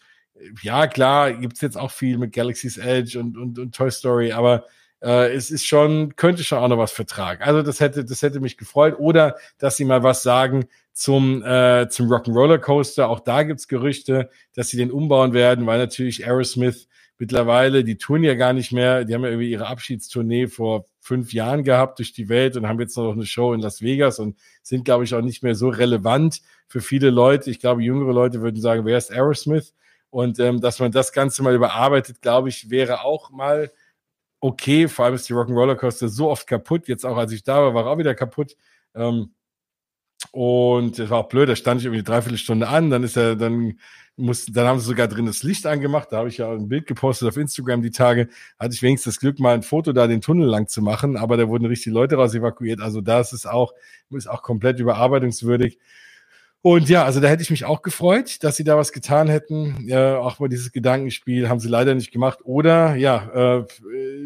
[0.63, 4.65] ja klar, gibt's jetzt auch viel mit Galaxy's Edge und, und, und Toy Story, aber
[5.03, 7.43] äh, es ist schon, könnte schon auch noch was vertragen.
[7.43, 8.97] Also das hätte, das hätte mich gefreut.
[8.99, 13.09] Oder dass sie mal was sagen zum, äh, zum Rock'n'Roller Coaster.
[13.09, 18.25] Auch da gibt's Gerüchte, dass sie den umbauen werden, weil natürlich Aerosmith mittlerweile, die touren
[18.25, 22.13] ja gar nicht mehr, die haben ja irgendwie ihre Abschiedstournee vor fünf Jahren gehabt durch
[22.13, 25.15] die Welt und haben jetzt noch eine Show in Las Vegas und sind, glaube ich,
[25.15, 27.51] auch nicht mehr so relevant für viele Leute.
[27.51, 29.75] Ich glaube, jüngere Leute würden sagen, wer ist Aerosmith?
[30.11, 33.71] Und ähm, dass man das Ganze mal überarbeitet, glaube ich, wäre auch mal
[34.41, 34.89] okay.
[34.89, 36.89] Vor allem ist die Rock'n'Roller Coaster so oft kaputt.
[36.89, 38.57] Jetzt auch, als ich da war, war auch wieder kaputt.
[38.95, 39.35] Ähm,
[40.33, 43.37] und es war auch blöd, da stand ich irgendwie eine Dreiviertelstunde an, dann ist er,
[43.37, 43.79] dann
[44.17, 46.09] muss, dann haben sie sogar drin das Licht angemacht.
[46.11, 48.29] Da habe ich ja ein Bild gepostet auf Instagram die Tage.
[48.59, 51.37] Hatte ich wenigstens das Glück, mal ein Foto da den Tunnel lang zu machen, aber
[51.37, 52.81] da wurden richtig Leute raus evakuiert.
[52.81, 53.75] Also da ist es auch,
[54.11, 55.79] ist auch komplett überarbeitungswürdig.
[56.67, 59.87] Und ja, also da hätte ich mich auch gefreut, dass sie da was getan hätten.
[59.87, 62.41] Ja, auch mal dieses Gedankenspiel haben sie leider nicht gemacht.
[62.43, 63.65] Oder ja, äh,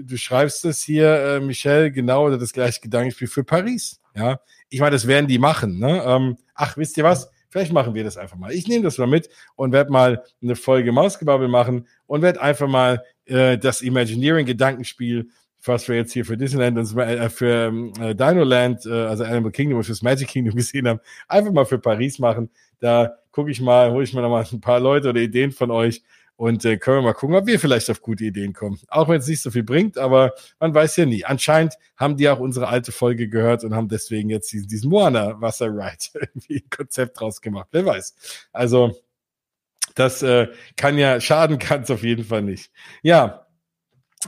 [0.03, 4.01] du schreibst es hier, äh, Michelle, genau oder das gleiche Gedankenspiel für Paris.
[4.17, 4.41] Ja,
[4.71, 5.79] ich meine, das werden die machen.
[5.79, 6.03] Ne?
[6.03, 7.31] Ähm, ach, wisst ihr was?
[7.51, 8.53] Vielleicht machen wir das einfach mal.
[8.53, 12.69] Ich nehme das mal mit und werde mal eine Folge Mausgebabbel machen und werde einfach
[12.69, 15.29] mal äh, das Imagineering-Gedankenspiel
[15.65, 19.53] was wir jetzt hier für Disneyland und äh, für ähm, äh, Dinoland, äh, also Animal
[19.53, 22.51] Kingdom und fürs Magic Kingdom gesehen haben, einfach mal für Paris machen.
[22.78, 25.70] Da gucke ich mal, hole ich mir noch mal ein paar Leute oder Ideen von
[25.70, 26.03] euch
[26.41, 28.81] und äh, können wir mal gucken, ob wir vielleicht auf gute Ideen kommen.
[28.89, 31.23] Auch wenn es nicht so viel bringt, aber man weiß ja nie.
[31.23, 35.39] Anscheinend haben die auch unsere alte Folge gehört und haben deswegen jetzt diesen, diesen Moana
[35.43, 37.69] Wasser Ride irgendwie ein Konzept draus gemacht.
[37.73, 38.15] Wer weiß.
[38.53, 38.97] Also
[39.95, 42.70] das äh, kann ja schaden, kann es auf jeden Fall nicht.
[43.03, 43.47] Ja,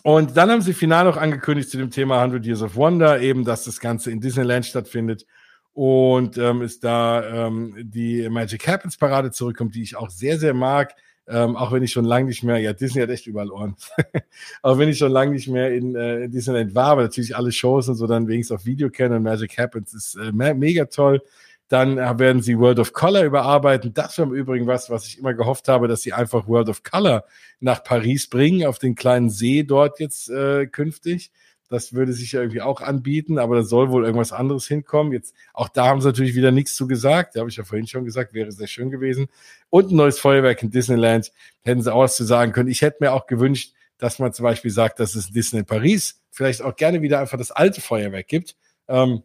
[0.02, 3.44] und dann haben sie final auch angekündigt zu dem Thema 100 Years of Wonder, eben,
[3.44, 5.27] dass das Ganze in Disneyland stattfindet
[5.74, 10.55] und ähm, ist da ähm, die Magic Happens Parade zurückkommt, die ich auch sehr, sehr
[10.55, 10.94] mag.
[11.28, 13.77] Ähm, auch wenn ich schon lange nicht mehr, ja, Disney hat echt überall Ohren.
[14.62, 17.89] auch wenn ich schon lange nicht mehr in, äh, Disneyland war, aber natürlich alle Shows
[17.89, 21.23] und so dann wenigstens auf Video kennen und Magic Happens ist äh, me mega toll.
[21.72, 23.94] Dann werden sie World of Color überarbeiten.
[23.94, 26.82] Das war im Übrigen was, was ich immer gehofft habe, dass sie einfach World of
[26.82, 27.24] Color
[27.60, 31.32] nach Paris bringen, auf den kleinen See dort jetzt äh, künftig.
[31.70, 35.14] Das würde sich ja irgendwie auch anbieten, aber da soll wohl irgendwas anderes hinkommen.
[35.14, 37.36] Jetzt, auch da haben sie natürlich wieder nichts zu gesagt.
[37.36, 39.28] Da habe ich ja vorhin schon gesagt, wäre sehr schön gewesen.
[39.70, 41.32] Und ein neues Feuerwerk in Disneyland
[41.62, 42.68] hätten sie auch was zu sagen können.
[42.68, 46.60] Ich hätte mir auch gewünscht, dass man zum Beispiel sagt, dass es Disney Paris vielleicht
[46.60, 48.56] auch gerne wieder einfach das alte Feuerwerk gibt.
[48.88, 49.22] Ähm,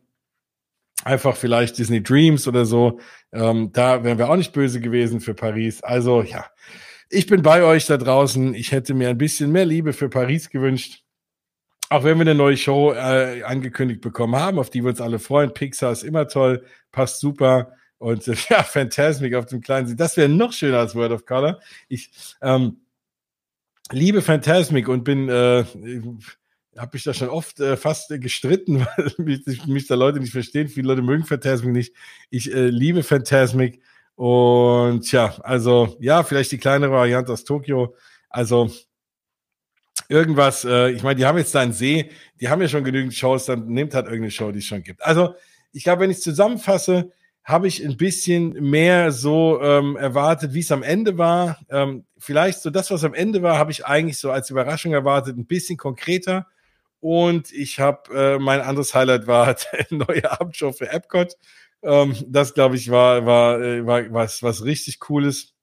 [1.08, 3.00] einfach vielleicht Disney Dreams oder so.
[3.32, 5.82] Ähm, da wären wir auch nicht böse gewesen für Paris.
[5.82, 6.46] Also ja,
[7.10, 8.54] ich bin bei euch da draußen.
[8.54, 11.04] Ich hätte mir ein bisschen mehr Liebe für Paris gewünscht.
[11.90, 15.20] Auch wenn wir eine neue Show äh, angekündigt bekommen haben, auf die wir uns alle
[15.20, 15.54] freuen.
[15.54, 17.72] Pixar ist immer toll, passt super.
[17.98, 19.96] Und äh, ja, Fantasmic auf dem kleinen See.
[19.96, 21.62] Das wäre noch schöner als World of Color.
[21.88, 22.12] Ich
[22.42, 22.82] ähm,
[23.92, 25.64] liebe Fantasmic und bin äh,
[26.78, 30.32] habe mich da schon oft äh, fast äh, gestritten, weil mich, mich, da Leute nicht
[30.32, 30.68] verstehen.
[30.68, 31.94] Viele Leute mögen Phantasmic nicht.
[32.30, 33.82] Ich äh, liebe Phantasmic.
[34.16, 37.96] Und ja, also ja, vielleicht die kleinere Variante aus Tokio.
[38.30, 38.72] Also
[40.10, 42.10] irgendwas, äh, ich meine, die haben jetzt da einen See,
[42.40, 45.04] die haben ja schon genügend Shows, dann nimmt halt irgendeine Show, die es schon gibt.
[45.04, 45.36] Also
[45.72, 47.12] ich glaube, wenn ich zusammenfasse,
[47.44, 51.60] habe ich ein bisschen mehr so ähm, erwartet, wie es am Ende war.
[51.70, 55.38] Ähm, vielleicht so das, was am Ende war, habe ich eigentlich so als Überraschung erwartet,
[55.38, 56.48] ein bisschen konkreter.
[57.00, 61.34] Und ich habe, äh, mein anderes Highlight war der neue Abendshow für Epcot.
[61.84, 65.54] Ähm, das, glaube ich, war, war, äh, war was, was richtig Cooles.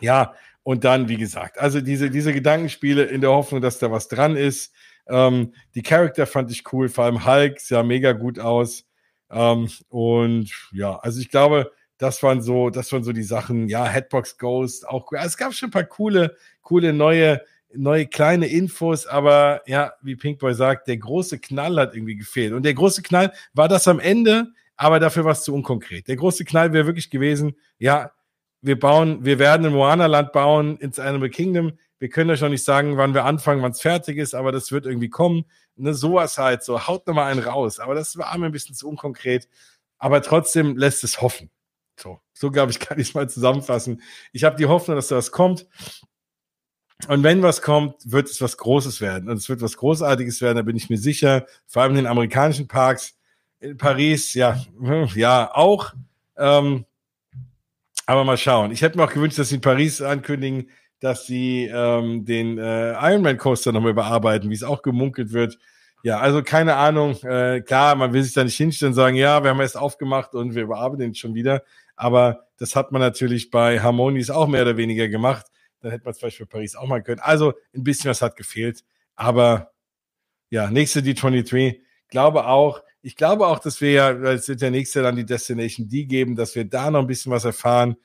[0.00, 4.08] Ja, und dann, wie gesagt, also diese, diese Gedankenspiele in der Hoffnung, dass da was
[4.08, 4.74] dran ist.
[5.08, 8.84] Ähm, die Charakter fand ich cool, vor allem Hulk sah mega gut aus.
[9.30, 13.68] Ähm, und ja, also ich glaube, das waren so, das waren so die Sachen.
[13.68, 15.10] Ja, Headbox Ghost auch.
[15.12, 17.40] Es gab schon ein paar coole, coole neue
[17.74, 22.52] neue kleine Infos, aber ja, wie Pinkboy sagt, der große Knall hat irgendwie gefehlt.
[22.52, 26.08] Und der große Knall war das am Ende, aber dafür war es zu unkonkret.
[26.08, 28.12] Der große Knall wäre wirklich gewesen, ja,
[28.60, 31.72] wir bauen, wir werden ein Moana-Land bauen ins Animal Kingdom.
[31.98, 34.72] Wir können euch noch nicht sagen, wann wir anfangen, wann es fertig ist, aber das
[34.72, 35.44] wird irgendwie kommen.
[35.76, 37.78] Ne, sowas halt, so haut nochmal einen raus.
[37.78, 39.48] Aber das war mir ein bisschen zu unkonkret.
[39.98, 41.50] Aber trotzdem lässt es hoffen.
[41.98, 44.02] So, so glaube ich, kann ich es mal zusammenfassen.
[44.32, 45.66] Ich habe die Hoffnung, dass das kommt.
[47.06, 49.30] Und wenn was kommt, wird es was Großes werden.
[49.30, 51.46] Und es wird was Großartiges werden, da bin ich mir sicher.
[51.66, 53.14] Vor allem in den amerikanischen Parks.
[53.60, 55.92] In Paris, ja, hm, ja, auch.
[56.36, 56.84] Ähm,
[58.06, 58.72] aber mal schauen.
[58.72, 60.70] Ich hätte mir auch gewünscht, dass sie in Paris ankündigen,
[61.00, 65.58] dass sie ähm, den äh, Ironman Coaster nochmal überarbeiten, wie es auch gemunkelt wird.
[66.02, 67.16] Ja, also keine Ahnung.
[67.22, 70.34] Äh, klar, man will sich da nicht hinstellen und sagen, ja, wir haben erst aufgemacht
[70.34, 71.62] und wir überarbeiten ihn schon wieder.
[71.96, 75.46] Aber das hat man natürlich bei Harmonies auch mehr oder weniger gemacht.
[75.80, 77.20] Dann hätte man es vielleicht für Paris auch mal können.
[77.20, 78.84] Also ein bisschen was hat gefehlt.
[79.14, 79.72] Aber
[80.50, 81.80] ja, nächste D23.
[82.08, 85.88] Glaube auch, ich glaube auch, dass wir ja, es wird der nächste dann die Destination
[85.88, 87.96] D geben, dass wir da noch ein bisschen was erfahren.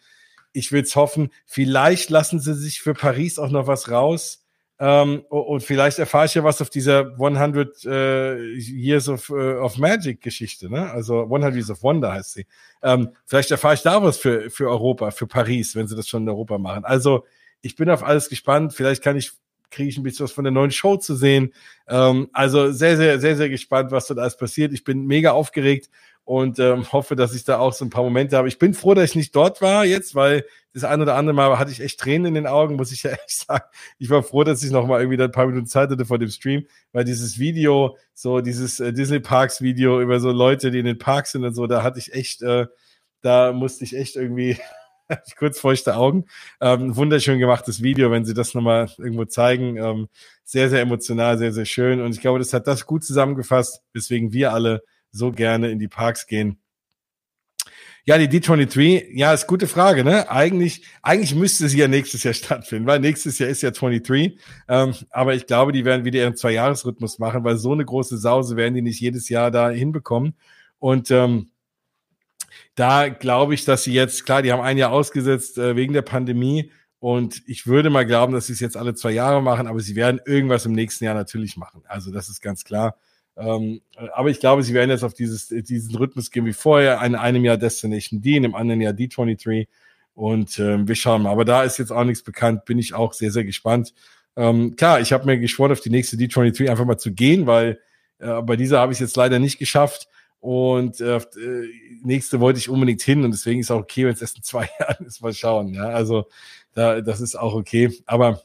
[0.51, 1.29] Ich will es hoffen.
[1.45, 4.43] Vielleicht lassen sie sich für Paris auch noch was raus.
[4.79, 9.77] Ähm, und vielleicht erfahre ich ja was auf dieser 100 äh, Years of, äh, of
[9.77, 10.91] Magic Geschichte, ne?
[10.91, 12.45] Also 100 Years of Wonder heißt sie.
[12.81, 16.23] Ähm, vielleicht erfahre ich da was für, für Europa, für Paris, wenn sie das schon
[16.23, 16.85] in Europa machen.
[16.85, 17.25] Also
[17.63, 18.73] ich bin auf alles gespannt.
[18.73, 19.31] Vielleicht kann ich,
[19.71, 21.53] kriege ich ein bisschen was von der neuen Show zu sehen.
[21.87, 24.73] Ähm, also sehr, sehr, sehr, sehr gespannt, was dort alles passiert.
[24.73, 25.89] Ich bin mega aufgeregt
[26.25, 28.49] und ähm, hoffe, dass ich da auch so ein paar Momente habe.
[28.49, 31.57] Ich bin froh, dass ich nicht dort war jetzt, weil das ein oder andere Mal
[31.57, 33.65] hatte ich echt Tränen in den Augen, muss ich ja echt sagen.
[33.97, 36.29] Ich war froh, dass ich noch mal irgendwie ein paar Minuten Zeit hatte vor dem
[36.29, 40.85] Stream, weil dieses Video, so dieses äh, Disney Parks Video über so Leute, die in
[40.85, 42.67] den Parks sind und so, da hatte ich echt, äh,
[43.21, 44.57] da musste ich echt irgendwie
[45.37, 46.25] kurz feuchte Augen.
[46.61, 49.77] Ähm, wunderschön gemachtes Video, wenn Sie das nochmal irgendwo zeigen.
[49.77, 50.07] Ähm,
[50.43, 52.01] sehr, sehr emotional, sehr, sehr schön.
[52.01, 54.81] Und ich glaube, das hat das gut zusammengefasst, weswegen wir alle
[55.11, 56.59] so gerne in die Parks gehen.
[58.05, 60.29] Ja, die D23, ja, ist gute Frage, ne?
[60.29, 64.37] Eigentlich, eigentlich müsste sie ja nächstes Jahr stattfinden, weil nächstes Jahr ist ja 23.
[64.67, 68.57] Ähm, aber ich glaube, die werden wieder ihren Zwei-Jahres-Rhythmus machen, weil so eine große Sause
[68.57, 70.35] werden die nicht jedes Jahr da hinbekommen.
[70.79, 71.52] Und ähm,
[72.75, 76.01] da glaube ich, dass sie jetzt, klar, die haben ein Jahr ausgesetzt äh, wegen der
[76.01, 76.71] Pandemie.
[76.99, 79.95] Und ich würde mal glauben, dass sie es jetzt alle zwei Jahre machen, aber sie
[79.95, 81.83] werden irgendwas im nächsten Jahr natürlich machen.
[81.85, 82.95] Also das ist ganz klar.
[83.35, 83.81] Ähm,
[84.13, 87.01] aber ich glaube, sie werden jetzt auf dieses, diesen Rhythmus gehen wie vorher.
[87.03, 89.67] In einem Jahr Destination D, in dem anderen Jahr D23.
[90.13, 91.31] Und ähm, wir schauen mal.
[91.31, 92.65] Aber da ist jetzt auch nichts bekannt.
[92.65, 93.93] Bin ich auch sehr, sehr gespannt.
[94.35, 97.79] Ähm, klar, ich habe mir geschworen, auf die nächste D23 einfach mal zu gehen, weil
[98.19, 100.07] äh, bei dieser habe ich es jetzt leider nicht geschafft.
[100.43, 101.69] Und äh, äh
[102.03, 104.69] nächste wollte ich unbedingt hin und deswegen ist auch okay, wenn es erst in zwei
[104.79, 105.21] Jahren ist.
[105.21, 105.69] Mal schauen.
[105.69, 106.25] Ja, also
[106.73, 107.97] da, das ist auch okay.
[108.05, 108.41] Aber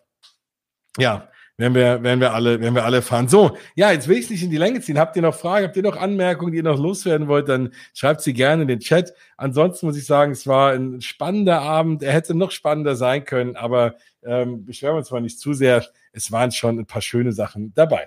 [0.96, 3.26] ja, werden wir, werden wir alle, werden wir alle fahren.
[3.26, 4.96] So, ja, jetzt will ich es nicht in die Länge ziehen.
[4.96, 5.66] Habt ihr noch Fragen?
[5.66, 7.48] Habt ihr noch Anmerkungen, die ihr noch loswerden wollt?
[7.48, 9.12] Dann schreibt sie gerne in den Chat.
[9.36, 12.04] Ansonsten muss ich sagen, es war ein spannender Abend.
[12.04, 15.84] Er hätte noch spannender sein können, aber ähm, beschweren wir uns mal nicht zu sehr.
[16.12, 18.06] Es waren schon ein paar schöne Sachen dabei.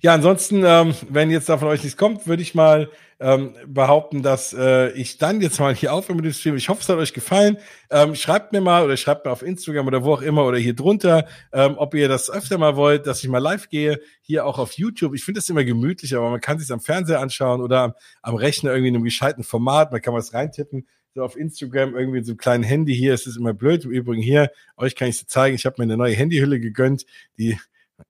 [0.00, 2.88] Ja, ansonsten, ähm, wenn jetzt da von euch nichts kommt, würde ich mal
[3.18, 6.56] ähm, behaupten, dass äh, ich dann jetzt mal hier aufhöre mit dem Stream.
[6.56, 7.58] Ich hoffe, es hat euch gefallen.
[7.90, 10.76] Ähm, schreibt mir mal oder schreibt mir auf Instagram oder wo auch immer oder hier
[10.76, 14.60] drunter, ähm, ob ihr das öfter mal wollt, dass ich mal live gehe, hier auch
[14.60, 15.14] auf YouTube.
[15.14, 17.92] Ich finde das immer gemütlich, aber man kann sich am Fernseher anschauen oder am,
[18.22, 19.90] am Rechner irgendwie in einem gescheiten Format.
[19.90, 23.14] Man kann was reintippen so auf Instagram irgendwie so einem kleinen Handy hier.
[23.14, 23.84] Es ist immer blöd.
[23.84, 25.56] Im Übrigen hier, euch kann ich sie zeigen.
[25.56, 27.06] Ich habe mir eine neue Handyhülle gegönnt,
[27.38, 27.58] die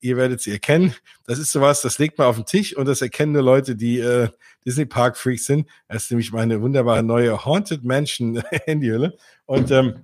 [0.01, 0.95] Ihr werdet sie erkennen.
[1.25, 3.99] Das ist sowas, das legt man auf den Tisch und das erkennen nur Leute, die
[3.99, 4.29] äh,
[4.65, 5.67] Disney Park Freaks sind.
[5.87, 9.17] Das ist nämlich meine wunderbare neue Haunted Mansion Handyhülle.
[9.45, 9.95] Und ähm,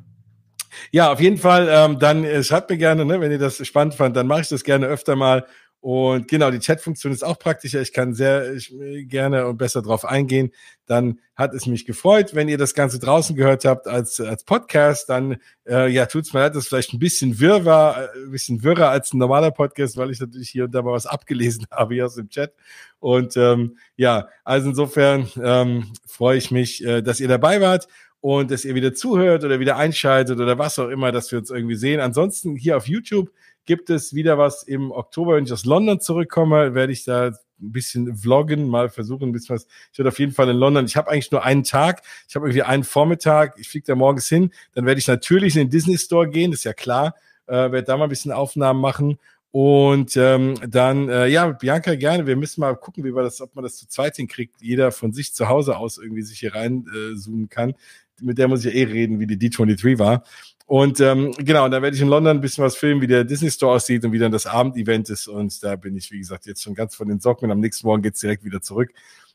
[0.92, 4.16] ja, auf jeden Fall, ähm, dann schreibt mir gerne, ne, wenn ihr das spannend fand,
[4.16, 5.46] dann mache ich das gerne öfter mal.
[5.86, 7.80] Und genau, die Chatfunktion ist auch praktischer.
[7.80, 8.74] Ich kann sehr ich,
[9.08, 10.52] gerne und besser drauf eingehen.
[10.88, 12.34] Dann hat es mich gefreut.
[12.34, 15.38] Wenn ihr das Ganze draußen gehört habt als, als Podcast, dann
[15.68, 18.64] äh, ja, tut's mir leid, das ist vielleicht ein bisschen wirr war, äh, ein bisschen
[18.64, 21.94] wirrer als ein normaler Podcast, weil ich natürlich hier und da mal was abgelesen habe
[21.94, 22.56] hier aus dem Chat.
[22.98, 27.88] Und ähm, ja, also insofern ähm, freue ich mich, äh, dass ihr dabei wart
[28.22, 31.52] und dass ihr wieder zuhört oder wieder einschaltet oder was auch immer, dass wir uns
[31.52, 32.00] irgendwie sehen.
[32.00, 33.30] Ansonsten hier auf YouTube
[33.66, 37.32] gibt es wieder was im Oktober, wenn ich aus London zurückkomme, werde ich da
[37.62, 39.68] ein bisschen vloggen, mal versuchen, ein bisschen was.
[39.92, 40.86] Ich werde auf jeden Fall in London.
[40.86, 42.02] Ich habe eigentlich nur einen Tag.
[42.28, 43.58] Ich habe irgendwie einen Vormittag.
[43.58, 44.52] Ich fliege da morgens hin.
[44.74, 47.16] Dann werde ich natürlich in den Disney Store gehen, das ist ja klar.
[47.48, 49.18] Äh, werde da mal ein bisschen Aufnahmen machen.
[49.52, 52.28] Und ähm, dann, äh, ja, Bianca gerne.
[52.28, 55.14] Wir müssen mal gucken, wie wir das, ob man das zu zweit hinkriegt, jeder von
[55.14, 57.74] sich zu Hause aus irgendwie sich hier rein äh, kann.
[58.22, 60.24] Mit der muss ich ja eh reden, wie die D23 war.
[60.68, 63.24] Und ähm, genau, und da werde ich in London ein bisschen was filmen, wie der
[63.24, 65.28] Disney Store aussieht und wie dann das Abendevent ist.
[65.28, 67.86] Und da bin ich, wie gesagt, jetzt schon ganz von den Socken und am nächsten
[67.86, 68.92] Morgen geht's direkt wieder zurück.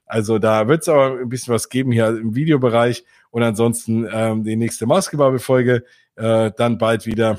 [0.06, 4.42] Also da wird es aber ein bisschen was geben hier im Videobereich und ansonsten ähm,
[4.42, 5.84] die nächste Mausgebabbel-Folge
[6.16, 7.38] äh, dann bald wieder.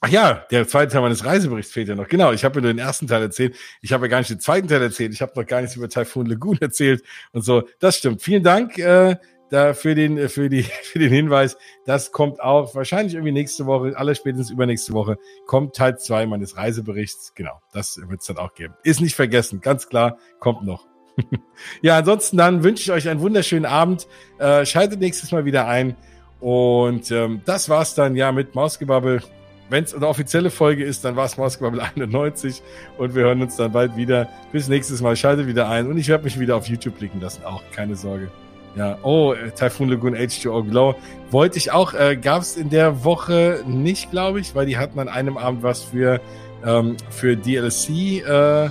[0.00, 2.08] Ach ja, der zweite Teil meines Reiseberichts fehlt ja noch.
[2.08, 3.56] Genau, ich habe nur den ersten Teil erzählt.
[3.82, 5.12] Ich habe ja gar nicht den zweiten Teil erzählt.
[5.12, 7.02] Ich habe noch gar nichts über Typhoon Lagoon erzählt
[7.32, 7.64] und so.
[7.78, 8.22] Das stimmt.
[8.22, 8.78] Vielen Dank.
[8.78, 9.16] Äh,
[9.50, 11.56] da für den, für die, für den Hinweis.
[11.84, 16.56] Das kommt auch wahrscheinlich irgendwie nächste Woche, aller spätestens übernächste Woche, kommt Teil zwei meines
[16.56, 17.34] Reiseberichts.
[17.34, 18.74] Genau, das wird es dann auch geben.
[18.82, 20.86] Ist nicht vergessen, ganz klar, kommt noch.
[21.82, 24.06] ja, ansonsten dann wünsche ich euch einen wunderschönen Abend.
[24.38, 25.96] Äh, schaltet nächstes Mal wieder ein.
[26.40, 29.22] Und ähm, das war's dann ja mit Mausgebabbel.
[29.68, 32.62] Wenn es eine offizielle Folge ist, dann war es Mausgebabbel 91
[32.98, 34.28] und wir hören uns dann bald wieder.
[34.52, 35.16] Bis nächstes Mal.
[35.16, 37.44] Schaltet wieder ein und ich werde mich wieder auf YouTube blicken lassen.
[37.44, 38.30] Auch keine Sorge.
[38.76, 40.94] Ja, oh, äh, Typhoon Lagoon H2O Glow.
[41.30, 44.98] Wollte ich auch, äh, gab es in der Woche nicht, glaube ich, weil die hatten
[44.98, 46.20] an einem Abend was für,
[46.64, 48.66] ähm, für DLC äh,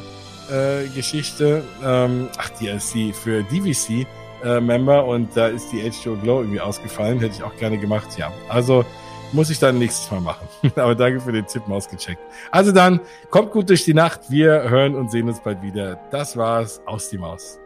[0.51, 0.85] äh,
[1.84, 4.07] ähm, ach DLC, für DVC
[4.43, 7.19] äh, Member und da ist die H2O Glow irgendwie ausgefallen.
[7.19, 8.31] Hätte ich auch gerne gemacht, ja.
[8.47, 8.85] Also
[9.31, 10.47] muss ich dann nächstes Mal machen.
[10.76, 12.21] Aber danke für den Tipp ausgecheckt.
[12.51, 12.99] Also dann,
[13.30, 14.21] kommt gut durch die Nacht.
[14.30, 15.99] Wir hören und sehen uns bald wieder.
[16.11, 17.59] Das war's aus die Maus.